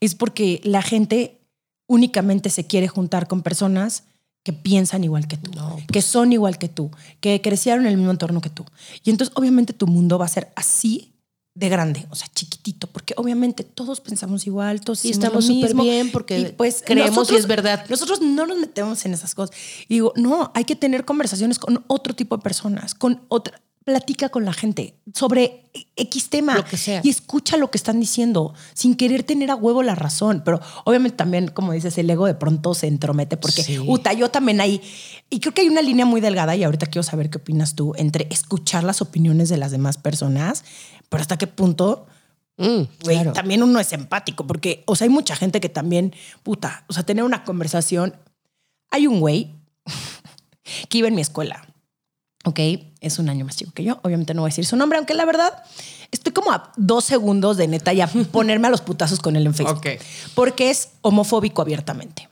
es 0.00 0.14
porque 0.14 0.60
la 0.64 0.82
gente 0.82 1.38
únicamente 1.86 2.50
se 2.50 2.66
quiere 2.66 2.88
juntar 2.88 3.26
con 3.28 3.42
personas 3.42 4.04
que 4.42 4.52
piensan 4.52 5.04
igual 5.04 5.26
que 5.28 5.36
tú, 5.36 5.50
No, 5.54 5.72
pues. 5.74 5.86
que 5.92 6.02
son 6.02 6.32
igual 6.32 6.56
que 6.58 6.68
tú, 6.68 6.90
que 7.20 7.40
crecieron 7.42 7.84
en 7.84 7.90
el 7.90 7.96
mismo 7.96 8.10
entorno 8.12 8.40
que 8.40 8.48
tú. 8.50 8.64
Y 9.04 9.10
entonces 9.10 9.36
obviamente 9.36 9.72
tu 9.72 9.86
mundo 9.86 10.18
va 10.18 10.24
a 10.24 10.28
ser 10.28 10.50
así 10.56 11.12
de 11.54 11.68
grande, 11.68 12.06
o 12.10 12.14
sea, 12.14 12.28
chiquitito, 12.32 12.86
porque 12.86 13.12
obviamente 13.18 13.64
todos 13.64 14.00
pensamos 14.00 14.46
igual, 14.46 14.80
todos 14.80 15.04
Y 15.04 15.10
estamos 15.10 15.44
súper 15.44 15.74
bien 15.74 16.10
porque 16.10 16.38
Y, 16.38 16.44
pues, 16.52 16.82
creemos 16.86 17.10
y 17.10 17.16
nosotros- 17.16 17.40
es 17.40 17.46
verdad. 17.48 17.84
Nosotros 17.90 18.22
no 18.22 18.46
nos 18.46 18.56
metemos 18.58 19.04
en 19.04 19.12
esas 19.12 19.34
cosas. 19.34 19.54
Y 19.88 19.94
digo, 19.94 20.12
no, 20.16 20.52
hay 20.54 20.64
que 20.64 20.76
tener 20.76 21.04
conversaciones 21.04 21.58
con 21.58 21.84
otro 21.88 22.14
tipo 22.14 22.36
de 22.36 22.42
personas, 22.42 22.94
con 22.94 23.20
otra 23.28 23.60
platica 23.84 24.28
con 24.28 24.44
la 24.44 24.52
gente 24.52 24.94
sobre 25.14 25.70
X 25.96 26.28
tema 26.28 26.54
Lo 26.54 26.64
que 26.64 26.76
sea. 26.76 27.00
y 27.02 27.08
escucha 27.08 27.56
lo 27.56 27.70
que 27.70 27.78
están 27.78 27.98
diciendo 27.98 28.52
sin 28.74 28.94
querer 28.94 29.22
tener 29.22 29.50
a 29.50 29.54
huevo 29.56 29.82
la 29.82 29.94
razón. 29.94 30.42
Pero 30.44 30.60
obviamente 30.84 31.16
también, 31.16 31.48
como 31.48 31.72
dices, 31.72 31.96
el 31.98 32.08
ego 32.10 32.26
de 32.26 32.34
pronto 32.34 32.74
se 32.74 32.86
entromete 32.88 33.36
porque, 33.36 33.62
Sí. 33.62 33.78
uta, 33.78 34.12
yo 34.12 34.30
también 34.30 34.60
hay, 34.60 34.80
y 35.30 35.40
creo 35.40 35.54
que 35.54 35.62
hay 35.62 35.68
una 35.68 35.82
línea 35.82 36.04
muy 36.04 36.20
delgada 36.20 36.54
y 36.56 36.62
ahorita 36.64 36.86
quiero 36.86 37.02
saber 37.02 37.30
qué 37.30 37.38
opinas 37.38 37.74
tú 37.74 37.94
entre 37.96 38.26
escuchar 38.30 38.84
las 38.84 39.00
opiniones 39.00 39.48
de 39.48 39.56
las 39.56 39.70
demás 39.70 39.96
personas, 39.96 40.64
pero 41.08 41.22
hasta 41.22 41.38
qué 41.38 41.46
punto 41.46 42.06
Mm, 42.58 42.82
claro. 42.98 43.32
también 43.32 43.62
uno 43.62 43.80
es 43.80 43.90
empático, 43.94 44.46
porque, 44.46 44.84
o 44.86 44.94
sea, 44.94 45.06
hay 45.06 45.08
mucha 45.10 45.34
gente 45.34 45.60
que 45.62 45.70
también, 45.70 46.14
puta, 46.42 46.84
o 46.88 46.92
sea, 46.92 47.02
tener 47.04 47.24
una 47.24 47.42
conversación. 47.44 48.14
Hay 48.90 49.06
un 49.06 49.18
güey 49.20 49.54
que 50.90 50.98
iba 50.98 51.08
en 51.08 51.14
mi 51.14 51.22
escuela, 51.22 51.66
¿ok? 52.44 52.58
Es 53.00 53.18
un 53.18 53.28
año 53.28 53.44
más 53.44 53.56
chico 53.56 53.72
que 53.72 53.84
yo, 53.84 53.98
obviamente 54.02 54.34
no 54.34 54.42
voy 54.42 54.48
a 54.48 54.52
decir 54.52 54.66
su 54.66 54.76
nombre, 54.76 54.98
aunque 54.98 55.14
la 55.14 55.24
verdad 55.24 55.62
estoy 56.10 56.32
como 56.32 56.52
a 56.52 56.72
dos 56.76 57.04
segundos 57.04 57.56
de 57.56 57.68
neta 57.68 57.92
ya 57.92 58.06
ponerme 58.32 58.66
a 58.68 58.70
los 58.70 58.80
putazos 58.80 59.20
con 59.20 59.36
él 59.36 59.46
en 59.46 59.54
Facebook, 59.54 59.78
Ok. 59.78 59.86
porque 60.34 60.70
es 60.70 60.90
homofóbico 61.02 61.62
abiertamente. 61.62 62.28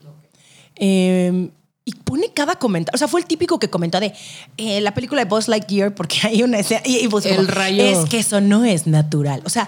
Eh, 0.75 1.49
y 1.85 1.93
pone 1.95 2.31
cada 2.33 2.57
comentario. 2.57 2.95
O 2.95 2.99
sea, 2.99 3.07
fue 3.07 3.19
el 3.19 3.25
típico 3.25 3.57
que 3.59 3.69
comentó 3.69 3.99
de 3.99 4.13
eh, 4.57 4.79
la 4.81 4.93
película 4.93 5.23
de 5.23 5.29
Buzz 5.29 5.47
Lightyear, 5.47 5.95
porque 5.95 6.19
hay 6.23 6.43
una 6.43 6.59
escena. 6.59 6.81
Y, 6.85 6.97
El 7.03 7.09
como, 7.09 7.47
rayo. 7.47 7.83
Es 7.83 8.07
que 8.09 8.19
eso 8.19 8.41
no 8.41 8.63
es 8.63 8.85
natural. 8.85 9.41
O 9.45 9.49
sea, 9.49 9.67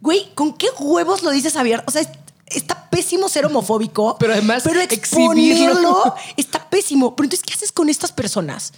güey, 0.00 0.34
¿con 0.34 0.52
qué 0.52 0.66
huevos 0.78 1.22
lo 1.22 1.30
dices 1.30 1.56
abierto? 1.56 1.84
O 1.88 1.90
sea, 1.90 2.02
es- 2.02 2.08
está 2.46 2.90
pésimo 2.90 3.30
ser 3.30 3.46
homofóbico. 3.46 4.16
Pero 4.18 4.34
además, 4.34 4.62
pero 4.64 4.80
exhibirlo. 4.82 5.40
exponerlo 5.40 6.14
está 6.36 6.68
pésimo. 6.68 7.16
Pero 7.16 7.24
entonces, 7.24 7.46
¿qué 7.46 7.54
haces 7.54 7.72
con 7.72 7.88
estas 7.88 8.12
personas? 8.12 8.74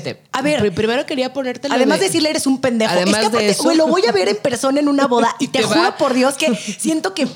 Fíjate, 0.00 0.22
A 0.32 0.42
ver, 0.42 0.62
pr- 0.62 0.74
primero 0.74 1.04
quería 1.06 1.32
ponerte 1.32 1.68
Además 1.70 1.98
de- 1.98 2.04
de 2.04 2.08
decirle 2.08 2.30
eres 2.30 2.46
un 2.46 2.60
pendejo. 2.60 2.92
Además 2.92 3.22
es 3.24 3.28
que 3.30 3.36
de 3.38 3.50
eso- 3.50 3.74
lo 3.74 3.86
voy 3.86 4.02
a 4.08 4.12
ver 4.12 4.28
en 4.28 4.36
persona 4.36 4.80
en 4.80 4.88
una 4.88 5.06
boda 5.06 5.34
y, 5.38 5.48
te, 5.48 5.58
te 5.60 5.64
juro 5.64 5.80
va- 5.80 5.96
por 5.96 6.14
Dios 6.14 6.34
que 6.34 6.54
siento 6.78 7.14
que 7.14 7.26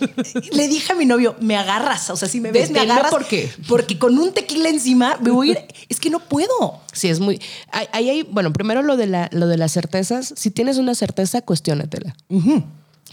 le 0.53 0.69
dije 0.69 0.92
a 0.92 0.97
mi 0.97 1.05
novio, 1.07 1.37
me 1.40 1.57
agarras. 1.57 2.11
O 2.11 2.16
sea, 2.16 2.29
si 2.29 2.40
me 2.40 2.53
ves, 2.53 2.71
me 2.71 2.75
Deténme 2.79 2.92
agarras. 2.92 3.11
porque- 3.12 3.51
Porque 3.69 3.99
con 3.99 4.19
un 4.19 4.33
tequila 4.33 4.69
encima 4.69 5.19
me 5.21 5.31
voy 5.31 5.49
a 5.51 5.53
ir. 5.53 5.59
Es 5.88 6.01
que 6.01 6.11
no 6.11 6.19
puedo. 6.21 6.81
Sí, 6.92 7.09
es 7.09 7.21
muy. 7.21 7.40
Ahí 7.71 7.87
hay, 7.92 8.11
hay- 8.11 8.23
bueno, 8.23 8.53
primero 8.53 8.83
lo 8.83 8.97
de, 8.97 9.07
la, 9.07 9.29
lo 9.33 9.47
de 9.47 9.57
las 9.57 9.73
certezas. 9.73 10.33
Si 10.37 10.51
tienes 10.51 10.79
una 10.79 10.95
certeza, 10.95 11.42
cuestiónatela. 11.42 12.16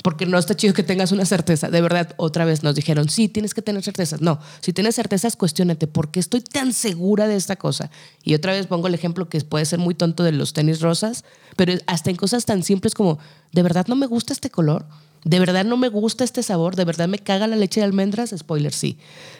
Porque 0.01 0.25
no 0.25 0.39
está 0.39 0.55
chido 0.55 0.73
que 0.73 0.81
tengas 0.81 1.11
una 1.11 1.25
certeza. 1.25 1.69
De 1.69 1.79
verdad, 1.79 2.15
otra 2.17 2.45
vez 2.45 2.63
nos 2.63 2.73
dijeron, 2.73 3.09
sí, 3.09 3.29
tienes 3.29 3.53
que 3.53 3.61
tener 3.61 3.83
certezas. 3.83 4.21
No, 4.21 4.39
si 4.59 4.73
tienes 4.73 4.95
certezas, 4.95 5.35
cuestiónate. 5.35 5.85
¿Por 5.87 6.09
qué 6.09 6.19
estoy 6.19 6.41
tan 6.41 6.73
segura 6.73 7.27
de 7.27 7.35
esta 7.35 7.55
cosa? 7.55 7.91
Y 8.23 8.33
otra 8.33 8.53
vez 8.53 8.65
pongo 8.65 8.87
el 8.87 8.95
ejemplo 8.95 9.29
que 9.29 9.39
puede 9.41 9.65
ser 9.65 9.79
muy 9.79 9.93
tonto 9.93 10.23
de 10.23 10.31
los 10.31 10.53
tenis 10.53 10.81
rosas, 10.81 11.23
pero 11.55 11.73
hasta 11.85 12.09
en 12.09 12.15
cosas 12.15 12.45
tan 12.45 12.63
simples 12.63 12.95
como, 12.95 13.19
¿de 13.51 13.61
verdad 13.61 13.85
no 13.87 13.95
me 13.95 14.07
gusta 14.07 14.33
este 14.33 14.49
color? 14.49 14.85
¿De 15.25 15.39
verdad 15.39 15.63
no 15.63 15.77
me 15.77 15.89
gusta 15.89 16.23
este 16.23 16.43
sabor? 16.43 16.75
¿De 16.75 16.85
verdad 16.85 17.07
me 17.07 17.19
caga 17.19 17.47
la 17.47 17.55
leche 17.55 17.79
de 17.79 17.85
almendras? 17.85 18.33
Spoiler, 18.35 18.73
sí. 18.73 18.97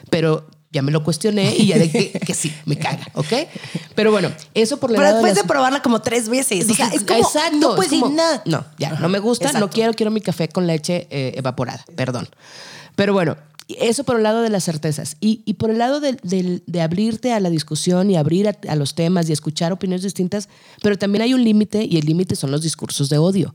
Pero 0.08 0.46
ya 0.74 0.82
me 0.82 0.92
lo 0.92 1.02
cuestioné 1.02 1.56
y 1.56 1.68
ya 1.68 1.78
de 1.78 1.90
que, 1.90 2.10
que 2.12 2.34
sí, 2.34 2.52
me 2.66 2.76
caga, 2.76 3.06
¿ok? 3.14 3.32
Pero 3.94 4.10
bueno, 4.12 4.30
eso 4.52 4.76
por 4.78 4.90
el 4.90 4.96
Pero 4.96 5.08
después 5.12 5.34
de, 5.34 5.40
las- 5.40 5.48
probarla 5.48 5.80
como 5.80 6.02
tres 6.02 6.28
veces. 6.28 6.68
O 6.68 6.74
sea, 6.74 6.88
es 6.88 7.04
como, 7.04 7.20
Exacto, 7.20 7.56
no 7.58 7.70
es 7.70 7.76
puedes 7.76 7.92
como, 8.00 8.08
nada. 8.14 8.42
No, 8.44 8.64
ya, 8.78 8.90
no 8.98 9.08
me 9.08 9.20
gusta, 9.20 9.52
no 9.52 9.70
quiero, 9.70 9.94
quiero 9.94 10.10
mi 10.10 10.20
café 10.20 10.48
con 10.48 10.66
leche 10.66 11.06
eh, 11.10 11.32
evaporada, 11.36 11.84
perdón. 11.96 12.28
Pero 12.96 13.12
bueno, 13.14 13.36
eso 13.68 14.04
por 14.04 14.16
el 14.16 14.22
lado 14.24 14.42
de 14.42 14.50
las 14.50 14.64
certezas. 14.64 15.16
Y, 15.20 15.40
y 15.46 15.54
por 15.54 15.70
el 15.70 15.78
lado 15.78 16.00
del- 16.00 16.18
de, 16.66 16.80
abrirte 16.82 17.32
a 17.32 17.40
la 17.40 17.48
discusión 17.50 18.10
y 18.10 18.16
abrir 18.16 18.48
a, 18.48 18.56
a 18.68 18.76
los 18.76 18.94
temas 18.94 19.28
y 19.30 19.32
escuchar 19.32 19.72
opiniones 19.72 20.02
distintas, 20.02 20.48
pero 20.82 20.98
también 20.98 21.22
hay 21.22 21.32
un 21.34 21.42
límite 21.44 21.84
y 21.88 21.96
el 21.96 22.04
límite 22.04 22.36
son 22.36 22.50
los 22.50 22.62
discursos 22.62 23.08
de 23.08 23.18
odio. 23.18 23.54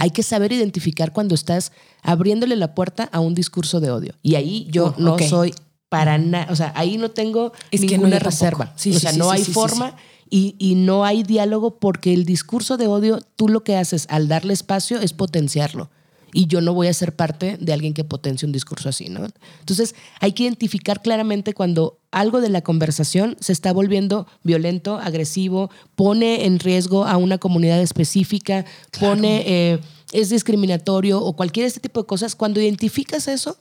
Hay 0.00 0.10
que 0.10 0.22
saber 0.22 0.52
identificar 0.52 1.12
cuando 1.12 1.34
estás 1.34 1.72
abriéndole 2.02 2.54
la 2.54 2.72
puerta 2.76 3.08
a 3.10 3.18
un 3.18 3.34
discurso 3.34 3.80
de 3.80 3.90
odio. 3.90 4.14
Y 4.22 4.36
ahí 4.36 4.68
yo 4.70 4.94
Oh, 4.96 5.00
no 5.00 5.18
soy 5.18 5.52
para 5.88 6.18
nada, 6.18 6.48
o 6.50 6.56
sea, 6.56 6.72
ahí 6.76 6.98
no 6.98 7.10
tengo 7.10 7.52
Es 7.70 7.80
que 7.80 7.86
no, 7.86 7.92
ninguna 7.92 8.18
tampoco. 8.18 8.30
reserva. 8.30 8.72
Sí, 8.76 8.94
o 8.94 9.00
sea, 9.00 9.12
sí, 9.12 9.18
no 9.18 9.30
hay 9.30 9.44
forma 9.44 9.96
y, 10.30 10.54
y 10.58 10.74
no 10.74 11.04
hay 11.04 11.22
diálogo 11.22 11.78
porque 11.78 12.12
el 12.12 12.24
discurso 12.24 12.76
de 12.76 12.86
odio, 12.86 13.20
tú 13.36 13.48
lo 13.48 13.64
que 13.64 13.76
haces 13.76 14.06
al 14.10 14.28
darle 14.28 14.52
espacio 14.52 15.00
es 15.00 15.12
potenciarlo. 15.12 15.90
Y 16.34 16.46
yo 16.46 16.60
no 16.60 16.74
voy 16.74 16.88
a 16.88 16.92
ser 16.92 17.16
parte 17.16 17.56
de 17.58 17.72
alguien 17.72 17.94
que 17.94 18.04
potencie 18.04 18.44
un 18.44 18.52
discurso 18.52 18.90
así, 18.90 19.08
¿no? 19.08 19.26
Entonces 19.60 19.94
hay 20.20 20.32
que 20.32 20.42
identificar 20.42 21.00
claramente 21.00 21.54
cuando 21.54 22.00
algo 22.10 22.42
de 22.42 22.50
la 22.50 22.60
conversación 22.60 23.38
se 23.40 23.52
está 23.52 23.72
volviendo 23.72 24.26
violento, 24.42 24.98
agresivo, 24.98 25.70
pone 25.94 26.44
en 26.44 26.58
riesgo 26.58 27.06
a 27.06 27.16
una 27.16 27.38
comunidad 27.38 27.80
específica, 27.80 28.66
pone, 29.00 29.42
eh, 29.46 29.80
es 30.12 30.28
discriminatorio 30.28 31.18
o 31.18 31.34
cualquier 31.34 31.64
este 31.64 31.80
tipo 31.80 32.02
de 32.02 32.06
cosas. 32.06 32.34
Cuando 32.34 32.60
identificas 32.60 33.26
eso, 33.26 33.56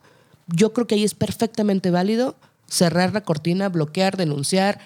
yo 0.48 0.74
creo 0.74 0.88
que 0.88 0.96
ahí 0.96 1.04
es 1.04 1.14
perfectamente 1.14 1.92
válido 1.92 2.36
cerrar 2.68 3.14
la 3.14 3.22
cortina, 3.22 3.70
bloquear, 3.70 4.18
denunciar, 4.18 4.80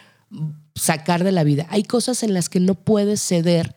sacar 0.76 1.24
de 1.24 1.32
la 1.32 1.44
vida. 1.44 1.68
Hay 1.70 1.84
cosas 1.84 2.24
en 2.24 2.34
las 2.34 2.50
que 2.50 2.60
no 2.60 2.76
puedes 2.76 3.22
ceder 3.22 3.76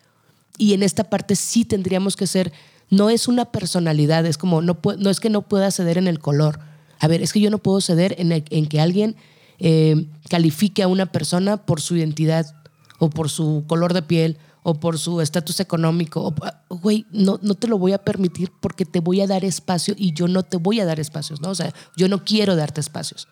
y 0.58 0.74
en 0.74 0.82
esta 0.82 1.04
parte 1.04 1.36
sí 1.36 1.64
tendríamos 1.64 2.16
que 2.16 2.26
ser, 2.26 2.52
no 2.90 3.10
es 3.10 3.28
una 3.28 3.46
personalidad, 3.46 4.24
es 4.26 4.38
como, 4.38 4.62
no, 4.62 4.78
no 4.98 5.10
es 5.10 5.20
que 5.20 5.30
no 5.30 5.42
pueda 5.42 5.70
ceder 5.70 5.98
en 5.98 6.06
el 6.06 6.18
color. 6.18 6.60
A 7.00 7.08
ver, 7.08 7.22
es 7.22 7.32
que 7.32 7.40
yo 7.40 7.50
no 7.50 7.58
puedo 7.58 7.80
ceder 7.80 8.14
en, 8.18 8.32
en 8.32 8.66
que 8.66 8.80
alguien 8.80 9.16
eh, 9.58 10.06
califique 10.28 10.82
a 10.82 10.88
una 10.88 11.06
persona 11.06 11.56
por 11.58 11.80
su 11.80 11.96
identidad 11.96 12.54
o 12.98 13.10
por 13.10 13.30
su 13.30 13.64
color 13.66 13.92
de 13.94 14.02
piel 14.02 14.38
o 14.64 14.74
por 14.80 14.98
su 14.98 15.20
estatus 15.20 15.60
económico. 15.60 16.34
o- 16.70 16.74
Güey, 16.76 17.06
no, 17.12 17.38
no 17.42 17.54
te 17.54 17.68
lo 17.68 17.78
voy 17.78 17.92
a 17.92 17.98
permitir 18.02 18.50
porque 18.60 18.84
te 18.84 18.98
voy 18.98 19.20
a 19.20 19.26
dar 19.28 19.44
espacio 19.44 19.94
y 19.96 20.12
yo 20.14 20.26
no 20.26 20.42
te 20.42 20.56
voy 20.56 20.80
a 20.80 20.84
dar 20.84 20.98
espacios, 20.98 21.40
¿no? 21.40 21.50
O 21.50 21.54
sea, 21.54 21.72
yo 21.96 22.08
no 22.08 22.24
quiero 22.24 22.56
darte 22.56 22.80
espacios. 22.80 23.28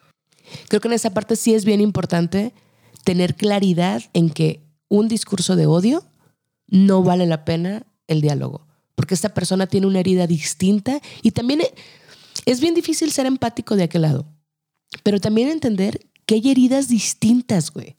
Creo 0.69 0.81
que 0.81 0.89
en 0.89 0.95
esa 0.95 1.11
parte 1.11 1.35
sí 1.37 1.55
es 1.55 1.65
bien 1.65 1.81
importante 1.81 2.53
tener 3.05 3.35
claridad 3.35 4.03
en 4.13 4.31
que 4.31 4.63
un 4.89 5.09
discurso 5.09 5.57
de 5.57 5.67
odio 5.67 6.05
no 6.69 7.03
vale 7.03 7.27
la 7.27 7.45
pena 7.45 7.87
el 8.07 8.21
diálogo, 8.21 8.67
porque 8.95 9.15
esta 9.15 9.33
persona 9.35 9.67
tiene 9.67 9.87
una 9.87 10.01
herida 10.01 10.27
distinta 10.27 11.01
y 11.23 11.31
también 11.31 11.63
e- 11.63 11.75
es 12.45 12.61
bien 12.61 12.75
difícil 12.75 13.11
ser 13.11 13.25
empático 13.27 13.75
de 13.77 13.85
aquel 13.85 14.03
lado, 14.03 14.27
pero 15.03 15.19
también 15.21 15.49
entender 15.49 16.01
que 16.27 16.35
hay 16.37 16.51
heridas 16.51 16.89
distintas, 16.89 17.71
güey, 17.73 17.97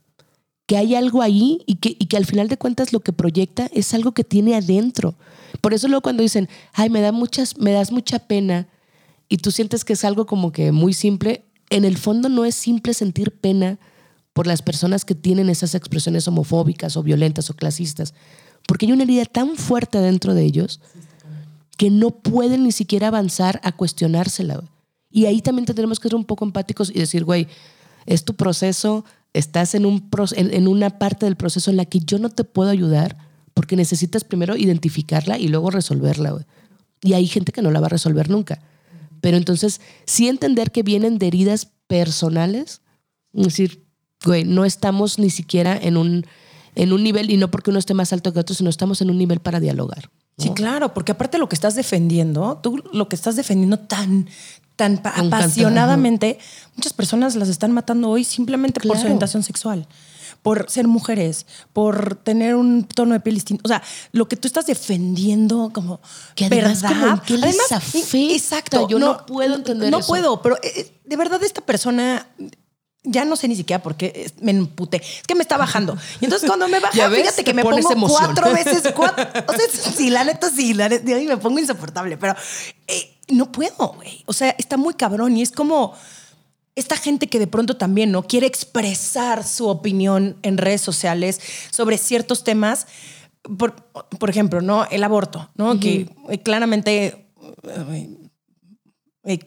que 0.66 0.78
hay 0.78 0.96
algo 0.96 1.22
ahí 1.22 1.62
y 1.66 1.76
que, 1.76 1.96
y 2.00 2.06
que 2.08 2.18
al 2.18 2.26
final 2.26 2.48
de 2.48 2.58
cuentas 2.58 2.94
lo 2.94 3.02
que 3.02 3.14
proyecta 3.14 3.70
es 3.74 3.94
algo 3.94 4.14
que 4.14 4.24
tiene 4.24 4.56
adentro. 4.56 5.16
Por 5.62 5.74
eso 5.74 5.88
luego 5.88 6.02
cuando 6.02 6.24
dicen, 6.24 6.50
ay, 6.74 6.90
me, 6.90 7.02
da 7.02 7.12
muchas, 7.12 7.58
me 7.58 7.72
das 7.72 7.92
mucha 7.92 8.20
pena 8.20 8.68
y 9.30 9.38
tú 9.38 9.52
sientes 9.52 9.84
que 9.84 9.94
es 9.94 10.04
algo 10.06 10.26
como 10.26 10.52
que 10.52 10.72
muy 10.72 10.94
simple, 10.94 11.46
en 11.70 11.86
el 11.86 11.98
fondo 11.98 12.30
no 12.30 12.46
es 12.46 12.56
simple 12.56 12.94
sentir 12.94 13.32
pena 13.32 13.80
por 14.34 14.48
las 14.48 14.62
personas 14.62 15.06
que 15.06 15.16
tienen 15.16 15.50
esas 15.50 15.76
expresiones 15.76 16.28
homofóbicas 16.28 16.98
o 16.98 17.04
violentas 17.04 17.50
o 17.50 17.56
clasistas, 17.56 18.14
porque 18.68 18.86
hay 18.86 18.92
una 18.92 19.04
herida 19.04 19.26
tan 19.26 19.56
fuerte 19.56 20.00
dentro 20.00 20.34
de 20.34 20.44
ellos 20.44 20.80
que 21.78 21.90
no 21.90 22.12
pueden 22.12 22.64
ni 22.64 22.72
siquiera 22.72 23.08
avanzar 23.08 23.60
a 23.64 23.72
cuestionársela. 23.72 24.64
Y 25.10 25.26
ahí 25.26 25.42
también 25.42 25.66
tendremos 25.66 26.00
que 26.00 26.10
ser 26.10 26.16
un 26.16 26.26
poco 26.26 26.46
empáticos 26.46 26.90
y 26.90 27.00
decir, 27.00 27.24
güey, 27.24 27.48
es 28.06 28.26
tu 28.26 28.36
proceso, 28.36 29.06
estás 29.34 29.76
en, 29.76 29.86
un 29.86 30.10
en, 30.36 30.68
una 30.68 30.98
parte 31.00 31.26
del 31.26 31.36
proceso 31.36 31.72
en 31.72 31.78
la 31.78 31.86
que 31.86 32.00
yo 32.00 32.20
no 32.20 32.30
te 32.30 32.44
puedo 32.44 32.70
ayudar 32.70 33.18
porque 33.54 33.76
necesitas 33.76 34.24
primero 34.24 34.56
identificarla 34.56 35.38
y 35.38 35.48
luego 35.48 35.70
resolverla. 35.70 36.46
Y 37.02 37.14
hay 37.14 37.28
gente 37.28 37.52
que 37.52 37.62
no 37.62 37.72
la 37.72 37.80
va 37.80 37.88
a 37.88 37.90
resolver 37.90 38.30
nunca. 38.30 38.62
Pero 39.22 39.38
entonces, 39.38 39.82
sí 40.06 40.28
entender 40.28 40.72
que 40.72 40.84
vienen 40.84 41.18
de 41.18 41.28
heridas 41.28 41.72
personales, 41.88 42.82
es 43.34 43.46
decir, 43.46 43.86
no 44.46 44.66
estamos 44.66 45.20
ni 45.20 45.30
siquiera 45.30 45.78
en 45.78 45.98
un, 45.98 46.26
en 46.76 46.94
un 46.94 47.04
nivel, 47.04 47.30
y 47.30 47.38
no 47.38 47.52
porque 47.52 47.70
uno 47.70 47.80
esté 47.80 47.94
más 47.94 48.14
alto 48.14 48.34
que 48.34 48.40
otro, 48.40 48.56
sino 48.56 48.70
estamos 48.70 49.02
en 49.02 49.10
un 49.10 49.18
nivel 49.18 49.40
para 49.40 49.60
dialogar. 49.60 50.10
¿No? 50.38 50.44
Sí, 50.44 50.50
claro, 50.52 50.94
porque 50.94 51.12
aparte 51.14 51.38
lo 51.38 51.48
que 51.50 51.56
estás 51.56 51.76
defendiendo, 51.76 52.60
tú 52.64 52.82
lo 52.92 53.08
que 53.10 53.16
estás 53.16 53.36
defendiendo 53.36 53.78
tan, 53.80 54.28
tan 54.76 54.98
pa- 54.98 55.14
Tan 55.14 55.28
apasionadamente, 55.28 56.40
muchas 56.76 56.94
personas 56.94 57.36
las 57.36 57.50
están 57.50 57.72
matando 57.72 58.10
hoy 58.10 58.24
simplemente 58.24 58.80
por 58.82 58.98
su 58.98 59.04
orientación 59.04 59.44
sexual. 59.44 59.88
por 60.42 60.70
ser 60.70 60.90
mujeres, 60.90 61.46
por 61.72 62.16
tener 62.16 62.56
un 62.56 62.84
tono 62.84 63.14
de 63.14 63.22
piel 63.22 63.36
distinto. 63.36 63.62
O 63.64 63.70
sea, 63.70 63.82
lo 64.12 64.28
que 64.28 64.36
tú 64.36 64.46
estás 64.50 64.66
defendiendo 64.66 65.72
como 65.74 66.02
Que 66.36 66.48
además, 66.48 66.82
verdad. 66.82 67.00
como, 67.00 67.14
¿en 67.14 67.20
qué 67.22 67.38
les 67.38 67.58
Además? 67.72 68.14
Exacto. 68.14 68.90
Yo 68.90 69.00
no 69.00 69.26
puedo 69.26 69.56
entender 69.56 69.90
No 69.90 70.00
eso. 70.00 70.08
puedo, 70.08 70.42
pero 70.42 70.58
eh, 70.62 70.92
de 71.06 71.16
verdad 71.16 71.42
esta 71.46 71.62
persona 71.62 72.28
ya 73.04 73.26
no 73.26 73.36
sé 73.36 73.48
ni 73.48 73.56
siquiera 73.56 73.84
por 73.84 73.96
qué 73.96 74.32
me 74.42 74.52
emputé. 74.52 74.98
Es 74.98 75.28
que 75.28 75.36
me 75.36 75.42
está 75.42 75.58
bajando. 75.58 75.98
Y 76.22 76.26
entonces 76.26 76.48
cuando 76.48 76.68
me 76.68 76.80
baja, 76.80 77.08
ves, 77.10 77.22
fíjate 77.22 77.44
que 77.44 77.54
me 77.54 77.64
pongo 77.64 77.92
emoción. 77.92 78.34
cuatro 78.34 78.54
veces, 78.54 78.84
cuatro. 78.96 79.26
O 79.48 79.54
sea, 79.54 79.94
sí, 79.94 80.10
la 80.10 80.24
neta 80.24 80.50
sí, 80.50 80.74
la 80.74 80.90
neta, 80.90 81.20
y 81.20 81.28
me 81.28 81.38
pongo 81.38 81.60
insoportable, 81.60 82.18
pero 82.18 82.36
eh, 82.88 83.18
no 83.30 83.52
puedo, 83.52 83.94
güey. 83.96 84.24
O 84.26 84.34
sea, 84.34 84.56
está 84.58 84.78
muy 84.78 84.94
cabrón 84.94 85.36
y 85.38 85.42
es 85.42 85.52
como 85.52 85.94
esta 86.76 86.98
gente 86.98 87.28
que 87.28 87.40
de 87.40 87.48
pronto 87.48 87.78
también 87.78 88.12
no 88.12 88.24
quiere 88.24 88.48
expresar 88.48 89.44
su 89.44 89.68
opinión 89.68 90.38
en 90.42 90.58
redes 90.58 90.82
sociales 90.82 91.40
sobre 91.72 91.98
ciertos 91.98 92.44
temas. 92.44 92.88
Por, 93.58 93.76
por 94.20 94.30
ejemplo, 94.30 94.62
¿no? 94.62 94.86
El 94.90 95.04
aborto, 95.04 95.50
¿no? 95.56 95.78
Que 95.80 96.10
eh, 96.30 96.42
claramente 96.42 97.28
eh, 97.64 98.10
eh, 99.26 99.40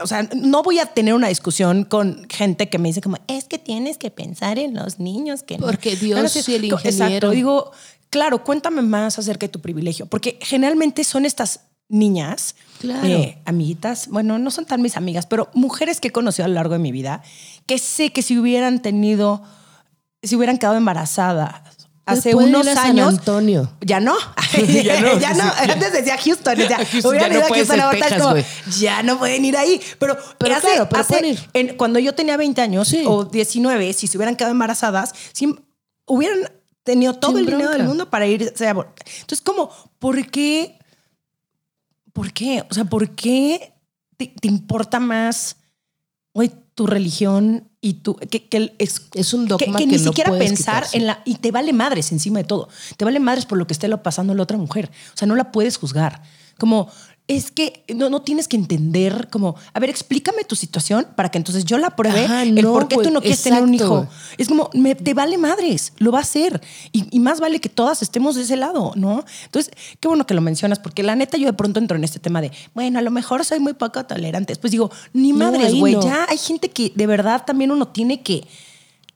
o 0.00 0.06
sea, 0.06 0.28
no 0.34 0.62
voy 0.62 0.78
a 0.78 0.86
tener 0.86 1.14
una 1.14 1.28
discusión 1.28 1.84
con 1.84 2.26
gente 2.30 2.68
que 2.68 2.78
me 2.78 2.88
dice 2.88 3.00
como, 3.02 3.18
es 3.26 3.44
que 3.44 3.58
tienes 3.58 3.98
que 3.98 4.10
pensar 4.10 4.58
en 4.58 4.74
los 4.74 4.98
niños 4.98 5.42
que 5.42 5.58
no". 5.58 5.66
Porque 5.66 5.96
Dios 5.96 6.34
y 6.48 6.54
el 6.54 6.64
ingeniero. 6.64 6.78
Exacto. 6.84 7.30
Digo, 7.30 7.72
claro, 8.08 8.42
cuéntame 8.44 8.82
más 8.82 9.18
acerca 9.18 9.46
de 9.46 9.50
tu 9.50 9.60
privilegio, 9.60 10.06
porque 10.06 10.38
generalmente 10.40 11.04
son 11.04 11.26
estas 11.26 11.60
niñas, 11.88 12.54
Claro. 12.80 13.06
eh, 13.06 13.38
amiguitas, 13.44 14.08
bueno, 14.08 14.38
no 14.38 14.50
son 14.50 14.64
tan 14.64 14.80
mis 14.80 14.96
amigas, 14.96 15.26
pero 15.26 15.50
mujeres 15.52 16.00
que 16.00 16.08
he 16.08 16.10
conocido 16.10 16.46
a 16.46 16.48
lo 16.48 16.54
largo 16.54 16.72
de 16.72 16.78
mi 16.78 16.90
vida, 16.90 17.22
que 17.66 17.78
sé 17.78 18.12
que 18.12 18.22
si 18.22 18.38
hubieran 18.38 18.80
tenido, 18.80 19.42
si 20.22 20.34
hubieran 20.36 20.56
quedado 20.56 20.76
embarazadas 20.78 21.81
hace 22.06 22.30
ir 22.30 22.36
unos 22.36 22.66
a 22.66 22.74
San 22.74 22.86
años, 22.90 23.08
Antonio. 23.18 23.72
ya 23.80 24.00
no. 24.00 24.14
Ya 24.84 25.00
no, 25.00 25.18
ya. 25.20 25.30
Antes 25.30 25.92
decía 25.92 26.18
Houston. 26.18 26.56
Decía, 26.58 26.76
Houston, 26.92 27.14
ya 27.14 27.28
no 27.28 27.34
ido 27.34 27.44
a 27.44 27.48
puede 27.48 27.60
Houston 27.60 27.76
ser 27.76 27.80
ahorita 27.84 28.06
es 28.06 28.12
Texas, 28.12 28.28
como, 28.28 28.76
ya 28.80 29.02
no 29.02 29.18
pueden 29.18 29.44
ir 29.44 29.56
ahí. 29.56 29.80
Pero, 29.98 30.16
Pero 30.38 30.54
hace- 30.56 30.66
claro, 30.68 30.88
pero 30.88 31.00
hace- 31.02 31.08
pueden 31.18 31.32
ir. 31.32 31.48
en- 31.54 31.76
cuando 31.76 31.98
yo 31.98 32.14
tenía 32.14 32.36
20 32.36 32.60
años 32.60 32.88
Sí. 32.88 33.04
o 33.06 33.24
19, 33.24 33.92
si 33.92 34.06
se 34.06 34.16
hubieran 34.18 34.36
quedado 34.36 34.52
embarazadas, 34.52 35.14
si 35.32 35.54
hubieran 36.06 36.50
tenido 36.84 37.14
todo 37.14 37.30
Sin 37.32 37.40
el 37.40 37.46
dinero 37.46 37.70
del 37.70 37.84
mundo 37.84 38.10
para 38.10 38.26
irse 38.26 38.66
a 38.66 38.70
Entonces, 38.72 39.40
como, 39.40 39.70
¿por 39.98 40.26
qué? 40.30 40.78
¿Por 42.12 42.32
qué? 42.32 42.64
O 42.70 42.74
sea, 42.74 42.84
¿por 42.84 43.10
qué 43.10 43.72
te, 44.16 44.26
te 44.26 44.48
importa 44.48 45.00
más 45.00 45.56
hoy 46.32 46.52
tu 46.74 46.86
religión 46.86 47.68
y 47.80 47.94
tu 47.94 48.16
que, 48.16 48.74
es, 48.78 49.08
Es 49.14 49.34
un 49.34 49.46
dogma 49.46 49.78
que, 49.78 49.84
que, 49.84 49.90
ni 49.90 49.98
no 49.98 50.10
siquiera 50.10 50.30
pensar 50.38 50.84
quitarse. 50.84 50.96
en 50.96 51.06
la 51.06 51.22
y 51.24 51.36
te 51.36 51.50
vale 51.50 51.72
madres 51.72 52.12
encima 52.12 52.38
de 52.38 52.44
todo. 52.44 52.68
Te 52.96 53.04
vale 53.04 53.20
madres 53.20 53.44
por 53.44 53.58
lo 53.58 53.66
que 53.66 53.72
esté 53.72 53.88
pasando 53.98 54.34
la 54.34 54.42
otra 54.42 54.56
mujer. 54.56 54.90
O 55.14 55.16
sea, 55.16 55.26
no 55.28 55.34
la 55.34 55.52
puedes 55.52 55.76
juzgar. 55.76 56.22
Como 56.58 56.88
es 57.36 57.50
que 57.50 57.84
no, 57.94 58.10
no 58.10 58.22
tienes 58.22 58.48
que 58.48 58.56
entender 58.56 59.28
como, 59.30 59.56
a 59.72 59.80
ver, 59.80 59.90
explícame 59.90 60.44
tu 60.44 60.56
situación 60.56 61.06
para 61.16 61.30
que 61.30 61.38
entonces 61.38 61.64
yo 61.64 61.78
la 61.78 61.96
pruebe 61.96 62.24
Ajá, 62.24 62.42
el 62.42 62.54
no, 62.54 62.72
por 62.72 62.88
qué 62.88 62.96
tú 62.96 63.02
güey, 63.02 63.14
no 63.14 63.20
quieres 63.20 63.42
tener 63.42 63.62
un 63.62 63.74
hijo. 63.74 64.06
Es 64.38 64.48
como, 64.48 64.70
me, 64.74 64.94
te 64.94 65.14
vale 65.14 65.38
madres, 65.38 65.92
lo 65.98 66.12
va 66.12 66.18
a 66.18 66.22
hacer. 66.22 66.60
Y, 66.92 67.06
y 67.10 67.20
más 67.20 67.40
vale 67.40 67.60
que 67.60 67.68
todas 67.68 68.02
estemos 68.02 68.36
de 68.36 68.42
ese 68.42 68.56
lado, 68.56 68.92
¿no? 68.96 69.24
Entonces, 69.44 69.72
qué 70.00 70.08
bueno 70.08 70.26
que 70.26 70.34
lo 70.34 70.40
mencionas, 70.40 70.78
porque 70.78 71.02
la 71.02 71.16
neta 71.16 71.36
yo 71.36 71.46
de 71.46 71.52
pronto 71.52 71.78
entro 71.80 71.96
en 71.96 72.04
este 72.04 72.18
tema 72.18 72.40
de, 72.40 72.52
bueno, 72.74 72.98
a 72.98 73.02
lo 73.02 73.10
mejor 73.10 73.44
soy 73.44 73.60
muy 73.60 73.74
poco 73.74 74.04
tolerante. 74.04 74.52
Después 74.52 74.70
digo, 74.70 74.90
ni 75.12 75.32
madres, 75.32 75.74
güey, 75.74 75.94
no. 75.94 76.02
ya 76.02 76.26
hay 76.28 76.38
gente 76.38 76.70
que 76.70 76.92
de 76.94 77.06
verdad 77.06 77.44
también 77.44 77.70
uno 77.70 77.88
tiene 77.88 78.22
que 78.22 78.44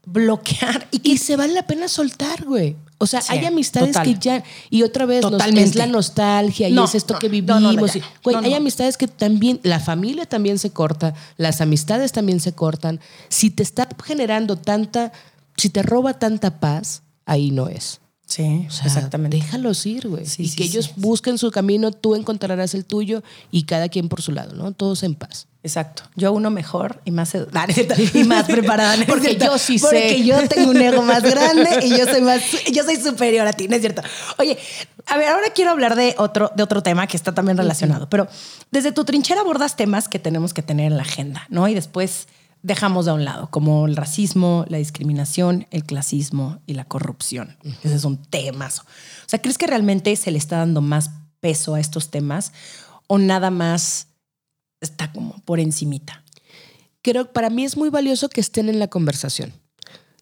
bloquear 0.06 0.86
y 0.90 1.00
que 1.00 1.10
Y 1.10 1.18
se 1.18 1.36
vale 1.36 1.52
la 1.52 1.66
pena 1.66 1.88
soltar, 1.88 2.44
güey. 2.44 2.76
O 2.99 3.07
sea, 3.07 3.20
Sí, 3.20 3.28
hay 3.32 3.44
amistades 3.44 3.90
total. 3.92 4.05
que 4.07 4.18
ya. 4.18 4.44
Y 4.70 4.82
otra 4.82 5.05
vez, 5.07 5.22
nos- 5.22 5.42
es 5.47 5.74
la 5.74 5.86
nostalgia 5.86 6.68
y 6.68 6.78
es 6.78 6.94
esto 6.94 7.14
no, 7.14 7.18
que 7.18 7.28
vivimos. 7.28 7.61
no, 7.61 7.72
y- 7.72 7.76
güey, 8.24 8.36
hay 8.44 8.55
amistades 8.55 8.97
que 8.97 9.07
también. 9.07 9.61
La 9.62 9.80
familia 9.80 10.24
también 10.26 10.59
se 10.59 10.70
corta, 10.70 11.14
las 11.36 11.61
amistades 11.61 12.12
también 12.12 12.40
se 12.40 12.53
cortan. 12.53 13.01
Si 13.28 13.51
te 13.51 13.62
está 13.62 13.88
generando 14.05 14.57
tanta. 14.57 15.12
Si 15.59 15.70
te 15.70 15.82
roba 15.82 16.14
tanta 16.18 16.59
paz, 16.61 17.03
ahí 17.24 17.51
no 17.51 17.68
es. 17.68 18.01
Sí, 18.26 18.66
O 18.68 18.70
sea, 18.72 18.86
exactamente. 18.86 19.36
Déjalos 19.36 19.86
ir, 19.86 20.09
güey. 20.09 20.26
Sí, 20.26 20.42
y 20.42 20.49
sí, 20.49 20.57
que 20.57 20.64
ellos 20.64 20.90
busquen 20.97 21.38
su 21.38 21.51
camino, 21.53 21.92
tú 21.92 22.14
encontrarás 22.16 22.74
el 22.74 22.84
tuyo 22.84 23.22
y 23.53 23.62
cada 23.64 23.88
quien 23.88 24.09
por 24.09 24.20
su 24.20 24.32
lado, 24.32 24.55
¿no? 24.55 24.72
Todos 24.72 25.03
en 25.05 25.14
paz. 25.14 25.47
Exacto. 25.66 26.04
Yo 26.14 26.32
uno 26.32 26.50
mejor 26.50 27.00
y 27.04 27.10
más 27.10 27.34
Ah, 27.52 27.66
cierto. 27.72 27.94
y 28.14 28.24
más 28.24 28.44
preparada. 28.46 28.96
¿no 28.96 29.02
es 29.02 29.08
Porque 29.12 29.36
yo 29.36 29.58
sí 29.58 29.78
Porque 29.78 30.10
sé. 30.10 30.24
yo 30.24 30.46
tengo 30.48 30.70
un 30.70 30.80
ego 30.80 31.02
más 31.02 31.22
grande 31.22 31.80
y 31.82 31.90
yo 31.90 32.06
soy 32.06 32.22
más 32.22 32.40
yo 32.72 32.84
soy 32.84 32.96
superior 32.96 33.46
a 33.46 33.52
ti, 33.52 33.68
¿no 33.68 33.74
es 33.76 33.80
cierto? 33.82 34.02
Oye, 34.38 34.56
a 35.06 35.16
ver, 35.16 35.28
ahora 35.28 35.48
quiero 35.54 35.70
hablar 35.72 35.96
de 35.96 36.14
otro 36.18 36.50
de 36.54 36.62
otro 36.62 36.82
tema 36.82 37.06
que 37.06 37.16
está 37.16 37.34
también 37.34 37.56
relacionado, 37.58 38.08
pero 38.08 38.28
desde 38.70 38.92
tu 38.92 39.04
trinchera 39.04 39.40
abordas 39.40 39.76
temas 39.76 40.08
que 40.08 40.18
tenemos 40.18 40.54
que 40.54 40.62
tener 40.62 40.86
en 40.86 40.96
la 40.96 41.02
agenda, 41.02 41.46
¿no? 41.48 41.66
Y 41.68 41.74
después 41.74 42.28
dejamos 42.62 43.06
de 43.06 43.12
un 43.12 43.24
lado, 43.24 43.48
como 43.50 43.86
el 43.86 43.94
racismo, 43.96 44.64
la 44.68 44.78
discriminación, 44.78 45.66
el 45.70 45.84
clasismo 45.84 46.58
y 46.66 46.74
la 46.74 46.84
corrupción. 46.84 47.56
Ese 47.84 47.94
es 47.94 48.04
un 48.04 48.16
temazo. 48.24 48.82
O 48.82 49.28
sea, 49.28 49.40
¿crees 49.40 49.56
que 49.58 49.66
realmente 49.66 50.14
se 50.16 50.30
le 50.32 50.38
está 50.38 50.56
dando 50.58 50.80
más 50.80 51.10
peso 51.40 51.74
a 51.76 51.80
estos 51.80 52.10
temas 52.10 52.52
o 53.06 53.18
nada 53.18 53.50
más 53.50 54.08
está 54.87 55.12
como 55.12 55.41
por 55.45 55.61
encimita? 55.61 56.22
creo 57.12 57.32
para 57.32 57.51
mí 57.51 57.64
es 57.64 57.76
muy 57.76 57.89
valioso 57.89 58.28
que 58.28 58.41
estén 58.41 58.68
en 58.68 58.80
la 58.80 58.89
conversación. 58.89 59.53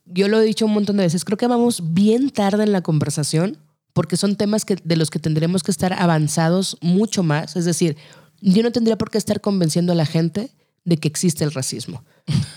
Yo 0.05 0.29
lo 0.29 0.39
he 0.41 0.45
dicho 0.45 0.67
un 0.67 0.75
montón 0.75 0.99
de 0.99 1.05
veces, 1.05 1.25
creo 1.25 1.39
que 1.39 1.47
vamos 1.47 1.95
bien 1.95 2.29
tarde 2.29 2.63
en 2.63 2.73
la 2.73 2.83
conversación 2.83 3.57
porque 3.95 4.19
son 4.19 4.37
temas 4.37 4.67
que, 4.67 4.77
de 4.83 4.97
los 4.97 5.09
que 5.09 5.19
tendremos 5.19 5.63
que 5.63 5.71
estar 5.71 5.95
avanzados 5.95 6.77
mucho 6.83 7.23
más. 7.23 7.57
Es 7.57 7.65
decir, 7.65 7.97
yo 8.43 8.63
no 8.63 8.71
tendría 8.71 8.99
por 8.99 9.11
qué 9.11 9.17
estar 9.17 9.41
convenciendo 9.41 9.93
a 9.93 9.97
la 9.97 10.05
gente 10.05 10.51
de 10.85 10.99
que 10.99 11.09
existe 11.09 11.43
el 11.43 11.53
racismo. 11.53 12.05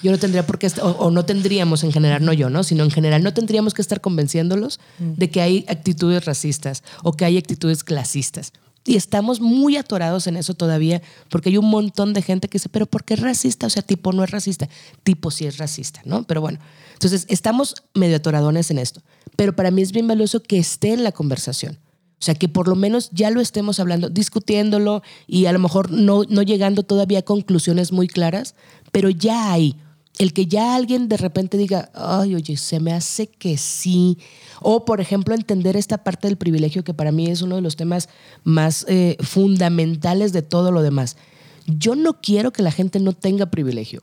Yo 0.04 0.12
no 0.12 0.18
tendría 0.18 0.46
por 0.46 0.60
qué, 0.60 0.68
o, 0.82 0.90
o 0.90 1.12
no 1.12 1.24
tendríamos 1.24 1.86
en 1.86 1.94
general, 1.94 2.26
no 2.26 2.34
yo, 2.34 2.50
¿no? 2.50 2.64
Sino 2.64 2.84
en 2.84 2.92
general, 2.92 3.24
no 3.24 3.34
tendríamos 3.34 3.74
que 3.74 3.82
estar 3.82 4.02
convenciéndolos 4.02 4.82
de 5.00 5.30
que 5.30 5.40
hay 5.40 5.66
actitudes 5.70 6.26
racistas 6.26 6.84
o 7.04 7.14
que 7.14 7.24
hay 7.24 7.38
actitudes 7.38 7.86
clasistas. 7.86 8.52
Y 8.88 8.96
estamos 8.96 9.42
muy 9.42 9.76
atorados 9.76 10.28
en 10.28 10.38
eso 10.38 10.54
todavía, 10.54 11.02
porque 11.30 11.50
hay 11.50 11.58
un 11.58 11.70
montón 11.70 12.14
de 12.14 12.22
gente 12.22 12.48
que 12.48 12.58
dice, 12.58 12.70
pero 12.70 12.86
¿por 12.86 13.04
qué 13.04 13.16
es 13.16 13.20
racista? 13.20 13.68
O 13.68 13.70
sea, 13.70 13.84
tipo 13.84 14.14
no 14.14 14.24
es 14.24 14.32
racista, 14.32 14.70
tipo 15.04 15.30
sí 15.30 15.46
es 15.46 15.58
racista, 15.58 16.02
¿no? 16.06 16.24
Pero 16.24 16.40
bueno, 16.40 16.60
entonces 16.94 17.26
estamos 17.28 17.76
medio 17.94 18.16
atoradones 18.16 18.72
en 18.72 18.80
esto. 18.80 19.02
Pero 19.36 19.54
para 19.56 19.72
mí 19.72 19.82
es 19.82 19.92
bien 19.92 20.08
valioso 20.08 20.42
que 20.42 20.58
esté 20.58 20.94
en 20.94 21.04
la 21.04 21.12
conversación. 21.12 21.78
O 22.20 22.24
sea, 22.24 22.34
que 22.34 22.50
por 22.50 22.68
lo 22.68 22.76
menos 22.76 23.10
ya 23.12 23.30
lo 23.30 23.42
estemos 23.42 23.80
hablando, 23.80 24.10
discutiéndolo 24.10 25.04
y 25.28 25.46
a 25.46 25.52
lo 25.52 25.60
mejor 25.60 25.92
no, 25.92 26.24
no 26.28 26.42
llegando 26.42 26.82
todavía 26.84 27.20
a 27.20 27.24
conclusiones 27.24 27.92
muy 27.92 28.08
claras, 28.08 28.56
pero 28.92 29.10
ya 29.10 29.52
hay. 29.52 29.76
El 30.18 30.34
que 30.34 30.48
ya 30.48 30.76
alguien 30.76 31.10
de 31.10 31.18
repente 31.18 31.58
diga, 31.58 31.92
ay, 31.94 32.34
oye, 32.34 32.58
se 32.58 32.80
me 32.80 32.94
hace 32.94 33.28
que 33.28 33.58
sí. 33.58 34.18
O, 34.62 34.86
por 34.86 35.02
ejemplo, 35.02 35.36
entender 35.36 35.76
esta 35.76 36.04
parte 36.04 36.28
del 36.28 36.38
privilegio, 36.38 36.84
que 36.84 36.94
para 36.94 37.12
mí 37.12 37.28
es 37.28 37.42
uno 37.42 37.56
de 37.56 37.62
los 37.62 37.76
temas 37.76 38.10
más 38.44 38.86
eh, 38.88 39.18
fundamentales 39.20 40.34
de 40.34 40.42
todo 40.42 40.72
lo 40.72 40.82
demás. 40.82 41.18
Yo 41.66 41.96
no 41.96 42.22
quiero 42.22 42.52
que 42.52 42.64
la 42.64 42.72
gente 42.72 43.00
no 43.00 43.14
tenga 43.14 43.48
privilegio. 43.48 44.02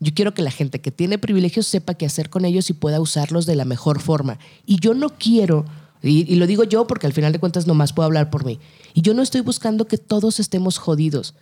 Yo 0.00 0.12
quiero 0.14 0.34
que 0.34 0.42
la 0.42 0.50
gente 0.50 0.80
que 0.80 0.92
tiene 0.92 1.18
privilegios 1.18 1.66
sepa 1.66 1.94
qué 1.94 2.06
hacer 2.06 2.30
con 2.30 2.44
ellos 2.44 2.70
y 2.70 2.72
pueda 2.72 3.00
usarlos 3.00 3.46
de 3.46 3.56
la 3.56 3.64
mejor 3.64 4.00
forma. 4.00 4.38
Y 4.64 4.78
yo 4.78 4.94
no 4.94 5.08
quiero, 5.10 5.64
y, 6.02 6.32
y 6.32 6.36
lo 6.36 6.46
digo 6.46 6.62
yo 6.64 6.86
porque 6.86 7.06
al 7.06 7.12
final 7.12 7.32
de 7.32 7.40
cuentas 7.40 7.66
nomás 7.66 7.92
puedo 7.92 8.06
hablar 8.06 8.30
por 8.30 8.44
mí, 8.44 8.60
y 8.94 9.02
yo 9.02 9.14
no 9.14 9.22
estoy 9.22 9.40
buscando 9.40 9.88
que 9.88 9.98
todos 9.98 10.38
estemos 10.38 10.78
jodidos. 10.78 11.34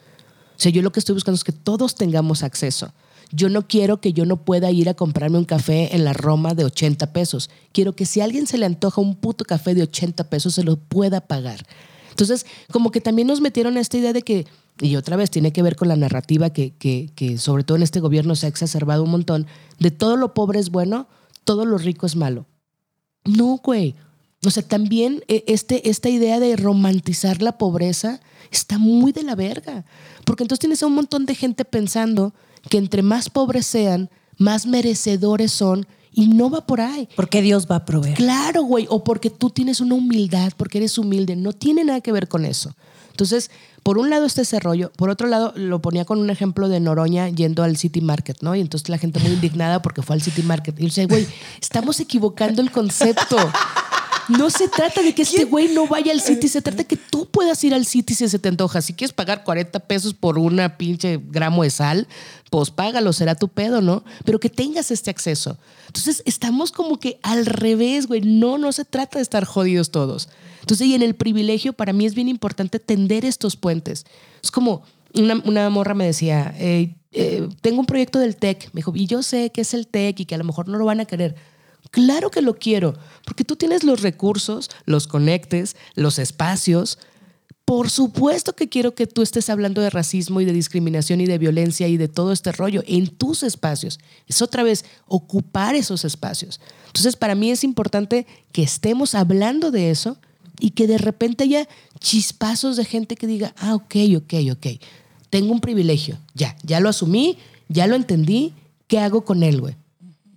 O 0.57 0.59
sea, 0.59 0.73
yo 0.73 0.81
lo 0.81 0.91
que 0.91 1.01
estoy 1.01 1.15
buscando 1.15 1.37
es 1.37 1.45
que 1.45 1.53
todos 1.53 1.97
tengamos 1.97 2.43
acceso. 2.43 2.93
Yo 3.33 3.49
no 3.49 3.67
quiero 3.67 4.01
que 4.01 4.13
yo 4.13 4.25
no 4.25 4.45
pueda 4.45 4.71
ir 4.71 4.89
a 4.89 4.95
comprarme 4.95 5.39
un 5.39 5.45
café 5.45 5.95
en 5.95 6.05
la 6.05 6.13
Roma 6.13 6.55
de 6.55 6.65
80 6.65 7.13
pesos. 7.13 7.51
Quiero 7.73 7.95
que 7.95 8.07
si 8.07 8.21
a 8.21 8.25
alguien 8.25 8.47
se 8.47 8.59
le 8.59 8.67
antoja 8.67 9.01
un 9.01 9.17
puto 9.17 9.45
café 9.45 9.75
de 9.75 9.83
80 9.83 10.31
pesos, 10.31 10.55
se 10.55 10.65
lo 10.65 10.77
pueda 10.77 11.21
pagar. 11.21 11.67
Entonces, 12.11 12.47
como 12.71 12.91
que 12.91 13.01
también 13.01 13.29
nos 13.29 13.41
metieron 13.41 13.77
a 13.77 13.81
esta 13.81 13.99
idea 13.99 14.13
de 14.13 14.23
que, 14.23 14.47
y 14.81 14.97
otra 14.97 15.17
vez 15.17 15.31
tiene 15.31 15.53
que 15.53 15.63
ver 15.63 15.77
con 15.77 15.89
la 15.89 15.97
narrativa 15.97 16.51
que, 16.51 16.71
que, 16.71 17.11
que 17.15 17.37
sobre 17.37 17.65
todo 17.65 17.77
en 17.77 17.83
este 17.83 18.01
gobierno 18.01 18.37
se 18.37 18.47
ha 18.47 18.49
exacerbado 18.49 19.03
un 19.03 19.11
montón, 19.11 19.47
de 19.79 19.91
todo 19.91 20.17
lo 20.17 20.33
pobre 20.33 20.61
es 20.61 20.71
bueno, 20.71 21.09
todo 21.45 21.67
lo 21.67 21.79
rico 21.79 22.07
es 22.07 22.17
malo. 22.17 22.47
No, 23.25 23.61
güey. 23.63 23.95
O 24.45 24.51
sea, 24.51 24.63
también 24.63 25.25
eh, 25.29 25.45
este, 25.47 25.91
esta 25.91 26.09
idea 26.09 26.39
de 26.41 26.57
romantizar 26.57 27.43
la 27.43 27.59
pobreza 27.59 28.21
está 28.51 28.79
muy 28.79 29.13
de 29.13 29.23
la 29.23 29.35
verga. 29.35 29.85
Porque 30.25 30.45
entonces 30.45 30.61
tienes 30.61 30.83
a 30.83 30.87
un 30.87 30.95
montón 30.95 31.27
de 31.27 31.35
gente 31.35 31.65
pensando 31.65 32.33
que 32.69 32.79
entre 32.79 33.03
más 33.03 33.31
pobres 33.31 33.67
sean, 33.67 34.11
más 34.39 34.67
merecedores 34.67 35.53
son 35.53 35.87
Y 36.19 36.29
no 36.29 36.49
va 36.49 36.67
por 36.67 36.81
ahí. 36.81 37.09
Porque 37.15 37.43
Dios 37.43 37.67
va 37.71 37.77
a 37.77 37.85
proveer. 37.85 38.17
Claro, 38.17 38.63
güey. 38.63 38.87
O 38.89 39.05
porque 39.05 39.29
tú 39.29 39.51
tienes 39.51 39.81
una 39.81 39.97
humildad, 39.97 40.51
porque 40.57 40.79
eres 40.79 40.97
humilde. 40.97 41.37
No 41.37 41.53
tiene 41.53 41.85
nada 41.85 42.01
que 42.01 42.11
ver 42.11 42.27
con 42.27 42.47
eso. 42.47 42.75
Entonces, 43.11 43.51
por 43.83 43.99
un 43.99 44.11
lado 44.11 44.27
está 44.27 44.43
ese 44.43 44.59
rollo, 44.61 44.91
por 44.97 45.11
otro 45.11 45.27
lado 45.27 45.53
lo 45.57 45.81
ponía 45.81 46.05
con 46.05 46.19
un 46.19 46.29
ejemplo 46.29 46.69
de 46.69 46.81
Noroña 46.81 47.29
yendo 47.29 47.63
al 47.63 47.77
City 47.77 48.01
Market, 48.01 48.39
¿no? 48.43 48.55
Y 48.55 48.61
entonces 48.61 48.89
la 48.89 48.99
gente 48.99 49.21
muy 49.21 49.31
indignada 49.31 49.81
porque 49.81 50.03
fue 50.03 50.17
al 50.17 50.23
City 50.23 50.43
Market. 50.43 50.79
Y 50.79 50.83
yo 50.83 50.89
decía, 50.89 51.07
güey, 51.07 51.27
estamos 51.61 52.01
equivocando 52.01 52.63
el 52.63 52.71
concepto. 52.71 53.37
No 54.29 54.51
se 54.51 54.69
trata 54.69 55.03
de 55.03 55.15
que 55.15 55.23
este 55.23 55.45
güey 55.45 55.69
no 55.69 55.87
vaya 55.87 56.13
al 56.13 56.21
City, 56.21 56.49
se 56.49 56.61
trata 56.61 56.79
de 56.79 56.87
que 56.87 56.97
tú 56.97 57.27
puedas 57.27 57.63
ir 57.63 57.75
al 57.75 57.87
City 57.87 58.15
si 58.15 58.29
se 58.29 58.39
te 58.39 58.49
antoja. 58.49 58.83
Si 58.83 58.93
quieres 58.93 59.13
pagar 59.13 59.45
40 59.45 59.79
pesos 59.81 60.15
por 60.15 60.39
una 60.39 60.77
pinche 60.77 61.21
gramo 61.23 61.63
de 61.63 61.71
sal, 61.71 62.09
pues 62.51 62.71
págalo, 62.71 63.13
será 63.13 63.35
tu 63.35 63.49
pedo, 63.49 63.81
¿no? 63.81 64.05
Pero 64.25 64.41
que 64.41 64.51
tengas 64.51 64.91
este 64.91 65.11
acceso. 65.11 65.59
Entonces 65.87 66.23
estamos 66.27 66.73
como 66.73 66.99
que 66.99 67.21
al 67.23 67.47
revés, 67.47 68.07
güey. 68.07 68.21
No, 68.21 68.59
no 68.59 68.73
se 68.73 68.85
trata 68.85 69.19
de 69.19 69.23
estar 69.23 69.45
jodidos 69.45 69.91
todos. 69.91 70.29
Entonces, 70.61 70.87
y 70.89 70.95
en 70.95 71.03
el 71.03 71.15
privilegio, 71.15 71.73
para 71.73 71.93
mí 71.93 72.07
es 72.07 72.15
bien 72.15 72.29
importante 72.29 72.81
tender 72.81 73.25
estos 73.25 73.57
puentes. 73.57 74.05
Es 74.43 74.51
como 74.51 74.83
una, 75.15 75.71
morra 75.71 75.95
me 75.95 76.07
decía, 76.07 76.55
eh, 76.59 76.97
tengo 77.61 77.81
un 77.81 77.87
proyecto 77.87 78.19
del 78.19 78.37
TEC. 78.37 78.71
Me 78.73 78.81
dijo, 78.81 78.93
y 78.95 79.07
yo 79.07 79.23
sé 79.23 79.51
que 79.51 79.61
es 79.61 79.75
el 79.75 79.87
TEC 79.87 80.21
y 80.21 80.25
que 80.27 80.35
a 80.35 80.39
lo 80.39 80.45
mejor 80.45 80.69
no 80.69 80.79
lo 80.79 80.85
van 80.85 81.01
a 81.01 81.05
querer. 81.05 81.37
Claro 81.97 82.31
que 82.31 82.43
lo 82.43 82.59
quiero, 82.59 82.93
porque 83.25 83.43
tú 83.43 83.57
tienes 83.57 83.83
los 83.83 84.03
recursos, 84.03 84.69
los 84.85 85.07
conectes, 85.07 85.77
los 85.95 86.19
espacios. 86.19 86.99
Por 87.65 87.89
supuesto 87.89 88.55
que 88.55 88.69
quiero 88.69 88.95
que 88.95 89.07
tú 89.07 89.23
estés 89.23 89.49
hablando 89.49 89.81
de 89.81 89.89
racismo 89.89 90.43
y 90.43 90.45
de 90.45 90.53
discriminación 90.53 91.23
y 91.23 91.27
de 91.27 91.39
violencia 91.39 91.89
y 91.89 91.97
de 91.97 92.09
todo 92.09 92.33
este 92.33 92.53
rollo 92.53 92.83
en 92.87 93.07
tus 93.07 93.43
espacios. 93.43 93.99
Es 94.27 94.43
otra 94.43 94.63
vez 94.63 94.85
ocupar 95.07 95.75
esos 95.75 96.05
espacios. 96.05 96.61
Entonces, 96.89 97.17
para 97.17 97.35
mí 97.35 97.51
es 97.51 97.65
importante 97.65 98.27
que 98.53 98.63
estemos 98.63 99.15
hablando 99.15 99.71
de 99.71 99.91
eso 99.91 100.19
y 100.61 100.73
que 100.73 100.87
de 100.87 100.99
repente 100.99 101.45
haya 101.45 101.67
chispazos 101.99 102.77
de 102.77 102.85
gente 102.85 103.17
que 103.17 103.27
diga, 103.27 103.55
ah, 103.57 103.75
ok, 103.75 103.97
ok, 104.19 104.35
ok, 104.53 104.67
tengo 105.31 105.51
un 105.51 105.63
privilegio, 105.63 106.19
ya, 106.35 106.59
ya 106.63 106.79
lo 106.79 106.91
asumí, 106.91 107.39
ya 107.71 107.87
lo 107.87 107.97
entendí, 107.97 108.53
¿qué 108.87 108.99
hago 108.99 109.25
con 109.25 109.43
él, 109.43 109.63
güey? 109.63 109.77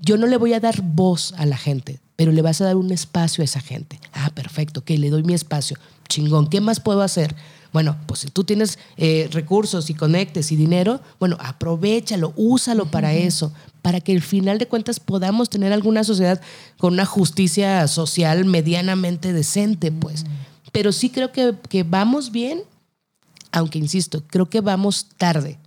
Yo 0.01 0.17
no 0.17 0.27
le 0.27 0.37
voy 0.37 0.53
a 0.53 0.59
dar 0.59 0.81
voz 0.81 1.33
a 1.37 1.45
la 1.45 1.57
gente, 1.57 1.99
pero 2.15 2.31
le 2.31 2.41
vas 2.41 2.61
a 2.61 2.65
dar 2.65 2.75
un 2.75 2.91
espacio 2.91 3.41
a 3.41 3.45
esa 3.45 3.59
gente. 3.59 3.99
Ah, 4.13 4.29
perfecto, 4.33 4.79
ok, 4.81 4.91
le 4.91 5.09
doy 5.09 5.23
mi 5.23 5.33
espacio. 5.33 5.77
Chingón, 6.07 6.49
¿qué 6.49 6.61
más 6.61 6.79
puedo 6.79 7.01
hacer? 7.01 7.35
Bueno, 7.71 7.97
pues 8.07 8.21
si 8.21 8.29
tú 8.29 8.43
tienes 8.43 8.79
eh, 8.97 9.29
recursos 9.31 9.89
y 9.89 9.93
conectes 9.93 10.51
y 10.51 10.55
dinero, 10.55 11.01
bueno, 11.19 11.37
aprovechalo, 11.39 12.33
úsalo 12.35 12.87
para 12.87 13.13
eso, 13.13 13.53
para 13.81 14.01
que 14.01 14.13
al 14.13 14.21
final 14.21 14.57
de 14.57 14.67
cuentas 14.67 14.99
podamos 14.99 15.49
tener 15.49 15.71
alguna 15.71 16.03
sociedad 16.03 16.41
con 16.77 16.93
una 16.93 17.05
justicia 17.05 17.87
social 17.87 18.45
medianamente 18.45 19.33
decente, 19.33 19.91
pues. 19.91 20.25
Pero 20.71 20.91
sí 20.91 21.09
creo 21.09 21.31
que, 21.31 21.55
que 21.69 21.83
vamos 21.83 22.31
bien, 22.31 22.63
aunque 23.51 23.77
insisto, 23.77 24.23
creo 24.27 24.49
que 24.49 24.61
vamos 24.61 25.07
tarde, 25.17 25.59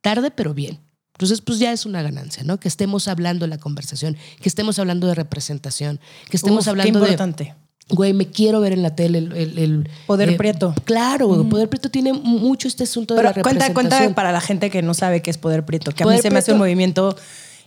tarde 0.00 0.30
pero 0.30 0.54
bien. 0.54 0.83
Entonces, 1.14 1.40
pues 1.40 1.58
ya 1.58 1.72
es 1.72 1.86
una 1.86 2.02
ganancia, 2.02 2.42
¿no? 2.44 2.58
Que 2.58 2.68
estemos 2.68 3.08
hablando 3.08 3.44
de 3.44 3.50
la 3.50 3.58
conversación, 3.58 4.16
que 4.40 4.48
estemos 4.48 4.78
hablando 4.78 5.06
de 5.06 5.14
representación, 5.14 6.00
que 6.28 6.36
estemos 6.36 6.68
hablando 6.68 7.00
qué 7.00 7.06
importante 7.06 7.54
güey, 7.88 8.12
me 8.12 8.26
quiero 8.28 8.60
ver 8.60 8.72
en 8.72 8.82
la 8.82 8.94
tele 8.94 9.18
el... 9.18 9.88
Poder 10.06 10.30
eh, 10.30 10.36
Prieto. 10.36 10.74
Claro, 10.84 11.28
Poder 11.48 11.68
Prieto 11.68 11.90
tiene 11.90 12.12
mucho 12.12 12.68
este 12.68 12.84
asunto 12.84 13.14
de 13.14 13.22
la 13.22 13.34
cuenta, 13.34 13.72
cuenta 13.72 14.14
para 14.14 14.32
la 14.32 14.40
gente 14.40 14.70
que 14.70 14.82
no 14.82 14.94
sabe 14.94 15.22
qué 15.22 15.30
es 15.30 15.38
Poder 15.38 15.64
Prieto, 15.64 15.92
que 15.92 16.02
a 16.02 16.06
mí 16.06 16.18
se 16.18 16.30
me 16.30 16.38
hace 16.38 16.52
un 16.52 16.58
movimiento 16.58 17.16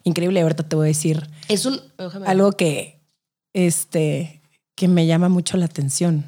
increíble. 0.03 0.41
Ahorita 0.41 0.63
te 0.63 0.75
voy 0.75 0.85
a 0.85 0.87
decir 0.87 1.27
es 1.49 1.65
un, 1.65 1.79
algo 2.25 2.53
que, 2.53 2.99
este, 3.53 4.41
que 4.75 4.87
me 4.87 5.05
llama 5.05 5.29
mucho 5.29 5.57
la 5.57 5.65
atención 5.65 6.25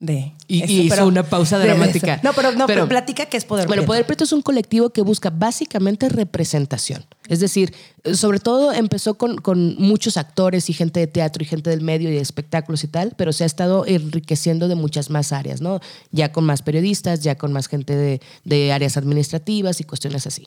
de 0.00 0.32
y, 0.48 0.64
hizo 0.64 1.06
una 1.06 1.22
pausa 1.22 1.58
dramática. 1.58 2.20
no, 2.24 2.32
pero 2.32 2.52
no, 2.52 2.66
pero, 2.66 2.88
platica 2.88 3.26
que 3.26 3.36
es 3.36 3.44
Poder 3.44 3.68
Bueno, 3.68 3.84
Poder 3.84 4.06
Prieto 4.06 4.24
es 4.24 4.32
un 4.32 4.40
colectivo 4.40 4.90
que 4.90 5.02
busca 5.02 5.28
básicamente 5.28 6.08
representación. 6.08 7.04
Es 7.28 7.38
decir, 7.38 7.74
sobre 8.14 8.40
todo 8.40 8.72
empezó 8.72 9.14
con, 9.14 9.36
con, 9.36 9.76
muchos 9.76 10.16
actores 10.16 10.70
y 10.70 10.72
gente 10.72 11.00
de 11.00 11.06
teatro 11.06 11.44
y 11.44 11.46
gente 11.46 11.68
del 11.68 11.82
medio 11.82 12.08
y 12.08 12.14
de 12.14 12.20
espectáculos 12.20 12.82
y 12.82 12.88
tal, 12.88 13.12
pero 13.16 13.32
se 13.32 13.44
ha 13.44 13.46
estado 13.46 13.84
enriqueciendo 13.86 14.68
de 14.68 14.74
muchas 14.74 15.10
más 15.10 15.32
áreas, 15.32 15.60
¿no? 15.60 15.80
Ya 16.10 16.32
con 16.32 16.44
más 16.44 16.62
periodistas, 16.62 17.20
ya 17.20 17.36
con 17.36 17.52
más 17.52 17.68
gente 17.68 17.94
de, 17.94 18.20
de 18.44 18.72
áreas 18.72 18.96
administrativas 18.96 19.80
y 19.80 19.84
cuestiones 19.84 20.26
así. 20.26 20.46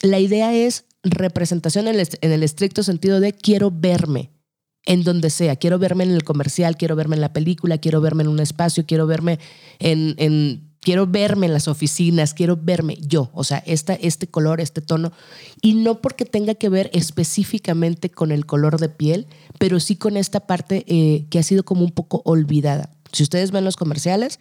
La 0.00 0.18
idea 0.18 0.54
es 0.54 0.84
representación 1.02 1.86
en 1.88 2.00
el, 2.00 2.08
en 2.20 2.32
el 2.32 2.42
estricto 2.42 2.82
sentido 2.82 3.20
de 3.20 3.32
quiero 3.32 3.70
verme, 3.70 4.30
en 4.86 5.02
donde 5.02 5.30
sea. 5.30 5.56
Quiero 5.56 5.78
verme 5.78 6.04
en 6.04 6.12
el 6.12 6.24
comercial, 6.24 6.76
quiero 6.76 6.96
verme 6.96 7.16
en 7.16 7.20
la 7.20 7.32
película, 7.32 7.78
quiero 7.78 8.00
verme 8.00 8.22
en 8.22 8.28
un 8.28 8.40
espacio, 8.40 8.86
quiero 8.86 9.06
verme 9.06 9.38
en, 9.78 10.14
en 10.16 10.66
quiero 10.86 11.08
verme 11.08 11.46
en 11.46 11.52
las 11.52 11.66
oficinas, 11.66 12.32
quiero 12.32 12.56
verme 12.56 12.96
yo, 13.00 13.28
o 13.34 13.42
sea, 13.42 13.58
esta, 13.66 13.94
este 13.94 14.28
color, 14.28 14.60
este 14.60 14.80
tono, 14.80 15.10
y 15.60 15.74
no 15.74 16.00
porque 16.00 16.24
tenga 16.24 16.54
que 16.54 16.68
ver 16.68 16.90
específicamente 16.92 18.08
con 18.08 18.30
el 18.30 18.46
color 18.46 18.78
de 18.78 18.88
piel, 18.88 19.26
pero 19.58 19.80
sí 19.80 19.96
con 19.96 20.16
esta 20.16 20.46
parte 20.46 20.84
eh, 20.86 21.26
que 21.28 21.40
ha 21.40 21.42
sido 21.42 21.64
como 21.64 21.82
un 21.82 21.90
poco 21.90 22.22
olvidada. 22.24 22.90
Si 23.10 23.24
ustedes 23.24 23.50
ven 23.50 23.64
los 23.64 23.76
comerciales, 23.76 24.38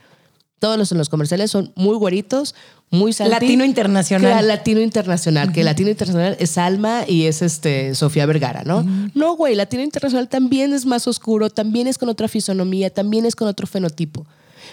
todos 0.59 0.77
los 0.77 0.91
en 0.91 0.97
los 0.97 1.09
comerciales 1.09 1.51
son 1.51 1.71
muy 1.75 1.95
güeritos, 1.95 2.55
muy 2.89 3.11
Latino 3.13 3.65
internacional. 3.65 4.47
latino 4.47 4.79
internacional, 4.79 5.51
que 5.51 5.63
latino 5.63 5.89
internacional 5.89 6.37
es 6.39 6.57
Alma 6.57 7.03
y 7.07 7.25
es 7.25 7.41
este 7.41 7.93
Sofía 7.95 8.25
Vergara, 8.25 8.63
¿no? 8.63 8.85
No, 9.13 9.35
güey, 9.35 9.55
latino 9.55 9.83
internacional 9.83 10.29
también 10.29 10.73
es 10.73 10.85
más 10.85 11.07
oscuro, 11.07 11.49
también 11.49 11.87
es 11.87 11.97
con 11.97 12.09
otra 12.09 12.27
fisonomía, 12.27 12.89
también 12.89 13.25
es 13.25 13.35
con 13.35 13.47
otro 13.47 13.67
fenotipo. 13.67 14.25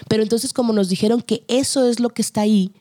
Pero 0.07 0.23
entonces 0.23 0.53
como 0.53 0.73
nos 0.73 0.89
dijeron 0.89 1.21
que 1.21 1.43
eso 1.47 1.87
es 1.87 1.99
lo 1.99 2.09
que 2.09 2.21
está 2.21 2.41
ahí, 2.41 2.71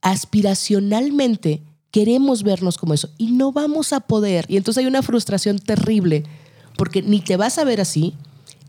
aspiracionalmente 0.00 1.62
queremos 1.90 2.42
vernos 2.42 2.78
como 2.78 2.94
eso 2.94 3.10
y 3.18 3.32
no 3.32 3.52
vamos 3.52 3.92
a 3.92 4.00
poder. 4.00 4.46
Y 4.48 4.56
entonces 4.56 4.82
hay 4.82 4.86
una 4.86 5.02
frustración 5.02 5.58
terrible 5.58 6.24
porque 6.76 7.02
ni 7.02 7.20
te 7.20 7.36
vas 7.36 7.58
a 7.58 7.64
ver 7.64 7.80
así, 7.80 8.14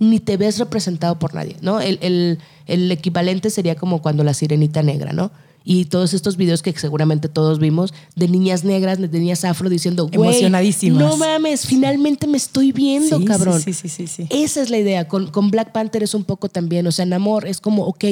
ni 0.09 0.19
te 0.19 0.37
ves 0.37 0.59
representado 0.59 1.19
por 1.19 1.33
nadie, 1.33 1.55
¿no? 1.61 1.81
El, 1.81 2.37
el, 2.67 2.91
equivalente 2.91 3.49
sería 3.49 3.75
como 3.75 4.01
cuando 4.01 4.23
la 4.23 4.33
sirenita 4.33 4.83
negra, 4.83 5.13
¿no? 5.13 5.31
Y 5.65 5.85
todos 5.85 6.13
estos 6.13 6.35
videos 6.35 6.61
que 6.61 6.73
seguramente 6.73 7.29
todos 7.29 7.57
vimos 7.59 7.93
de 8.15 8.27
niñas 8.27 8.65
negras, 8.65 8.99
de 8.99 9.07
niñas 9.07 9.45
afro 9.45 9.69
diciendo, 9.69 10.09
emocionadísimas. 10.11 11.01
No 11.01 11.15
mames, 11.15 11.65
finalmente 11.65 12.27
me 12.27 12.37
estoy 12.37 12.73
viendo, 12.73 13.23
cabrón. 13.23 13.61
Sí, 13.61 13.71
sí, 13.71 13.87
sí, 13.87 14.07
sí, 14.07 14.27
Esa 14.29 14.61
es 14.61 14.69
la 14.69 14.77
idea. 14.77 15.07
Con, 15.07 15.31
con 15.31 15.51
Black 15.51 15.71
Panther 15.71 16.03
es 16.03 16.13
un 16.13 16.25
poco 16.25 16.49
también. 16.49 16.85
O 16.85 16.91
sea, 16.91 17.03
en 17.03 17.13
amor 17.13 17.47
es 17.47 17.61
como, 17.61 17.85
ok, 17.85 18.03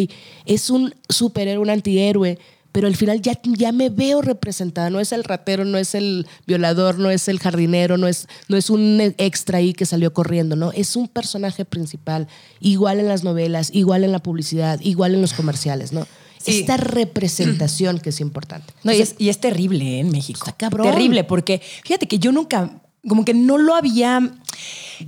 es 0.46 0.70
un 0.70 0.96
superhéroe, 1.10 1.62
un 1.62 1.70
antihéroe, 1.70 2.40
pero 2.72 2.88
al 2.88 2.96
final 2.96 3.22
ya, 3.22 3.40
ya 3.44 3.72
me 3.72 3.90
veo 3.90 4.22
representada. 4.22 4.90
No 4.90 5.00
es 5.00 5.12
el 5.12 5.24
ratero, 5.24 5.66
no 5.66 5.78
es 5.78 5.96
el 5.96 6.28
violador, 6.48 7.00
no 7.00 7.10
es 7.10 7.28
el 7.28 7.40
jardinero, 7.40 7.98
no 7.98 8.08
es, 8.08 8.28
no 8.48 8.58
es 8.58 8.70
un 8.70 9.14
extra 9.18 9.58
ahí 9.58 9.74
que 9.74 9.86
salió 9.86 10.14
corriendo, 10.14 10.56
¿no? 10.56 10.72
Es 10.72 10.96
un 10.96 11.08
personaje 11.08 11.66
principal, 11.66 12.28
igual 12.60 13.00
en 13.00 13.08
las 13.08 13.24
novelas, 13.24 13.72
igual 13.74 14.04
en 14.04 14.12
la 14.12 14.20
publicidad, 14.20 14.80
igual 14.82 15.16
en 15.16 15.22
los 15.22 15.34
comerciales, 15.34 15.92
¿no? 15.92 16.08
Esta 16.46 16.78
representación 16.78 18.00
que 18.00 18.10
es 18.10 18.20
importante. 18.20 18.74
No, 18.84 18.92
y, 18.92 19.02
es, 19.02 19.40
terrible 19.40 19.98
¿eh? 19.98 20.00
en 20.00 20.10
México. 20.10 20.40
Está 20.40 20.54
cabrón. 20.54 20.88
Terrible, 20.88 21.24
porque 21.24 21.62
fíjate 21.84 22.08
que 22.08 22.18
yo 22.18 22.32
nunca, 22.32 22.82
como 23.08 23.26
que 23.26 23.34
no 23.34 23.58
lo 23.58 23.76
había. 23.76 24.32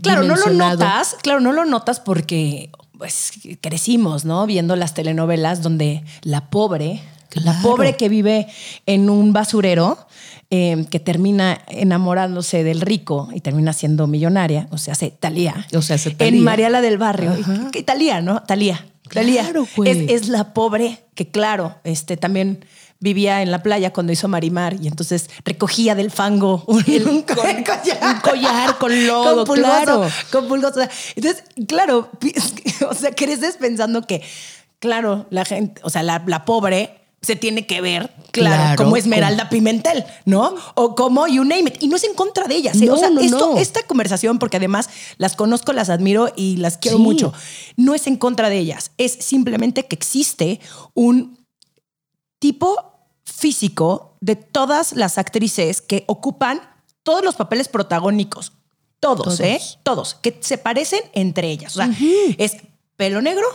Claro, 0.01 0.23
no 0.23 0.35
lo 0.35 0.49
notas, 0.51 1.15
claro, 1.21 1.39
no 1.39 1.51
lo 1.51 1.65
notas 1.65 1.99
porque 1.99 2.69
pues 2.97 3.31
crecimos, 3.61 4.25
¿no? 4.25 4.45
Viendo 4.45 4.75
las 4.75 4.93
telenovelas 4.93 5.61
donde 5.61 6.03
la 6.21 6.49
pobre 6.49 7.01
la 7.35 7.61
pobre 7.61 7.95
que 7.95 8.09
vive 8.09 8.47
en 8.85 9.09
un 9.09 9.33
basurero, 9.33 9.97
em, 10.49 10.85
que 10.85 10.99
termina 10.99 11.61
enamorándose 11.67 12.63
del 12.63 12.81
rico 12.81 13.29
y 13.33 13.41
termina 13.41 13.73
siendo 13.73 14.07
millonaria, 14.07 14.67
o 14.71 14.77
sea, 14.77 14.95
se 14.95 15.11
Talía. 15.11 15.67
O 15.75 15.81
sea, 15.81 15.97
se 15.97 16.15
En 16.19 16.43
Mariala 16.43 16.81
del 16.81 16.97
Barrio. 16.97 17.35
¿Qué 17.71 17.83
Talía, 17.83 18.21
¿no? 18.21 18.43
Talía. 18.43 18.85
Talía. 19.11 19.51
es, 19.85 20.27
la 20.29 20.53
pobre 20.53 20.99
que, 21.15 21.29
claro, 21.29 21.75
este, 21.83 22.17
también 22.17 22.65
vivía 23.03 23.41
en 23.41 23.51
la 23.51 23.61
playa 23.61 23.91
cuando 23.91 24.13
hizo 24.13 24.29
Marimar 24.29 24.75
y 24.81 24.87
entonces 24.87 25.29
recogía 25.43 25.93
del 25.93 26.09
fango 26.09 26.63
un, 26.67 26.81
collar, 28.23 28.77
con 28.77 29.07
lodo, 29.07 29.45
con 29.45 29.57
claro. 29.57 30.07
Con 30.31 30.47
pulgoso. 30.47 30.79
Entonces, 31.15 31.43
claro, 31.67 32.09
o 32.89 32.93
sea, 32.93 33.11
creces 33.11 33.57
pensando 33.57 34.03
que, 34.03 34.23
claro, 34.79 35.27
la 35.29 35.43
gente, 35.43 35.81
o 35.83 35.89
sea, 35.89 36.01
la 36.01 36.45
pobre 36.45 37.02
se 37.23 37.37
tiene 37.37 37.65
que 37.65 37.81
ver, 37.81 38.13
claro, 38.31 38.83
como 38.83 38.97
Esmeralda 38.97 39.49
Pimentel, 39.49 40.03
¿no? 40.25 40.53
O 40.75 40.93
como 40.93 41.25
You 41.25 41.43
Name 41.45 41.69
It. 41.69 41.81
Y 41.81 41.87
no 41.87 41.95
es 41.95 42.03
en 42.03 42.13
contra 42.13 42.47
de 42.47 42.55
ellas. 42.55 42.79
¿eh? 42.81 42.89
o 42.89 42.97
sea, 42.97 43.09
esto, 43.21 43.57
esta 43.57 43.81
conversación, 43.83 44.39
porque 44.39 44.57
además 44.57 44.89
las 45.17 45.35
conozco, 45.35 45.71
las 45.71 45.89
admiro 45.89 46.31
y 46.35 46.57
las 46.57 46.77
quiero 46.77 46.99
mucho, 46.99 47.33
no 47.77 47.95
es 47.95 48.07
en 48.07 48.17
contra 48.17 48.49
de 48.49 48.59
ellas. 48.59 48.91
Es 48.97 49.13
simplemente 49.13 49.87
que 49.87 49.95
existe 49.95 50.59
un 50.93 51.39
tipo 52.39 52.93
físico 53.23 54.17
de 54.19 54.35
todas 54.35 54.93
las 54.93 55.17
actrices 55.17 55.81
que 55.81 56.03
ocupan 56.07 56.61
todos 57.03 57.23
los 57.23 57.35
papeles 57.35 57.69
protagónicos 57.69 58.51
Todos, 58.99 59.23
Todos. 59.23 59.39
¿eh? 59.39 59.61
Todos. 59.83 60.15
Que 60.15 60.37
se 60.41 60.57
parecen 60.57 61.01
entre 61.13 61.49
ellas. 61.49 61.73
O 61.77 61.77
sea, 61.77 61.89
es 62.37 62.57
pelo 62.97 63.21
negro, 63.21 63.47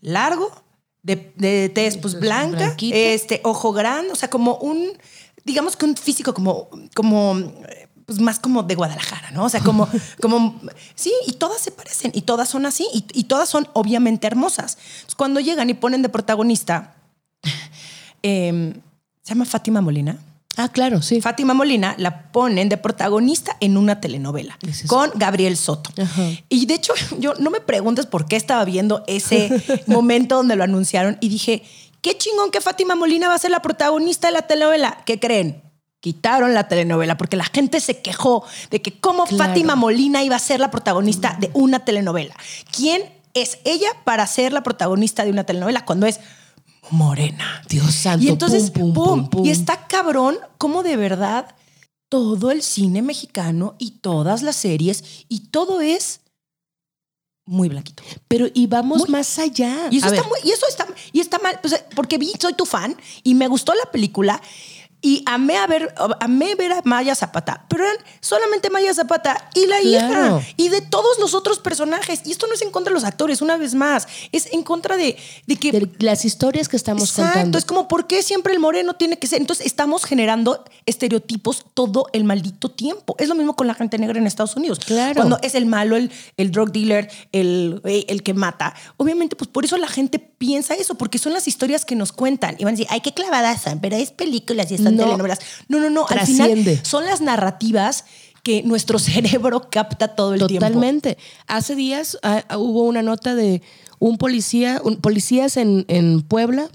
largo, 0.00 0.50
de, 1.02 1.32
de 1.36 1.68
tez 1.68 1.96
pues 1.96 2.18
blanca, 2.18 2.56
blanquita. 2.56 2.96
este, 2.96 3.40
ojo 3.44 3.72
grande, 3.72 4.12
o 4.12 4.16
sea, 4.16 4.30
como 4.30 4.56
un, 4.56 4.92
digamos 5.44 5.76
que 5.76 5.86
un 5.86 5.96
físico 5.96 6.34
como, 6.34 6.68
como, 6.94 7.36
pues 8.06 8.20
más 8.20 8.38
como 8.38 8.62
de 8.62 8.74
Guadalajara, 8.74 9.30
¿no? 9.30 9.44
O 9.44 9.48
sea, 9.48 9.60
como, 9.60 9.88
como, 10.20 10.60
sí, 10.94 11.12
y 11.26 11.32
todas 11.32 11.60
se 11.60 11.70
parecen, 11.70 12.12
y 12.14 12.22
todas 12.22 12.48
son 12.48 12.66
así, 12.66 12.86
y, 12.92 13.04
y 13.12 13.24
todas 13.24 13.48
son 13.48 13.68
obviamente 13.72 14.26
hermosas. 14.26 14.78
Entonces, 14.80 15.14
cuando 15.14 15.40
llegan 15.40 15.70
y 15.70 15.74
ponen 15.74 16.02
de 16.02 16.08
protagonista, 16.08 16.96
eh, 18.22 18.74
se 19.22 19.34
llama 19.34 19.44
Fátima 19.44 19.80
Molina. 19.80 20.18
Ah, 20.62 20.68
claro, 20.68 21.00
sí. 21.00 21.20
Fátima 21.20 21.54
Molina 21.54 21.94
la 21.96 22.30
ponen 22.32 22.68
de 22.68 22.76
protagonista 22.76 23.56
en 23.60 23.76
una 23.76 24.00
telenovela 24.00 24.58
Es 24.60 24.84
con 24.86 25.10
Gabriel 25.14 25.56
Soto. 25.56 25.90
Ajá. 26.00 26.22
Y 26.48 26.66
de 26.66 26.74
hecho, 26.74 26.92
yo 27.18 27.34
no 27.38 27.50
me 27.50 27.60
preguntes 27.60 28.06
por 28.06 28.26
qué 28.26 28.36
estaba 28.36 28.64
viendo 28.64 29.02
ese 29.06 29.50
momento 29.86 30.36
donde 30.36 30.56
lo 30.56 30.64
anunciaron 30.64 31.16
y 31.20 31.28
dije, 31.30 31.62
qué 32.02 32.16
chingón 32.18 32.50
que 32.50 32.60
Fátima 32.60 32.94
Molina 32.94 33.28
va 33.28 33.34
a 33.34 33.38
ser 33.38 33.50
la 33.50 33.62
protagonista 33.62 34.28
de 34.28 34.34
la 34.34 34.42
telenovela. 34.42 35.02
¿Qué 35.06 35.18
creen? 35.18 35.62
Quitaron 36.00 36.54
la 36.54 36.68
telenovela 36.68 37.16
porque 37.16 37.36
la 37.36 37.44
gente 37.44 37.80
se 37.80 38.00
quejó 38.00 38.44
de 38.70 38.82
que 38.82 39.00
cómo 39.00 39.24
Claro. 39.26 39.44
Fátima 39.44 39.76
Molina 39.76 40.22
iba 40.22 40.36
a 40.36 40.40
ser 40.40 40.60
la 40.60 40.70
protagonista 40.70 41.36
de 41.40 41.50
una 41.54 41.84
telenovela. 41.84 42.34
¿Quién 42.70 43.02
es 43.34 43.58
ella 43.64 43.88
para 44.04 44.26
ser 44.26 44.52
la 44.52 44.62
protagonista 44.62 45.24
de 45.24 45.30
una 45.30 45.44
telenovela 45.44 45.84
cuando 45.84 46.06
es 46.06 46.20
morena? 46.90 47.62
Dios 47.68 47.94
santo. 47.94 48.24
Y 48.24 48.28
entonces, 48.28 48.70
pum, 48.70 48.92
pum, 48.92 49.04
pum, 49.04 49.04
pum, 49.20 49.30
pum. 49.30 49.46
Y 49.46 49.50
está 49.50 49.86
cabrón 49.86 50.38
como 50.58 50.82
de 50.82 50.96
verdad 50.96 51.54
todo 52.10 52.50
el 52.50 52.62
cine 52.62 53.02
mexicano 53.02 53.76
y 53.78 53.92
todas 54.00 54.42
las 54.42 54.56
series 54.56 55.04
y 55.28 55.48
todo 55.50 55.80
es 55.80 56.20
muy 57.46 57.68
blanquito. 57.68 58.02
Pero 58.28 58.46
y 58.54 58.66
vamos 58.66 58.98
Muy- 59.00 59.10
más 59.10 59.38
allá. 59.38 59.88
Y 59.90 59.98
eso, 59.98 60.06
A 60.06 60.10
está, 60.10 60.22
ver, 60.22 60.28
muy- 60.30 60.40
y 60.48 60.52
eso 60.52 60.66
está, 60.68 60.86
y 61.12 61.20
está 61.20 61.38
mal, 61.38 61.58
pues, 61.60 61.84
porque 61.96 62.18
vi, 62.18 62.32
soy 62.40 62.54
tu 62.54 62.64
fan 62.66 62.96
y 63.24 63.34
me 63.34 63.48
gustó 63.48 63.74
la 63.74 63.90
película 63.90 64.40
y 65.02 65.22
amé 65.26 65.56
a 65.56 65.66
ver, 65.66 65.94
amé 66.20 66.54
ver 66.54 66.72
a 66.72 66.82
Maya 66.84 67.14
Zapata, 67.14 67.64
pero 67.68 67.84
eran 67.84 67.96
solamente 68.20 68.68
Maya 68.70 68.92
Zapata 68.94 69.48
y 69.54 69.66
la 69.66 69.78
Claro. 69.80 70.38
hija 70.38 70.46
y 70.56 70.68
de 70.68 70.80
todos 70.82 71.18
los 71.18 71.34
otros 71.34 71.58
personajes. 71.58 72.20
Y 72.26 72.32
esto 72.32 72.46
no 72.46 72.54
es 72.54 72.62
en 72.62 72.70
contra 72.70 72.90
de 72.90 72.94
los 72.94 73.04
actores, 73.04 73.40
una 73.42 73.56
vez 73.56 73.74
más, 73.74 74.06
es 74.32 74.52
en 74.52 74.62
contra 74.62 74.96
de, 74.96 75.16
de 75.46 75.56
que 75.56 75.72
de 75.72 75.88
las 76.00 76.24
historias 76.24 76.68
que 76.68 76.76
estamos 76.76 77.02
Exacto, 77.04 77.32
contando. 77.32 77.58
es 77.58 77.64
como, 77.64 77.88
¿por 77.88 78.06
qué 78.06 78.22
siempre 78.22 78.52
el 78.52 78.58
moreno 78.60 78.94
tiene 78.94 79.18
que 79.18 79.26
ser? 79.26 79.40
Entonces, 79.40 79.64
estamos 79.66 80.04
generando 80.04 80.64
estereotipos 80.86 81.64
todo 81.74 82.06
el 82.12 82.24
maldito 82.24 82.70
tiempo. 82.70 83.14
Es 83.18 83.28
lo 83.28 83.34
mismo 83.34 83.56
con 83.56 83.66
la 83.66 83.74
gente 83.74 83.96
negra 83.98 84.18
en 84.18 84.26
Estados 84.26 84.56
Unidos. 84.56 84.80
Claro. 84.80 85.14
Cuando 85.14 85.38
es 85.42 85.54
el 85.54 85.66
malo, 85.66 85.96
el, 85.96 86.10
el 86.36 86.50
drug 86.50 86.72
dealer, 86.72 87.10
el, 87.32 87.80
güey, 87.82 88.04
el 88.08 88.22
que 88.22 88.34
mata. 88.34 88.74
Obviamente, 88.96 89.34
pues 89.36 89.48
por 89.48 89.64
eso 89.64 89.76
la 89.78 89.88
gente 89.88 90.18
piensa 90.18 90.74
eso, 90.74 90.94
porque 90.96 91.18
son 91.18 91.32
las 91.32 91.48
historias 91.48 91.84
que 91.84 91.94
nos 91.96 92.12
cuentan. 92.12 92.56
Y 92.58 92.64
van 92.64 92.74
a 92.74 92.76
decir, 92.76 92.86
ay, 92.90 93.00
qué 93.00 93.12
clavadas 93.12 93.62
son, 93.62 93.80
pero 93.80 93.96
es 93.96 94.10
películas 94.10 94.70
y 94.70 94.74
No. 94.92 95.04
telenovelas. 95.04 95.38
No, 95.68 95.80
no, 95.80 95.90
no. 95.90 96.06
Al 96.08 96.26
final 96.26 96.80
son 96.82 97.04
las 97.04 97.20
narrativas 97.20 98.04
que 98.42 98.62
nuestro 98.62 98.98
cerebro 99.00 99.68
capta 99.70 100.08
todo 100.08 100.34
el 100.34 100.46
tiempo. 100.46 100.66
Totalmente. 100.66 101.18
Hace 101.46 101.74
días 101.74 102.18
ah, 102.22 102.44
hubo 102.56 102.84
una 102.84 103.02
nota 103.02 103.34
de 103.34 103.62
un 103.98 104.16
policía, 104.18 104.80
un- 104.84 104.96
policías 104.96 105.56
en, 105.56 105.84
en 105.88 106.22
Puebla 106.22 106.68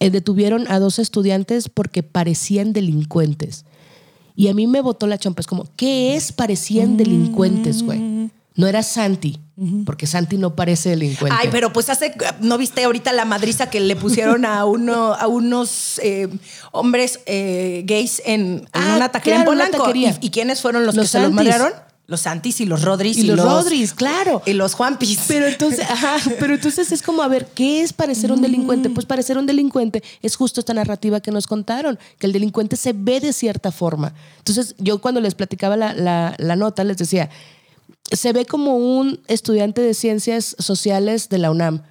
eh, 0.00 0.10
detuvieron 0.10 0.70
a 0.70 0.78
dos 0.78 0.98
estudiantes 0.98 1.68
porque 1.70 2.02
parecían 2.02 2.72
delincuentes. 2.72 3.64
Y 4.34 4.48
a 4.48 4.54
mí 4.54 4.66
me 4.66 4.82
botó 4.82 5.06
la 5.06 5.16
chompa. 5.16 5.40
Es 5.40 5.46
como, 5.46 5.66
¿qué 5.76 6.16
es 6.16 6.32
parecían 6.32 6.98
delincuentes, 6.98 7.82
güey? 7.82 8.30
No 8.54 8.66
era 8.66 8.82
Santi, 8.82 9.40
porque 9.86 10.06
Santi 10.06 10.36
no 10.36 10.54
parece 10.54 10.90
delincuente. 10.90 11.36
Ay, 11.40 11.48
pero 11.50 11.72
pues 11.72 11.88
hace, 11.88 12.14
¿no 12.40 12.58
viste 12.58 12.84
ahorita 12.84 13.12
la 13.14 13.24
madriza 13.24 13.70
que 13.70 13.80
le 13.80 13.96
pusieron 13.96 14.44
a 14.44 14.64
uno, 14.66 15.14
a 15.14 15.26
unos 15.28 15.98
eh, 16.02 16.28
hombres 16.72 17.20
eh, 17.26 17.82
gays 17.86 18.20
en, 18.26 18.40
en 18.42 18.68
Ah, 18.72 18.94
una 18.96 19.08
taquería 19.10 19.44
claro, 19.44 19.52
en 19.52 19.58
una 19.58 19.70
Polanco? 19.78 19.96
¿Y, 20.20 20.26
y 20.26 20.30
quiénes 20.30 20.60
fueron 20.60 20.84
los, 20.84 20.94
Los 20.94 21.04
que 21.04 21.08
se 21.08 21.20
los 21.20 21.32
madrearon? 21.32 21.72
Los 22.08 22.20
Santis 22.20 22.60
y 22.60 22.66
los 22.66 22.82
Rodris. 22.82 23.16
Y 23.16 23.24
los 23.24 23.40
Rodris, 23.42 23.92
claro. 23.92 24.40
Y 24.46 24.52
los 24.52 24.74
Juanpis. 24.74 25.22
Pero 25.26 25.46
entonces, 25.48 25.80
ajá, 25.90 26.18
pero 26.38 26.54
entonces 26.54 26.92
es 26.92 27.02
como, 27.02 27.20
a 27.22 27.26
ver, 27.26 27.46
¿qué 27.52 27.80
es 27.82 27.92
parecer 27.92 28.30
un 28.30 28.40
delincuente? 28.42 28.90
Pues 28.90 29.06
parecer 29.06 29.36
un 29.38 29.46
delincuente 29.46 30.04
es 30.22 30.36
justo 30.36 30.60
esta 30.60 30.72
narrativa 30.72 31.18
que 31.18 31.32
nos 31.32 31.48
contaron, 31.48 31.98
que 32.20 32.28
el 32.28 32.32
delincuente 32.32 32.76
se 32.76 32.92
ve 32.94 33.18
de 33.18 33.32
cierta 33.32 33.72
forma. 33.72 34.14
Entonces, 34.38 34.76
yo 34.78 35.00
cuando 35.00 35.20
les 35.20 35.34
platicaba 35.34 35.76
la, 35.76 35.94
la- 35.94 36.34
la 36.38 36.54
nota, 36.54 36.84
les 36.84 36.96
decía, 36.96 37.28
se 38.12 38.32
ve 38.32 38.44
como 38.46 38.76
un 38.76 39.20
estudiante 39.26 39.80
de 39.82 39.94
ciencias 39.94 40.56
sociales 40.58 41.28
de 41.28 41.38
la 41.38 41.50
UNAM. 41.50 41.82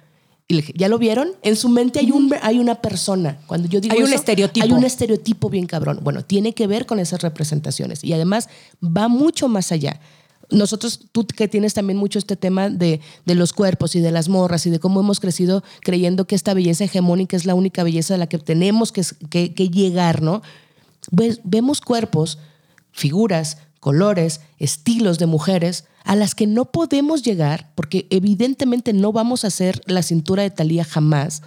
Y 0.48 0.54
le 0.54 0.60
dije, 0.60 0.72
¿ya 0.76 0.88
lo 0.88 0.98
vieron? 0.98 1.30
En 1.42 1.56
su 1.56 1.68
mente 1.68 1.98
hay, 1.98 2.12
un, 2.12 2.32
hay 2.40 2.58
una 2.60 2.76
persona. 2.76 3.38
Cuando 3.48 3.68
yo 3.68 3.80
digo 3.80 3.94
Hay 3.94 4.02
un 4.02 4.12
estereotipo. 4.12 4.64
Hay 4.64 4.72
un 4.72 4.84
estereotipo 4.84 5.50
bien 5.50 5.66
cabrón. 5.66 5.98
Bueno, 6.02 6.24
tiene 6.24 6.54
que 6.54 6.68
ver 6.68 6.86
con 6.86 7.00
esas 7.00 7.22
representaciones. 7.22 8.04
Y 8.04 8.12
además 8.12 8.48
va 8.80 9.08
mucho 9.08 9.48
más 9.48 9.72
allá. 9.72 9.98
Nosotros, 10.48 11.00
tú 11.10 11.26
que 11.26 11.48
tienes 11.48 11.74
también 11.74 11.96
mucho 11.98 12.20
este 12.20 12.36
tema 12.36 12.70
de, 12.70 13.00
de 13.24 13.34
los 13.34 13.52
cuerpos 13.52 13.96
y 13.96 14.00
de 14.00 14.12
las 14.12 14.28
morras 14.28 14.64
y 14.66 14.70
de 14.70 14.78
cómo 14.78 15.00
hemos 15.00 15.18
crecido 15.18 15.64
creyendo 15.80 16.28
que 16.28 16.36
esta 16.36 16.54
belleza 16.54 16.84
hegemónica 16.84 17.36
es 17.36 17.44
la 17.46 17.56
única 17.56 17.82
belleza 17.82 18.14
a 18.14 18.18
la 18.18 18.28
que 18.28 18.38
tenemos 18.38 18.92
que, 18.92 19.02
que- 19.28 19.52
que 19.52 19.68
llegar, 19.70 20.22
¿no? 20.22 20.42
Ves- 21.10 21.40
vemos 21.42 21.80
cuerpos, 21.80 22.38
figuras, 22.92 23.58
colores, 23.80 24.40
estilos 24.60 25.18
de 25.18 25.26
mujeres 25.26 25.84
a 26.06 26.16
las 26.16 26.34
que 26.34 26.46
no 26.46 26.64
podemos 26.66 27.22
llegar 27.22 27.70
porque 27.74 28.06
evidentemente 28.10 28.92
no 28.92 29.12
vamos 29.12 29.44
a 29.44 29.48
hacer 29.48 29.82
la 29.86 30.02
cintura 30.02 30.42
de 30.42 30.50
Talía 30.50 30.84
jamás. 30.84 31.42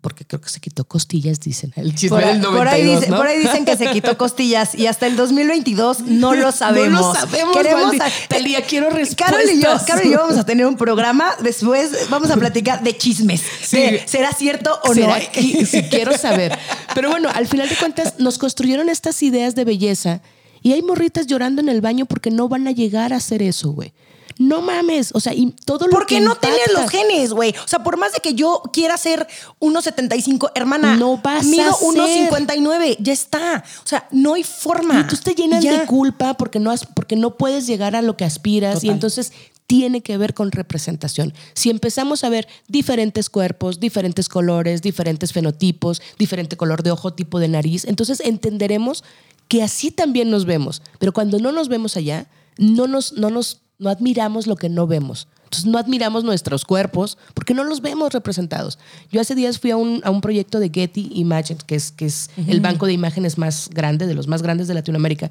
Porque 0.00 0.26
creo 0.26 0.38
que 0.38 0.50
se 0.50 0.60
quitó 0.60 0.84
costillas, 0.84 1.40
dicen. 1.40 1.72
El 1.76 1.94
chisme 1.94 2.20
Por, 2.20 2.56
por 2.58 2.68
ahí 2.68 2.82
92, 2.82 3.00
dice- 3.00 3.10
¿no? 3.10 3.16
por 3.16 3.26
ahí 3.26 3.38
dicen 3.38 3.64
que 3.64 3.74
se 3.74 3.90
quitó 3.90 4.18
costillas 4.18 4.74
y 4.74 4.86
hasta 4.86 5.06
el 5.06 5.16
2022 5.16 6.00
no 6.06 6.34
lo 6.34 6.52
sabemos. 6.52 7.00
No 7.00 7.08
lo 7.14 7.14
sabemos, 7.18 7.56
Queremos 7.56 7.94
a- 7.98 8.10
Talía, 8.28 8.60
quiero 8.60 8.90
Carol 8.90 9.00
y, 9.00 9.62
yo, 9.62 9.70
respuestas. 9.70 9.84
Carol 9.86 10.06
y 10.06 10.10
yo 10.12 10.18
vamos 10.18 10.36
a 10.36 10.44
tener 10.44 10.66
un 10.66 10.76
programa. 10.76 11.30
Después 11.42 12.10
vamos 12.10 12.30
a 12.30 12.36
platicar 12.36 12.82
de 12.82 12.94
chismes. 12.98 13.42
Sí. 13.62 13.78
de, 13.78 14.02
¿Será 14.06 14.32
cierto 14.32 14.78
o 14.84 14.92
¿Será 14.92 15.18
no? 15.20 15.24
que- 15.32 15.64
sí, 15.64 15.82
quiero 15.84 16.16
saber. 16.18 16.56
Pero 16.94 17.08
bueno, 17.08 17.30
al 17.34 17.46
final 17.48 17.66
de 17.70 17.76
cuentas 17.76 18.16
nos 18.18 18.36
construyeron 18.36 18.90
estas 18.90 19.22
ideas 19.22 19.54
de 19.54 19.64
belleza 19.64 20.20
y 20.64 20.72
hay 20.72 20.82
morritas 20.82 21.28
llorando 21.28 21.60
en 21.62 21.68
el 21.68 21.80
baño 21.80 22.06
porque 22.06 22.32
no 22.32 22.48
van 22.48 22.66
a 22.66 22.72
llegar 22.72 23.12
a 23.12 23.16
hacer 23.16 23.40
eso, 23.42 23.70
güey. 23.70 23.92
No 24.36 24.62
mames, 24.62 25.10
o 25.14 25.20
sea, 25.20 25.32
y 25.32 25.52
todo 25.64 25.86
lo 25.86 25.92
Porque 25.92 26.16
que 26.16 26.20
no 26.20 26.34
tienes 26.34 26.72
los 26.72 26.90
genes, 26.90 27.32
güey. 27.32 27.54
O 27.64 27.68
sea, 27.68 27.84
por 27.84 27.96
más 27.96 28.12
de 28.14 28.18
que 28.18 28.34
yo 28.34 28.62
quiera 28.72 28.96
ser 28.98 29.28
1.75, 29.60 30.50
hermana, 30.56 30.96
No 30.96 31.18
vas 31.18 31.44
mido 31.46 31.70
a 31.70 31.74
ser. 31.74 32.30
1.59, 32.32 32.96
ya 32.98 33.12
está. 33.12 33.62
O 33.84 33.86
sea, 33.86 34.08
no 34.10 34.34
hay 34.34 34.42
forma. 34.42 34.94
Y 34.94 34.96
entonces 35.02 35.20
te 35.20 35.34
ya. 35.62 35.80
de 35.80 35.86
culpa 35.86 36.34
porque 36.34 36.58
no, 36.58 36.72
has- 36.72 36.86
porque 36.86 37.14
no 37.14 37.36
puedes 37.36 37.68
llegar 37.68 37.94
a 37.94 38.02
lo 38.02 38.16
que 38.16 38.24
aspiras 38.24 38.82
y 38.82 38.88
entonces 38.88 39.32
tiene 39.66 40.02
que 40.02 40.18
ver 40.18 40.34
con 40.34 40.50
representación. 40.50 41.32
Si 41.54 41.70
empezamos 41.70 42.24
a 42.24 42.28
ver 42.28 42.48
diferentes 42.68 43.30
cuerpos, 43.30 43.78
diferentes 43.80 44.28
colores, 44.28 44.82
diferentes 44.82 45.32
fenotipos, 45.32 46.02
diferente 46.18 46.56
color 46.56 46.82
de 46.82 46.90
ojo, 46.90 47.14
tipo 47.14 47.38
de 47.38 47.48
nariz, 47.48 47.84
entonces 47.84 48.20
entenderemos 48.20 49.04
que 49.48 49.62
así 49.62 49.90
también 49.90 50.30
nos 50.30 50.44
vemos. 50.44 50.82
Pero 50.98 51.12
cuando 51.12 51.38
no 51.38 51.52
nos 51.52 51.68
vemos 51.68 51.96
allá, 51.96 52.26
no 52.58 52.86
nos, 52.86 53.12
no 53.12 53.30
nos 53.30 53.60
no 53.78 53.90
admiramos 53.90 54.46
lo 54.46 54.56
que 54.56 54.68
no 54.68 54.86
vemos. 54.86 55.28
Entonces 55.44 55.66
no 55.66 55.78
admiramos 55.78 56.24
nuestros 56.24 56.64
cuerpos 56.64 57.18
porque 57.34 57.54
no 57.54 57.64
los 57.64 57.80
vemos 57.80 58.12
representados. 58.12 58.78
Yo 59.10 59.20
hace 59.20 59.34
días 59.34 59.58
fui 59.58 59.70
a 59.70 59.76
un, 59.76 60.00
a 60.04 60.10
un 60.10 60.20
proyecto 60.20 60.58
de 60.58 60.70
Getty 60.70 61.10
Images, 61.14 61.62
que 61.64 61.76
es, 61.76 61.92
que 61.92 62.06
es 62.06 62.30
el 62.48 62.60
banco 62.60 62.86
de 62.86 62.92
imágenes 62.92 63.38
más 63.38 63.68
grande, 63.70 64.06
de 64.06 64.14
los 64.14 64.26
más 64.26 64.42
grandes 64.42 64.66
de 64.66 64.74
Latinoamérica. 64.74 65.30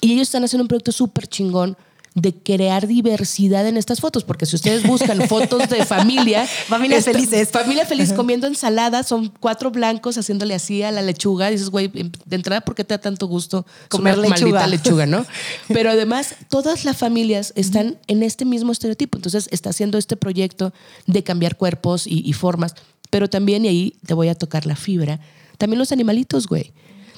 Y 0.00 0.12
ellos 0.12 0.28
están 0.28 0.44
haciendo 0.44 0.62
un 0.62 0.68
proyecto 0.68 0.92
súper 0.92 1.26
chingón 1.26 1.76
de 2.14 2.34
crear 2.34 2.86
diversidad 2.86 3.66
en 3.66 3.76
estas 3.76 4.00
fotos, 4.00 4.24
porque 4.24 4.44
si 4.46 4.56
ustedes 4.56 4.82
buscan 4.86 5.20
fotos 5.28 5.68
de 5.68 5.84
familia, 5.84 6.46
Familias 6.68 7.04
felices. 7.04 7.50
Familia 7.50 7.86
feliz 7.86 8.12
comiendo 8.12 8.46
ensalada, 8.46 9.02
son 9.02 9.32
cuatro 9.40 9.70
blancos 9.70 10.18
haciéndole 10.18 10.54
así 10.54 10.82
a 10.82 10.90
la 10.90 11.02
lechuga. 11.02 11.50
Dices, 11.50 11.70
güey, 11.70 11.88
de 11.88 12.36
entrada, 12.36 12.60
¿por 12.60 12.74
qué 12.74 12.84
te 12.84 12.94
da 12.94 13.00
tanto 13.00 13.26
gusto 13.26 13.66
Comer 13.88 14.18
una 14.18 14.28
lechuga? 14.28 14.60
maldita 14.60 14.66
lechuga, 14.66 15.06
no? 15.06 15.26
Pero 15.68 15.90
además, 15.90 16.34
todas 16.48 16.84
las 16.84 16.96
familias 16.96 17.52
están 17.56 17.98
en 18.06 18.22
este 18.22 18.44
mismo 18.44 18.72
estereotipo. 18.72 19.16
Entonces, 19.16 19.48
está 19.50 19.70
haciendo 19.70 19.98
este 19.98 20.16
proyecto 20.16 20.72
de 21.06 21.22
cambiar 21.22 21.56
cuerpos 21.56 22.06
y, 22.06 22.20
y 22.28 22.32
formas, 22.32 22.74
pero 23.10 23.28
también, 23.28 23.66
y 23.66 23.68
ahí 23.68 23.96
te 24.06 24.14
voy 24.14 24.28
a 24.28 24.34
tocar 24.34 24.64
la 24.64 24.74
fibra, 24.74 25.20
también 25.58 25.78
los 25.78 25.92
animalitos, 25.92 26.46
güey. 26.46 26.72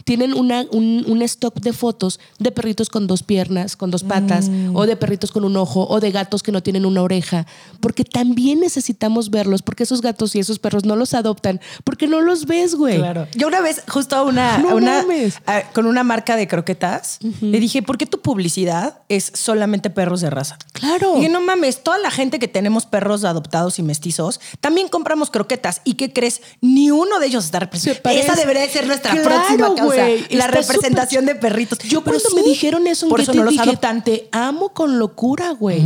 Tienen 0.05 0.35
una, 0.35 0.65
un, 0.71 1.05
un 1.07 1.23
stock 1.23 1.55
de 1.61 1.73
fotos 1.73 2.21
de 2.39 2.53
perritos 2.53 2.89
con 2.89 3.07
dos 3.07 3.23
piernas, 3.23 3.77
con 3.77 3.91
dos 3.91 4.05
patas, 4.05 4.49
Mm. 4.49 4.77
o 4.77 4.87
de 4.87 4.97
perritos 4.97 5.33
con 5.33 5.45
un 5.45 5.57
ojo, 5.57 5.87
o 5.89 6.01
de 6.01 6.11
gatos 6.11 6.43
que 6.43 6.53
no 6.53 6.63
tienen 6.63 6.85
una 6.87 7.03
oreja, 7.03 7.47
porque 7.81 8.05
también 8.05 8.61
necesitamos 8.61 9.31
verlos, 9.31 9.63
porque 9.63 9.83
esos 9.85 10.01
gatos 10.03 10.35
y 10.35 10.39
esos 10.41 10.59
perros 10.59 10.85
no 10.85 10.97
los 10.97 11.15
adoptan, 11.15 11.61
porque 11.85 12.07
no 12.07 12.21
los 12.21 12.47
ves, 12.47 12.75
güey. 12.75 12.97
Claro. 12.99 13.27
Yo 13.35 13.47
una 13.49 13.61
vez, 13.61 13.83
justo 13.89 14.17
a 14.17 14.23
una, 14.23 14.59
No 14.65 14.77
una- 14.77 15.03
mames. 15.03 15.39
a- 15.47 15.63
con 15.73 15.87
una 15.87 16.05
marca 16.05 16.37
de 16.37 16.47
croquetas, 16.49 17.19
le 17.41 17.59
dije, 17.61 17.83
¿por 17.83 17.97
qué 17.99 18.07
tu 18.07 18.21
publicidad 18.21 18.99
es 19.09 19.31
solamente 19.35 19.91
perros 19.91 20.21
de 20.21 20.31
raza? 20.31 20.59
Claro. 20.73 21.15
Dije, 21.17 21.29
no 21.29 21.41
mames, 21.41 21.83
toda 21.83 21.99
la 21.99 22.11
gente 22.11 22.39
que 22.39 22.49
tenemos 22.49 22.85
perros 22.87 23.25
adoptados 23.25 23.79
y 23.79 23.83
mestizos, 23.83 24.41
también 24.61 24.89
compramos 24.89 25.31
croquetas. 25.31 25.81
¿Y 25.85 25.95
qué 25.95 26.13
crees? 26.13 26.43
Ni 26.61 26.91
uno 26.91 27.19
de 27.21 27.27
ellos 27.27 27.45
está 27.47 27.59
Se 27.59 27.65
representado. 27.65 28.17
Esa 28.17 28.35
debería 28.35 28.63
de 28.63 28.69
ser 28.71 28.87
nuestra 28.87 29.13
Claro, 29.13 29.29
próxima 29.29 29.75
causa. 29.75 29.94
Güey. 29.95 30.27
La 30.31 30.47
representación 30.47 31.27
de 31.27 31.35
perritos. 31.35 31.79
Yo 31.81 32.03
Pero 32.03 32.19
cuando 32.21 32.43
me 32.43 32.49
dijeron 32.49 32.87
eso, 32.87 33.09
por 33.09 33.21
eso 33.21 33.33
te 33.33 33.39
no 33.39 33.45
los 33.45 33.53
dije, 33.53 33.63
adoptan. 33.63 34.05
Te 34.05 34.29
amo 34.33 34.71
con 34.71 34.99
locura, 34.99 35.51
güey. 35.53 35.83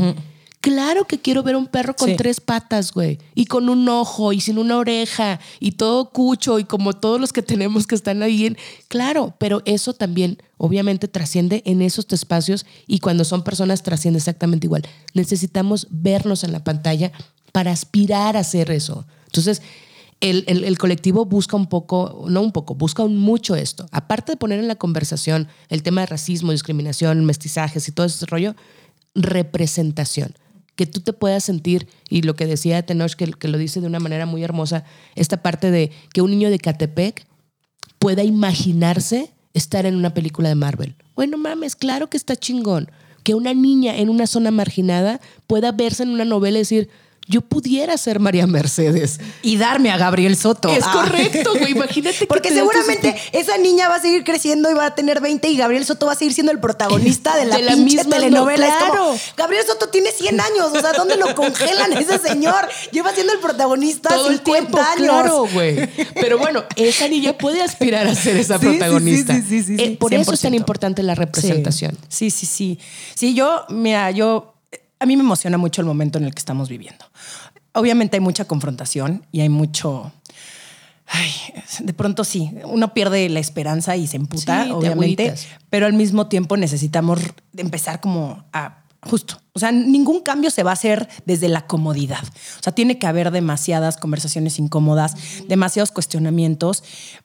Claro 0.60 1.04
que 1.06 1.20
quiero 1.20 1.44
ver 1.44 1.54
un 1.54 1.68
perro 1.68 1.94
con 1.94 2.08
Sí. 2.10 2.16
tres 2.16 2.40
patas, 2.40 2.92
güey. 2.92 3.18
Y 3.36 3.46
con 3.46 3.68
un 3.68 3.88
ojo 3.88 4.32
y 4.32 4.40
sin 4.40 4.58
una 4.58 4.76
oreja 4.76 5.38
y 5.60 5.72
todo 5.72 6.10
cucho 6.10 6.58
y 6.58 6.64
como 6.64 6.94
todos 6.94 7.20
los 7.20 7.32
que 7.32 7.42
tenemos 7.42 7.86
que 7.86 7.94
están 7.94 8.22
ahí 8.24 8.46
en... 8.46 8.58
Claro, 8.88 9.34
pero 9.38 9.62
eso 9.66 9.94
también 9.94 10.42
obviamente 10.56 11.06
trasciende 11.06 11.62
en 11.64 11.80
esos 11.80 12.06
espacios 12.10 12.66
y 12.88 12.98
cuando 12.98 13.24
son 13.24 13.44
personas 13.44 13.84
trasciende 13.84 14.18
exactamente 14.18 14.66
igual. 14.66 14.82
Necesitamos 15.14 15.86
vernos 15.90 16.42
en 16.42 16.50
la 16.52 16.64
pantalla 16.64 17.12
para 17.52 17.70
aspirar 17.70 18.36
a 18.36 18.40
hacer 18.40 18.72
eso. 18.72 19.06
Entonces, 19.26 19.62
el, 20.20 20.44
el- 20.46 20.78
colectivo 20.78 21.24
busca 21.24 21.56
un 21.56 21.66
poco, 21.66 22.26
no 22.28 22.42
un 22.42 22.52
poco, 22.52 22.74
busca 22.74 23.02
un 23.04 23.16
mucho 23.16 23.54
esto. 23.54 23.86
Aparte 23.92 24.32
de 24.32 24.36
poner 24.36 24.58
en 24.58 24.68
la 24.68 24.74
conversación 24.74 25.48
el 25.68 25.82
tema 25.82 26.00
de 26.00 26.06
racismo, 26.06 26.52
discriminación, 26.52 27.24
mestizajes 27.24 27.86
y 27.88 27.92
todo 27.92 28.06
ese 28.06 28.26
rollo, 28.26 28.54
representación. 29.14 30.34
Que 30.76 30.86
tú 30.86 31.00
te 31.00 31.12
puedas 31.12 31.44
sentir, 31.44 31.88
y 32.08 32.22
lo 32.22 32.34
que 32.34 32.46
decía 32.46 32.84
Tenoch, 32.84 33.14
que, 33.14 33.26
que 33.32 33.48
lo 33.48 33.58
dice 33.58 33.80
de 33.80 33.86
una 33.86 34.00
manera 34.00 34.26
muy 34.26 34.42
hermosa, 34.44 34.84
esta 35.14 35.42
parte 35.42 35.70
de 35.70 35.90
que 36.12 36.22
un 36.22 36.30
niño 36.30 36.50
de 36.50 36.58
Catepec 36.58 37.26
pueda 37.98 38.22
imaginarse 38.22 39.32
estar 39.54 39.86
en 39.86 39.96
una 39.96 40.14
película 40.14 40.48
de 40.48 40.54
Marvel. 40.54 40.94
Bueno, 41.16 41.36
mames, 41.36 41.74
claro 41.74 42.08
que 42.10 42.16
está 42.16 42.36
chingón. 42.36 42.90
Que 43.24 43.34
una 43.34 43.54
niña 43.54 43.96
en 43.96 44.08
una 44.08 44.26
zona 44.28 44.52
marginada 44.52 45.20
pueda 45.48 45.72
verse 45.72 46.04
en 46.04 46.10
una 46.10 46.24
novela 46.24 46.58
y 46.58 46.60
decir, 46.60 46.88
yo 47.28 47.42
pudiera 47.42 47.96
ser 47.98 48.20
María 48.20 48.46
Mercedes. 48.46 49.20
Y 49.42 49.56
darme 49.58 49.90
a 49.90 49.98
Gabriel 49.98 50.36
Soto. 50.36 50.68
Es 50.70 50.82
Ah. 50.84 50.92
correcto, 50.92 51.52
güey. 51.58 51.72
Imagínate 51.72 52.16
que 52.20 52.26
Porque 52.26 52.50
seguramente 52.50 53.14
esa 53.32 53.58
niña 53.58 53.88
va 53.88 53.96
a 53.96 54.00
seguir 54.00 54.24
creciendo 54.24 54.70
y 54.70 54.74
va 54.74 54.86
a 54.86 54.94
tener 54.94 55.20
20 55.20 55.48
y 55.48 55.56
Gabriel 55.56 55.84
Soto 55.84 56.06
va 56.06 56.12
a 56.12 56.16
seguir 56.16 56.32
siendo 56.32 56.52
el 56.52 56.58
protagonista 56.60 57.36
de 57.36 57.44
la, 57.46 57.56
De 57.58 57.62
la 57.62 57.72
pinche 57.74 57.96
misma, 57.98 58.16
telenovela. 58.16 58.66
no, 58.66 58.72
Es 58.72 58.78
como, 58.82 58.92
claro. 58.92 59.14
Gabriel 59.36 59.64
Soto 59.66 59.88
tiene 59.90 60.10
100 60.10 60.40
años. 60.40 60.70
O 60.74 60.80
sea, 60.80 60.92
¿dónde 60.94 61.16
lo 61.16 61.34
congelan 61.34 61.92
ese 61.92 62.18
señor? 62.18 62.66
Lleva 62.92 63.12
siendo 63.12 63.32
el 63.34 63.40
protagonista 63.40 64.08
todo 64.08 64.28
el 64.30 64.36
50 64.38 64.60
tiempo, 64.62 64.78
años. 64.78 64.96
claro, 64.98 65.46
güey. 65.52 65.88
Pero 66.14 66.38
bueno, 66.38 66.64
esa 66.76 67.08
niña 67.08 67.34
puede 67.36 67.62
aspirar 67.62 68.06
a 68.06 68.14
ser 68.14 68.36
esa 68.38 68.58
Sí, 68.58 68.66
sí, 68.66 68.72
sí, 68.72 68.78
protagonista. 68.78 69.34
sí, 69.34 69.42
sí, 69.48 69.62
sí, 69.62 69.76
sí, 69.76 69.82
Eh, 69.84 69.96
por 70.00 70.14
eso 70.14 70.32
es 70.32 70.40
tan 70.40 70.52
100%. 70.52 70.56
importante 70.56 71.02
la 71.02 71.14
representación. 71.14 71.96
Sí, 72.08 72.30
sí, 72.30 72.46
sí. 72.46 72.78
Sí, 73.14 73.34
yo, 73.34 73.64
mira, 73.68 74.10
yo, 74.10 74.54
a 75.00 75.06
mí 75.06 75.16
me 75.16 75.22
emociona 75.22 75.58
mucho 75.58 75.80
el 75.80 75.86
momento 75.86 76.18
en 76.18 76.24
el 76.24 76.34
que 76.34 76.38
estamos 76.38 76.68
viviendo. 76.68 77.04
Obviamente 77.78 78.16
hay 78.16 78.20
mucha 78.20 78.44
confrontación 78.46 79.24
y 79.32 79.40
hay 79.40 79.48
mucho... 79.48 80.12
Ay, 81.06 81.30
de 81.78 81.94
pronto 81.94 82.22
sí, 82.22 82.50
uno 82.64 82.92
pierde 82.92 83.28
la 83.30 83.40
esperanza 83.40 83.96
y 83.96 84.06
se 84.06 84.18
emputa, 84.18 84.64
Sí, 84.64 84.70
obviamente, 84.70 85.34
pero 85.70 85.86
al 85.86 85.94
mismo 85.94 86.26
tiempo 86.26 86.58
necesitamos 86.58 87.20
empezar 87.56 88.00
como 88.00 88.44
a 88.52 88.82
justo. 89.00 89.40
O 89.58 89.60
sea, 89.60 89.72
ningún 89.72 90.20
cambio 90.20 90.50
se 90.50 90.62
va 90.62 90.70
a 90.70 90.74
hacer 90.74 91.08
desde 91.26 91.48
la 91.48 91.66
comodidad. 91.66 92.22
O 92.58 92.62
sea, 92.62 92.72
tiene 92.72 92.98
que 92.98 93.06
haber 93.06 93.30
demasiadas 93.30 93.96
conversaciones 93.96 94.58
incómodas, 94.58 95.14
demasiados 95.48 95.90
cuestionamientos, 95.92 96.82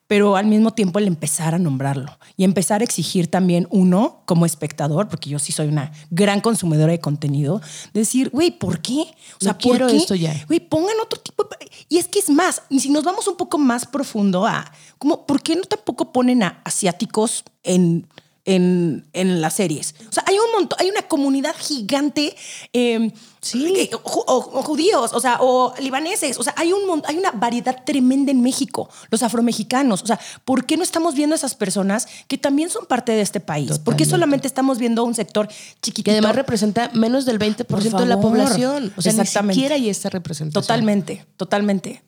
pero 0.07 0.35
al 0.35 0.45
mismo 0.47 0.71
tiempo 0.73 0.99
el 0.99 1.07
empezar 1.07 1.55
a 1.55 1.59
nombrarlo 1.59 2.17
y 2.37 2.43
empezar 2.43 2.81
a 2.81 2.83
exigir 2.83 3.27
también 3.27 3.67
uno 3.71 4.21
como 4.25 4.45
espectador, 4.45 5.07
porque 5.07 5.29
yo 5.29 5.39
sí 5.39 5.51
soy 5.51 5.67
una 5.67 5.91
gran 6.11 6.41
consumidora 6.41 6.91
de 6.91 6.99
contenido, 6.99 7.61
decir, 7.93 8.29
güey, 8.29 8.51
¿por 8.51 8.81
qué? 8.81 9.01
O 9.39 9.43
sea, 9.43 9.53
No 9.53 9.57
¿por 9.59 9.71
quiero 9.71 9.87
qué? 9.87 9.95
esto 9.97 10.15
ya. 10.15 10.35
Güey, 10.47 10.59
pongan 10.59 10.95
otro 11.03 11.19
tipo. 11.21 11.43
de- 11.45 11.69
Y 11.89 11.97
es 11.97 12.07
que 12.07 12.19
es 12.19 12.29
más, 12.29 12.61
y 12.69 12.79
si 12.79 12.89
nos 12.89 13.03
vamos 13.03 13.27
un 13.27 13.37
poco 13.37 13.57
más 13.57 13.85
profundo 13.85 14.45
a, 14.45 14.71
como, 14.97 15.25
¿por 15.25 15.41
qué 15.41 15.55
no 15.55 15.63
tampoco 15.63 16.11
ponen 16.11 16.43
a 16.43 16.61
asiáticos 16.63 17.43
en, 17.63 18.07
en, 18.45 19.07
en 19.13 19.41
las 19.41 19.55
series? 19.55 19.95
O 20.09 20.11
sea, 20.11 20.23
hay 20.27 20.37
un 20.37 20.51
montón, 20.51 20.79
hay 20.81 20.89
una 20.89 21.03
comunidad 21.03 21.55
gigante. 21.57 22.35
eh, 22.73 23.11
ju- 23.51 24.23
o, 24.25 24.35
o 24.59 24.63
judíos, 24.63 25.11
o 25.13 25.19
sea, 25.19 25.37
o 25.41 25.73
libaneses, 25.79 26.37
o 26.39 26.43
sea, 26.43 26.53
hay, 26.57 26.71
un, 26.73 27.01
hay 27.05 27.17
una 27.17 27.31
variedad 27.31 27.83
tremenda 27.85 28.31
en 28.31 28.41
México, 28.41 28.89
los 29.11 29.21
afromexicanos, 29.23 30.01
o 30.03 30.07
sea, 30.07 30.19
¿por 30.45 30.65
qué 30.65 30.77
no 30.77 30.83
estamos 30.83 31.15
viendo 31.15 31.33
a 31.33 31.37
esas 31.37 31.55
personas 31.55 32.07
que 32.27 32.37
también 32.37 32.69
son 32.69 32.85
parte 32.85 33.11
de 33.11 33.21
este 33.21 33.39
país? 33.39 33.67
¿Por 33.79 33.95
qué 33.95 34.05
Totalmente. 34.05 34.09
solamente 34.09 34.47
estamos 34.47 34.77
viendo 34.79 35.03
un 35.03 35.13
sector 35.15 35.47
chiquitito? 35.81 36.03
Que 36.05 36.11
además 36.11 36.35
representa 36.35 36.89
menos 36.93 37.25
del 37.25 37.39
20% 37.39 37.65
Por 37.65 37.81
de 37.83 38.05
la 38.05 38.19
población. 38.19 38.93
O 38.97 39.01
sea, 39.01 39.11
ni 39.13 39.19
Exactamente. 39.19 39.53
siquiera 39.55 39.75
hay 39.75 39.89
esta 39.89 40.09
representación. 40.09 40.61
Totalmente, 40.63 41.25
totalmente. 41.37 42.01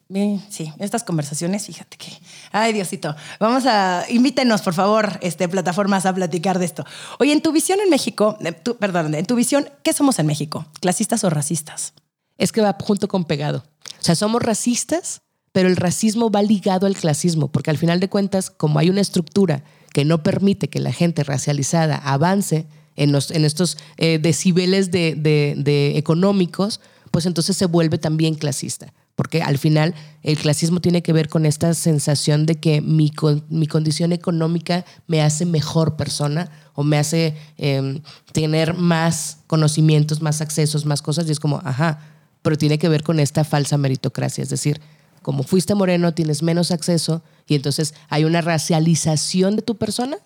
Sí, 0.48 0.72
estas 0.78 1.02
conversaciones, 1.02 1.66
fíjate 1.66 1.96
que. 1.96 2.06
Ay, 2.52 2.72
Diosito. 2.72 3.14
Vamos 3.40 3.66
a. 3.66 4.04
Invítenos, 4.08 4.62
por 4.62 4.72
favor, 4.72 5.18
este, 5.20 5.48
plataformas 5.48 6.06
a 6.06 6.14
platicar 6.14 6.58
de 6.60 6.64
esto. 6.64 6.84
Oye, 7.18 7.32
en 7.32 7.42
tu 7.42 7.50
visión 7.50 7.80
en 7.80 7.90
México, 7.90 8.36
eh, 8.40 8.52
tu- 8.52 8.76
perdón, 8.76 9.14
en 9.14 9.26
tu 9.26 9.34
visión, 9.34 9.68
¿qué 9.82 9.92
somos 9.92 10.18
en 10.20 10.26
México? 10.26 10.64
¿Clasistas 10.80 11.24
racistas? 11.32 11.94
Es 12.38 12.52
que 12.52 12.60
va 12.60 12.76
junto 12.80 13.08
con 13.08 13.24
pegado. 13.24 13.64
O 13.98 14.02
sea, 14.02 14.14
somos 14.14 14.42
racistas, 14.42 15.20
pero 15.52 15.68
el 15.68 15.76
racismo 15.76 16.30
va 16.30 16.42
ligado 16.42 16.86
al 16.86 16.96
clasismo, 16.96 17.50
porque 17.50 17.70
al 17.70 17.78
final 17.78 17.98
de 18.00 18.08
cuentas, 18.10 18.50
como 18.50 18.78
hay 18.78 18.90
una 18.90 19.00
estructura 19.00 19.64
que 19.92 20.04
no 20.04 20.22
permite 20.22 20.68
que 20.68 20.80
la 20.80 20.92
gente 20.92 21.24
racializada 21.24 21.96
avance 21.96 22.66
en, 22.96 23.12
los- 23.12 23.30
en 23.30 23.44
estos 23.44 23.78
eh, 23.96 24.18
decibeles 24.20 24.90
de, 24.90 25.14
de- 25.16 25.54
de 25.56 25.96
económicos, 25.96 26.80
pues 27.10 27.24
entonces 27.24 27.56
se 27.56 27.64
vuelve 27.66 27.96
también 27.98 28.34
clasista. 28.34 28.92
Porque 29.16 29.42
al 29.42 29.58
final 29.58 29.94
el 30.22 30.36
clasismo 30.36 30.80
tiene 30.80 31.02
que 31.02 31.12
ver 31.12 31.28
con 31.28 31.46
esta 31.46 31.72
sensación 31.74 32.46
de 32.46 32.56
que 32.56 32.80
mi, 32.82 33.10
mi 33.48 33.66
condición 33.66 34.12
económica 34.12 34.84
me 35.08 35.22
hace 35.22 35.46
mejor 35.46 35.96
persona 35.96 36.50
o 36.74 36.84
me 36.84 36.98
hace 36.98 37.34
eh, 37.56 38.00
tener 38.32 38.74
más 38.74 39.38
conocimientos, 39.46 40.22
más 40.22 40.40
accesos, 40.42 40.84
más 40.84 41.02
cosas. 41.02 41.26
Y 41.28 41.32
es 41.32 41.40
como, 41.40 41.60
ajá, 41.64 41.98
pero 42.42 42.56
tiene 42.56 42.78
que 42.78 42.88
ver 42.88 43.02
con 43.02 43.18
esta 43.18 43.42
falsa 43.42 43.78
meritocracia. 43.78 44.42
Es 44.42 44.50
decir, 44.50 44.80
como 45.22 45.42
fuiste 45.42 45.74
moreno, 45.74 46.14
tienes 46.14 46.44
menos 46.44 46.70
acceso 46.70 47.20
y 47.48 47.56
entonces 47.56 47.94
hay 48.08 48.24
una 48.24 48.42
racialización 48.42 49.56
de 49.56 49.62
tu 49.62 49.76
persona, 49.76 50.18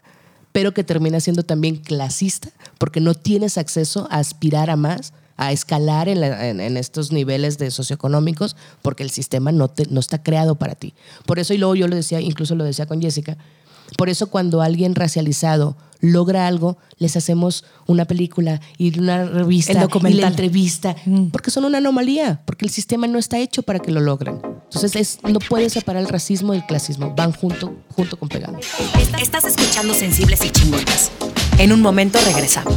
pero 0.53 0.74
que 0.74 0.84
termina 0.84 1.20
siendo 1.20 1.45
también 1.45 1.76
clasista 1.76 2.51
porque 2.76 3.01
no 3.01 3.14
tienes 3.14 3.57
acceso 3.57 4.07
a 4.11 4.18
aspirar 4.18 4.68
a 4.68 4.76
más, 4.76 5.14
a 5.41 5.53
escalar 5.53 6.09
en, 6.09 6.20
la- 6.20 6.49
en- 6.49 6.61
en 6.61 6.76
estos 6.76 7.12
niveles 7.12 7.57
de 7.59 7.70
socioeconómicos 7.70 8.57
porque 8.82 9.03
el 9.03 9.11
sistema 9.11 9.53
no, 9.53 9.68
te- 9.68 9.86
no 9.91 9.99
está 9.99 10.22
creado 10.22 10.55
para 10.57 10.74
ti. 10.74 10.93
Por 11.26 11.38
eso, 11.38 11.55
y 11.55 11.59
luego 11.59 11.74
yo 11.74 11.88
lo 11.88 11.97
decía, 11.97 12.20
incluso 12.20 12.55
lo 12.55 12.64
decía 12.64 12.84
con 12.86 13.01
Jessica, 13.01 13.36
por 13.97 14.09
eso 14.09 14.28
cuando 14.28 14.61
alguien 14.62 14.95
racializado 14.95 15.76
logra 16.03 16.47
algo, 16.47 16.76
les 16.99 17.16
hacemos 17.16 17.64
una 17.86 18.05
película 18.05 18.61
y 18.78 18.97
una 18.99 19.24
revista 19.24 19.72
El 19.72 19.78
y 19.78 19.80
documental. 19.80 20.20
la 20.20 20.26
entrevista, 20.28 20.95
porque 21.32 21.51
son 21.51 21.64
una 21.64 21.78
anomalía, 21.78 22.41
porque 22.45 22.64
el 22.66 22.70
sistema 22.70 23.07
no 23.07 23.18
está 23.18 23.38
hecho 23.38 23.62
para 23.62 23.78
que 23.80 23.91
lo 23.91 24.01
logren. 24.01 24.41
Entonces 24.64 24.95
es, 24.97 25.18
no 25.24 25.38
puedes 25.41 25.72
separar 25.72 26.03
el 26.03 26.09
racismo 26.09 26.53
del 26.53 26.64
clasismo, 26.66 27.14
van 27.16 27.32
junto, 27.32 27.74
junto 27.97 28.16
con 28.18 28.28
pegado. 28.28 28.59
Estás 29.20 29.45
escuchando 29.45 29.93
Sensibles 29.95 30.45
y 30.45 30.51
Chingonas. 30.51 31.11
En 31.59 31.72
un 31.72 31.80
momento 31.82 32.18
regresamos. 32.24 32.76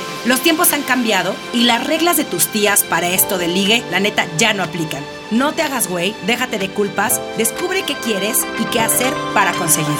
Los 0.25 0.41
tiempos 0.41 0.71
han 0.71 0.83
cambiado 0.83 1.33
y 1.51 1.63
las 1.63 1.83
reglas 1.83 2.15
de 2.15 2.25
tus 2.25 2.45
tías 2.45 2.83
para 2.83 3.09
esto 3.09 3.39
del 3.39 3.55
ligue, 3.55 3.83
la 3.89 3.99
neta, 3.99 4.27
ya 4.37 4.53
no 4.53 4.61
aplican. 4.61 5.03
No 5.31 5.53
te 5.53 5.63
hagas 5.63 5.87
güey, 5.87 6.13
déjate 6.27 6.59
de 6.59 6.69
culpas, 6.69 7.19
descubre 7.37 7.83
qué 7.87 7.95
quieres 7.95 8.37
y 8.59 8.65
qué 8.65 8.81
hacer 8.81 9.11
para 9.33 9.51
conseguirlo. 9.53 9.95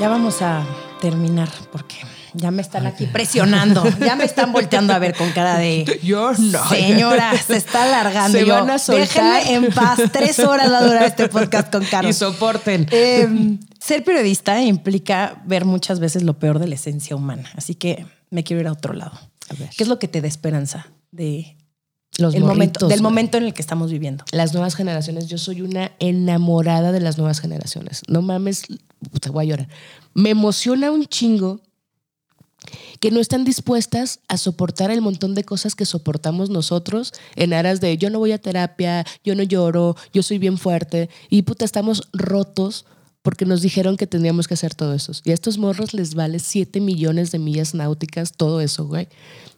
Ya 0.00 0.08
vamos 0.08 0.42
a 0.42 0.64
terminar 1.00 1.48
porque 1.72 1.96
ya 2.34 2.52
me 2.52 2.62
están 2.62 2.86
aquí 2.86 3.06
presionando. 3.06 3.82
Ya 3.98 4.14
me 4.14 4.22
están 4.22 4.52
volteando 4.52 4.92
a 4.92 5.00
ver 5.00 5.16
con 5.16 5.32
cara 5.32 5.58
de. 5.58 5.98
Yo 6.04 6.32
no. 6.38 6.68
Señora, 6.68 7.36
se 7.36 7.56
está 7.56 7.82
alargando. 7.82 8.38
Se 8.38 8.46
Yo, 8.46 8.54
van 8.54 8.70
a 8.70 8.78
soltar. 8.78 9.42
Déjenme 9.42 9.66
en 9.66 9.72
paz. 9.72 9.98
Tres 10.12 10.38
horas 10.38 10.70
va 10.70 10.78
a 10.78 10.84
durar 10.84 11.02
este 11.02 11.28
podcast 11.28 11.72
con 11.72 11.84
Carlos. 11.84 12.14
Y 12.14 12.18
soporten. 12.18 12.86
Eh, 12.92 13.58
ser 13.80 14.04
periodista 14.04 14.62
implica 14.62 15.42
ver 15.46 15.64
muchas 15.64 15.98
veces 15.98 16.22
lo 16.22 16.38
peor 16.38 16.60
de 16.60 16.68
la 16.68 16.76
esencia 16.76 17.16
humana. 17.16 17.50
Así 17.56 17.74
que 17.74 18.06
me 18.30 18.44
quiero 18.44 18.60
ir 18.60 18.68
a 18.68 18.72
otro 18.72 18.94
lado. 18.94 19.12
A 19.48 19.54
ver. 19.54 19.70
¿Qué 19.76 19.82
es 19.82 19.88
lo 19.88 19.98
que 19.98 20.08
te 20.08 20.20
da 20.20 20.28
esperanza 20.28 20.86
de 21.10 21.56
Los 22.18 22.34
el 22.34 22.42
momento, 22.42 22.80
morritos, 22.80 22.88
del 22.88 23.02
momento 23.02 23.38
en 23.38 23.44
el 23.44 23.54
que 23.54 23.62
estamos 23.62 23.90
viviendo? 23.90 24.24
Las 24.32 24.52
nuevas 24.54 24.74
generaciones, 24.74 25.26
yo 25.26 25.38
soy 25.38 25.62
una 25.62 25.92
enamorada 25.98 26.92
de 26.92 27.00
las 27.00 27.18
nuevas 27.18 27.40
generaciones. 27.40 28.02
No 28.08 28.22
mames, 28.22 28.64
te 29.20 29.30
voy 29.30 29.44
a 29.44 29.48
llorar. 29.48 29.68
Me 30.14 30.30
emociona 30.30 30.90
un 30.90 31.06
chingo 31.06 31.60
que 33.00 33.10
no 33.10 33.20
están 33.20 33.44
dispuestas 33.44 34.20
a 34.28 34.36
soportar 34.36 34.90
el 34.90 35.00
montón 35.00 35.34
de 35.34 35.44
cosas 35.44 35.74
que 35.74 35.86
soportamos 35.86 36.50
nosotros 36.50 37.12
en 37.34 37.54
aras 37.54 37.80
de 37.80 37.96
yo 37.96 38.10
no 38.10 38.18
voy 38.18 38.32
a 38.32 38.38
terapia, 38.38 39.06
yo 39.24 39.34
no 39.34 39.42
lloro, 39.42 39.96
yo 40.12 40.22
soy 40.22 40.38
bien 40.38 40.58
fuerte 40.58 41.08
y 41.30 41.42
puta, 41.42 41.64
estamos 41.64 42.08
rotos 42.12 42.84
porque 43.22 43.44
nos 43.44 43.60
dijeron 43.60 43.96
que 43.96 44.06
teníamos 44.06 44.48
que 44.48 44.54
hacer 44.54 44.74
todo 44.74 44.94
eso. 44.94 45.12
Y 45.24 45.30
a 45.30 45.34
estos 45.34 45.58
morros 45.58 45.92
les 45.92 46.14
vale 46.14 46.38
7 46.38 46.80
millones 46.80 47.30
de 47.30 47.38
millas 47.38 47.74
náuticas, 47.74 48.32
todo 48.32 48.60
eso, 48.60 48.86
güey. 48.86 49.08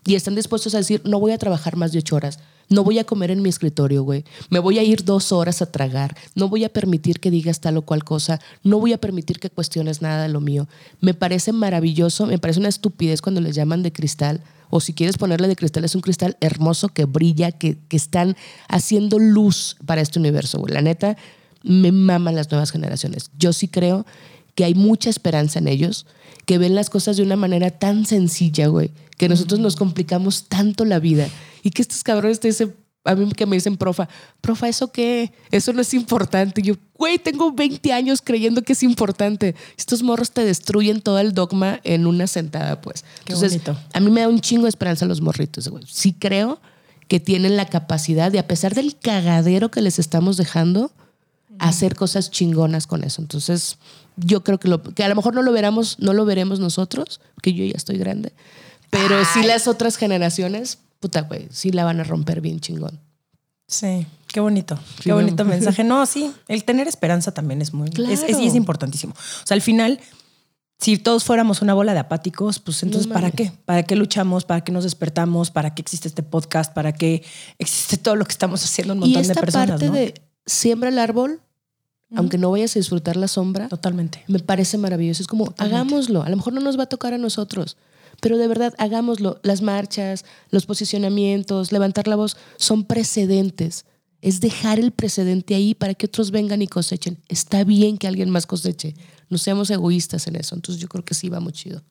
Y 0.04 0.16
están 0.16 0.34
dispuestos 0.34 0.74
a 0.74 0.78
decir, 0.78 1.00
no 1.04 1.20
voy 1.20 1.32
a 1.32 1.38
trabajar 1.38 1.76
más 1.76 1.92
de 1.92 1.98
8 1.98 2.16
horas, 2.16 2.38
no 2.68 2.82
voy 2.82 2.98
a 2.98 3.04
comer 3.04 3.30
en 3.30 3.42
mi 3.42 3.48
escritorio, 3.48 4.02
güey. 4.02 4.24
Me 4.50 4.58
voy 4.58 4.78
a 4.78 4.82
ir 4.82 5.04
dos 5.04 5.30
horas 5.30 5.62
a 5.62 5.70
tragar, 5.70 6.16
no 6.34 6.48
voy 6.48 6.64
a 6.64 6.70
permitir 6.70 7.20
que 7.20 7.30
digas 7.30 7.60
tal 7.60 7.76
o 7.76 7.82
cual 7.82 8.02
cosa, 8.02 8.40
no 8.64 8.80
voy 8.80 8.92
a 8.92 8.98
permitir 8.98 9.38
que 9.38 9.50
cuestiones 9.50 10.02
nada 10.02 10.22
de 10.22 10.28
lo 10.28 10.40
mío. 10.40 10.68
Me 11.00 11.14
parece 11.14 11.52
maravilloso, 11.52 12.26
me 12.26 12.38
parece 12.38 12.60
una 12.60 12.68
estupidez 12.68 13.22
cuando 13.22 13.40
les 13.40 13.54
llaman 13.54 13.82
de 13.82 13.92
cristal. 13.92 14.42
O 14.70 14.80
si 14.80 14.94
quieres 14.94 15.18
ponerle 15.18 15.48
de 15.48 15.56
cristal, 15.56 15.84
es 15.84 15.94
un 15.94 16.00
cristal 16.00 16.38
hermoso 16.40 16.88
que 16.88 17.04
brilla, 17.04 17.52
que, 17.52 17.76
que 17.88 17.96
están 17.96 18.36
haciendo 18.68 19.18
luz 19.18 19.76
para 19.84 20.00
este 20.00 20.18
universo, 20.18 20.58
güey. 20.58 20.72
La 20.72 20.80
neta, 20.80 21.18
me 21.62 21.92
maman 21.92 22.34
las 22.34 22.50
nuevas 22.50 22.70
generaciones. 22.70 23.30
Yo 23.38 23.52
sí 23.52 23.68
creo 23.68 24.06
que 24.54 24.64
hay 24.64 24.74
mucha 24.74 25.10
esperanza 25.10 25.58
en 25.58 25.68
ellos, 25.68 26.06
que 26.46 26.58
ven 26.58 26.74
las 26.74 26.90
cosas 26.90 27.16
de 27.16 27.22
una 27.22 27.36
manera 27.36 27.70
tan 27.70 28.04
sencilla, 28.04 28.66
güey, 28.66 28.90
que 29.16 29.28
nosotros 29.28 29.60
nos 29.60 29.76
complicamos 29.76 30.44
tanto 30.48 30.84
la 30.84 30.98
vida 30.98 31.28
y 31.62 31.70
que 31.70 31.82
estos 31.82 32.02
cabrones 32.02 32.40
te 32.40 32.48
dicen, 32.48 32.74
a 33.04 33.14
mí 33.14 33.30
que 33.32 33.46
me 33.46 33.56
dicen, 33.56 33.76
profa, 33.76 34.08
profa, 34.40 34.68
¿eso 34.68 34.92
qué? 34.92 35.32
Eso 35.50 35.72
no 35.72 35.80
es 35.80 35.92
importante. 35.94 36.60
Y 36.60 36.64
yo, 36.64 36.74
güey, 36.94 37.18
tengo 37.18 37.52
20 37.52 37.92
años 37.92 38.22
creyendo 38.22 38.62
que 38.62 38.74
es 38.74 38.82
importante. 38.82 39.56
Estos 39.76 40.02
morros 40.02 40.30
te 40.30 40.44
destruyen 40.44 41.00
todo 41.00 41.18
el 41.18 41.34
dogma 41.34 41.80
en 41.82 42.06
una 42.06 42.26
sentada, 42.26 42.80
pues. 42.80 43.02
Qué 43.24 43.32
Entonces, 43.32 43.64
bonito. 43.64 43.84
a 43.92 44.00
mí 44.00 44.10
me 44.10 44.20
da 44.20 44.28
un 44.28 44.40
chingo 44.40 44.64
de 44.64 44.68
esperanza 44.68 45.04
los 45.06 45.20
morritos, 45.20 45.68
güey. 45.68 45.84
Sí 45.88 46.12
creo 46.12 46.60
que 47.08 47.18
tienen 47.18 47.56
la 47.56 47.66
capacidad 47.66 48.30
de, 48.30 48.38
a 48.38 48.46
pesar 48.46 48.74
del 48.74 48.96
cagadero 48.96 49.70
que 49.70 49.82
les 49.82 49.98
estamos 49.98 50.36
dejando, 50.36 50.92
hacer 51.68 51.94
cosas 51.94 52.30
chingonas 52.30 52.86
con 52.86 53.04
eso. 53.04 53.22
Entonces, 53.22 53.78
yo 54.16 54.42
creo 54.44 54.58
que, 54.58 54.68
lo, 54.68 54.82
que 54.82 55.04
a 55.04 55.08
lo 55.08 55.14
mejor 55.14 55.34
no 55.34 55.42
lo 55.42 55.52
veremos, 55.52 55.96
no 55.98 56.12
lo 56.12 56.24
veremos 56.24 56.60
nosotros, 56.60 57.20
que 57.40 57.54
yo 57.54 57.64
ya 57.64 57.74
estoy 57.76 57.98
grande, 57.98 58.32
pero 58.90 59.16
sí 59.32 59.42
las 59.44 59.68
otras 59.68 59.96
generaciones, 59.96 60.78
puta, 61.00 61.22
güey, 61.22 61.48
sí 61.50 61.70
la 61.70 61.84
van 61.84 62.00
a 62.00 62.04
romper 62.04 62.40
bien 62.40 62.60
chingón. 62.60 63.00
Sí, 63.68 64.06
qué 64.26 64.40
bonito, 64.40 64.76
Sí, 64.96 65.04
qué 65.04 65.12
bonito 65.12 65.44
mensaje. 65.46 65.82
No, 65.84 66.04
sí, 66.04 66.30
el 66.48 66.64
tener 66.64 66.88
esperanza 66.88 67.32
también 67.32 67.62
es 67.62 67.72
muy, 67.72 67.88
Claro. 67.90 68.12
es, 68.12 68.22
es- 68.22 68.38
es 68.38 68.54
importantísimo. 68.54 69.14
O 69.14 69.46
sea, 69.46 69.54
al 69.54 69.62
final, 69.62 69.98
si 70.78 70.98
todos 70.98 71.22
fuéramos 71.24 71.62
una 71.62 71.72
bola 71.74 71.94
de 71.94 72.00
apáticos, 72.00 72.58
pues 72.58 72.82
entonces, 72.82 73.06
No 73.06 73.14
¿para 73.14 73.30
qué? 73.30 73.52
¿Para 73.64 73.84
qué 73.84 73.94
luchamos? 73.96 74.44
¿Para 74.44 74.62
qué 74.64 74.72
nos 74.72 74.82
despertamos? 74.84 75.50
¿Para 75.52 75.74
qué 75.74 75.80
existe 75.82 76.08
este 76.08 76.24
podcast? 76.24 76.74
¿Para 76.74 76.92
qué 76.92 77.22
existe 77.58 77.96
todo 77.98 78.16
lo 78.16 78.24
que 78.24 78.32
estamos 78.32 78.62
haciendo 78.64 78.92
un 78.94 78.98
Y 78.98 79.14
montón 79.14 79.28
de 79.28 79.34
personas? 79.40 79.68
parte 79.70 79.86
¿no? 79.86 79.92
de 79.92 80.14
siembra 80.44 80.88
el 80.90 80.98
árbol, 80.98 81.40
aunque 82.16 82.38
no 82.38 82.50
vayas 82.50 82.76
a 82.76 82.78
disfrutar 82.78 83.16
la 83.16 83.28
sombra, 83.28 83.68
Totalmente. 83.68 84.24
me 84.28 84.38
parece 84.38 84.78
maravilloso. 84.78 85.22
Es 85.22 85.26
como, 85.26 85.46
Totalmente. 85.46 85.76
hagámoslo. 85.76 86.22
A 86.22 86.28
lo 86.28 86.36
mejor 86.36 86.52
no 86.52 86.60
nos 86.60 86.78
va 86.78 86.84
a 86.84 86.88
tocar 86.88 87.14
a 87.14 87.18
nosotros, 87.18 87.76
pero 88.20 88.38
de 88.38 88.46
verdad, 88.48 88.74
hagámoslo. 88.78 89.40
Las 89.42 89.62
marchas, 89.62 90.24
los 90.50 90.66
posicionamientos, 90.66 91.72
levantar 91.72 92.08
la 92.08 92.16
voz, 92.16 92.36
son 92.56 92.84
precedentes. 92.84 93.84
Es 94.20 94.40
dejar 94.40 94.78
el 94.78 94.92
precedente 94.92 95.54
ahí 95.56 95.74
para 95.74 95.94
que 95.94 96.06
otros 96.06 96.30
vengan 96.30 96.62
y 96.62 96.68
cosechen. 96.68 97.18
Está 97.28 97.64
bien 97.64 97.98
que 97.98 98.06
alguien 98.06 98.30
más 98.30 98.46
coseche. 98.46 98.94
No 99.28 99.38
seamos 99.38 99.68
egoístas 99.70 100.26
en 100.28 100.36
eso. 100.36 100.54
Entonces 100.54 100.80
yo 100.80 100.88
creo 100.88 101.04
que 101.04 101.14
sí 101.14 101.28
va 101.28 101.40
muy 101.40 101.52
chido. 101.52 101.82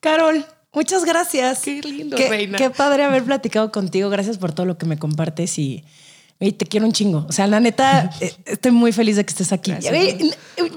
Carol, 0.00 0.44
muchas 0.74 1.04
gracias. 1.06 1.60
Qué 1.60 1.80
lindo, 1.82 2.16
Qué, 2.16 2.28
reina. 2.28 2.58
qué 2.58 2.68
padre 2.68 3.04
haber 3.04 3.24
platicado 3.24 3.72
contigo. 3.72 4.10
Gracias 4.10 4.36
por 4.36 4.52
todo 4.52 4.66
lo 4.66 4.76
que 4.76 4.84
me 4.84 4.98
compartes 4.98 5.58
y, 5.58 5.84
y 6.46 6.52
te 6.52 6.66
quiero 6.66 6.86
un 6.86 6.92
chingo. 6.92 7.26
O 7.28 7.32
sea, 7.32 7.46
la 7.46 7.60
neta, 7.60 8.10
eh, 8.20 8.34
estoy 8.46 8.70
muy 8.72 8.92
feliz 8.92 9.16
de 9.16 9.24
que 9.24 9.30
estés 9.30 9.52
aquí. 9.52 9.72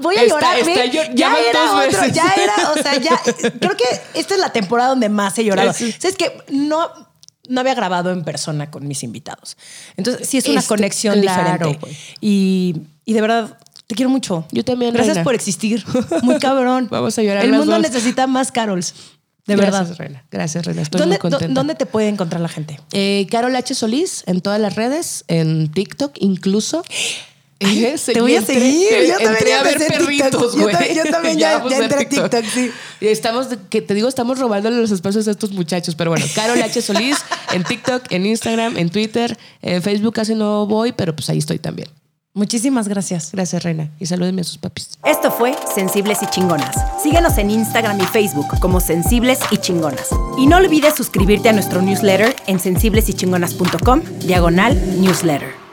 Voy 0.02 0.18
a 0.18 0.26
llorar. 0.26 0.58
está 0.60 0.86
llor- 0.86 1.14
ya 1.14 1.16
ya 1.16 1.36
era 1.50 1.60
dos 1.60 1.86
otro, 1.88 2.00
veces. 2.02 2.14
ya 2.16 2.34
era, 2.38 2.72
o 2.72 2.74
sea, 2.82 2.98
ya 2.98 3.22
creo 3.60 3.76
que 3.78 3.86
esta 4.20 4.34
es 4.36 4.40
la 4.40 4.52
temporada 4.52 4.90
donde 4.90 5.10
más 5.10 5.38
he 5.38 5.44
llorado. 5.44 5.74
Sí. 5.74 5.92
¿Sabes 5.98 6.16
que 6.16 6.32
no 6.50 6.90
no 7.50 7.62
había 7.62 7.76
grabado 7.76 8.12
en 8.12 8.26
persona 8.26 8.70
con 8.70 8.86
mis 8.90 9.04
invitados. 9.04 9.56
Entonces, 9.96 10.28
sí 10.28 10.38
es 10.38 10.48
una 10.50 10.60
Este, 10.60 10.68
conexión 10.68 11.22
claro, 11.22 11.44
diferente. 11.54 11.80
güey. 11.80 11.98
Y, 12.20 12.76
y 13.06 13.14
de 13.14 13.22
verdad, 13.22 13.58
te 13.88 13.96
quiero 13.96 14.10
mucho. 14.10 14.46
Yo 14.52 14.66
también, 14.66 14.94
Gracias 14.94 15.16
reina. 15.16 15.24
por 15.24 15.34
existir. 15.34 15.82
Muy 16.24 16.40
cabrón. 16.40 16.90
Vamos 16.92 17.18
a 17.18 17.24
llorar 17.24 17.46
El 17.46 17.54
mundo 17.54 17.72
dos. 17.72 17.82
necesita 17.82 18.28
más 18.28 18.52
Carols. 18.52 18.94
De 19.48 19.56
Gracias, 19.56 19.82
verdad. 19.90 19.98
Reina. 19.98 20.24
Gracias, 20.30 20.66
Reina. 20.66 20.82
Estoy 20.82 21.00
¿Dónde, 21.00 21.16
muy 21.16 21.20
contenta. 21.20 21.48
dó- 21.48 21.54
¿Dónde 21.54 21.76
te 21.76 21.86
puede 21.86 22.10
encontrar 22.10 22.42
la 22.42 22.50
gente? 22.50 22.80
Eh, 22.92 23.26
Carol 23.32 23.56
H. 23.56 23.74
Solís 23.76 24.24
en 24.28 24.42
todas 24.42 24.60
las 24.60 24.76
redes, 24.76 25.24
en 25.28 25.72
TikTok 25.72 26.12
incluso. 26.20 26.84
Eh, 27.60 27.96
te 28.14 28.22
voy 28.22 28.36
a 28.36 28.42
entré- 28.42 28.54
seguir. 28.54 28.88
eh, 28.94 29.08
Yo 29.08 29.18
también 29.18 29.58
a 29.58 29.64
ver 29.64 29.78
TikTok. 29.80 29.98
perritos, 29.98 30.54
Yo 30.54 30.62
güey. 30.62 30.76
ta- 30.76 30.94
yo 30.94 31.04
también 31.10 31.38
ya- 31.40 31.64
ya 31.68 31.78
entré 31.80 32.04
a 32.04 32.08
TikTok, 32.08 32.46
sí. 32.54 32.70
Y 33.02 33.08
estamos, 33.08 33.48
que 33.72 33.82
te 33.82 33.96
digo, 33.96 34.08
estamos 34.08 34.38
robándole 34.38 34.78
los 34.78 34.92
espacios 34.92 35.28
a 35.28 35.32
estos 35.32 35.52
muchachos. 35.54 35.96
Pero 35.96 36.12
bueno, 36.12 36.24
Carol 36.36 36.62
H. 36.62 36.80
Solís 36.84 37.18
en 37.54 37.64
TikTok, 37.64 38.12
en 38.12 38.28
Instagram, 38.28 38.78
en 38.78 38.92
Twitter, 38.92 39.36
en 39.64 39.82
Facebook 39.82 40.14
casi 40.14 40.36
no 40.36 40.68
voy, 40.68 40.92
pero 40.92 41.16
pues 41.16 41.32
ahí 41.32 41.40
estoy 41.40 41.58
también. 41.58 41.90
Muchísimas 42.38 42.88
gracias. 42.88 43.32
Gracias, 43.34 43.64
Reina. 43.64 43.90
Y 44.00 44.06
salúdenme 44.06 44.42
a 44.42 44.44
sus 44.44 44.60
papis. 44.60 44.92
Esto 45.04 45.32
fue 45.32 45.56
Sensibles 45.74 46.22
y 46.22 46.28
Chingonas. 46.28 46.76
Síguenos 47.02 47.36
en 47.40 47.50
Instagram 47.50 48.00
y 48.00 48.06
Facebook 48.06 48.60
como 48.60 48.80
Sensibles 48.80 49.40
y 49.50 49.58
Chingonas. 49.58 50.10
Y 50.38 50.46
no 50.46 50.58
olvides 50.58 50.94
suscribirte 50.94 51.50
a 51.50 51.54
nuestro 51.54 51.82
newsletter 51.82 52.36
en 52.46 52.60
sensiblesychingonas.com, 52.60 54.02
diagonal 54.20 55.02
newsletter. 55.02 55.67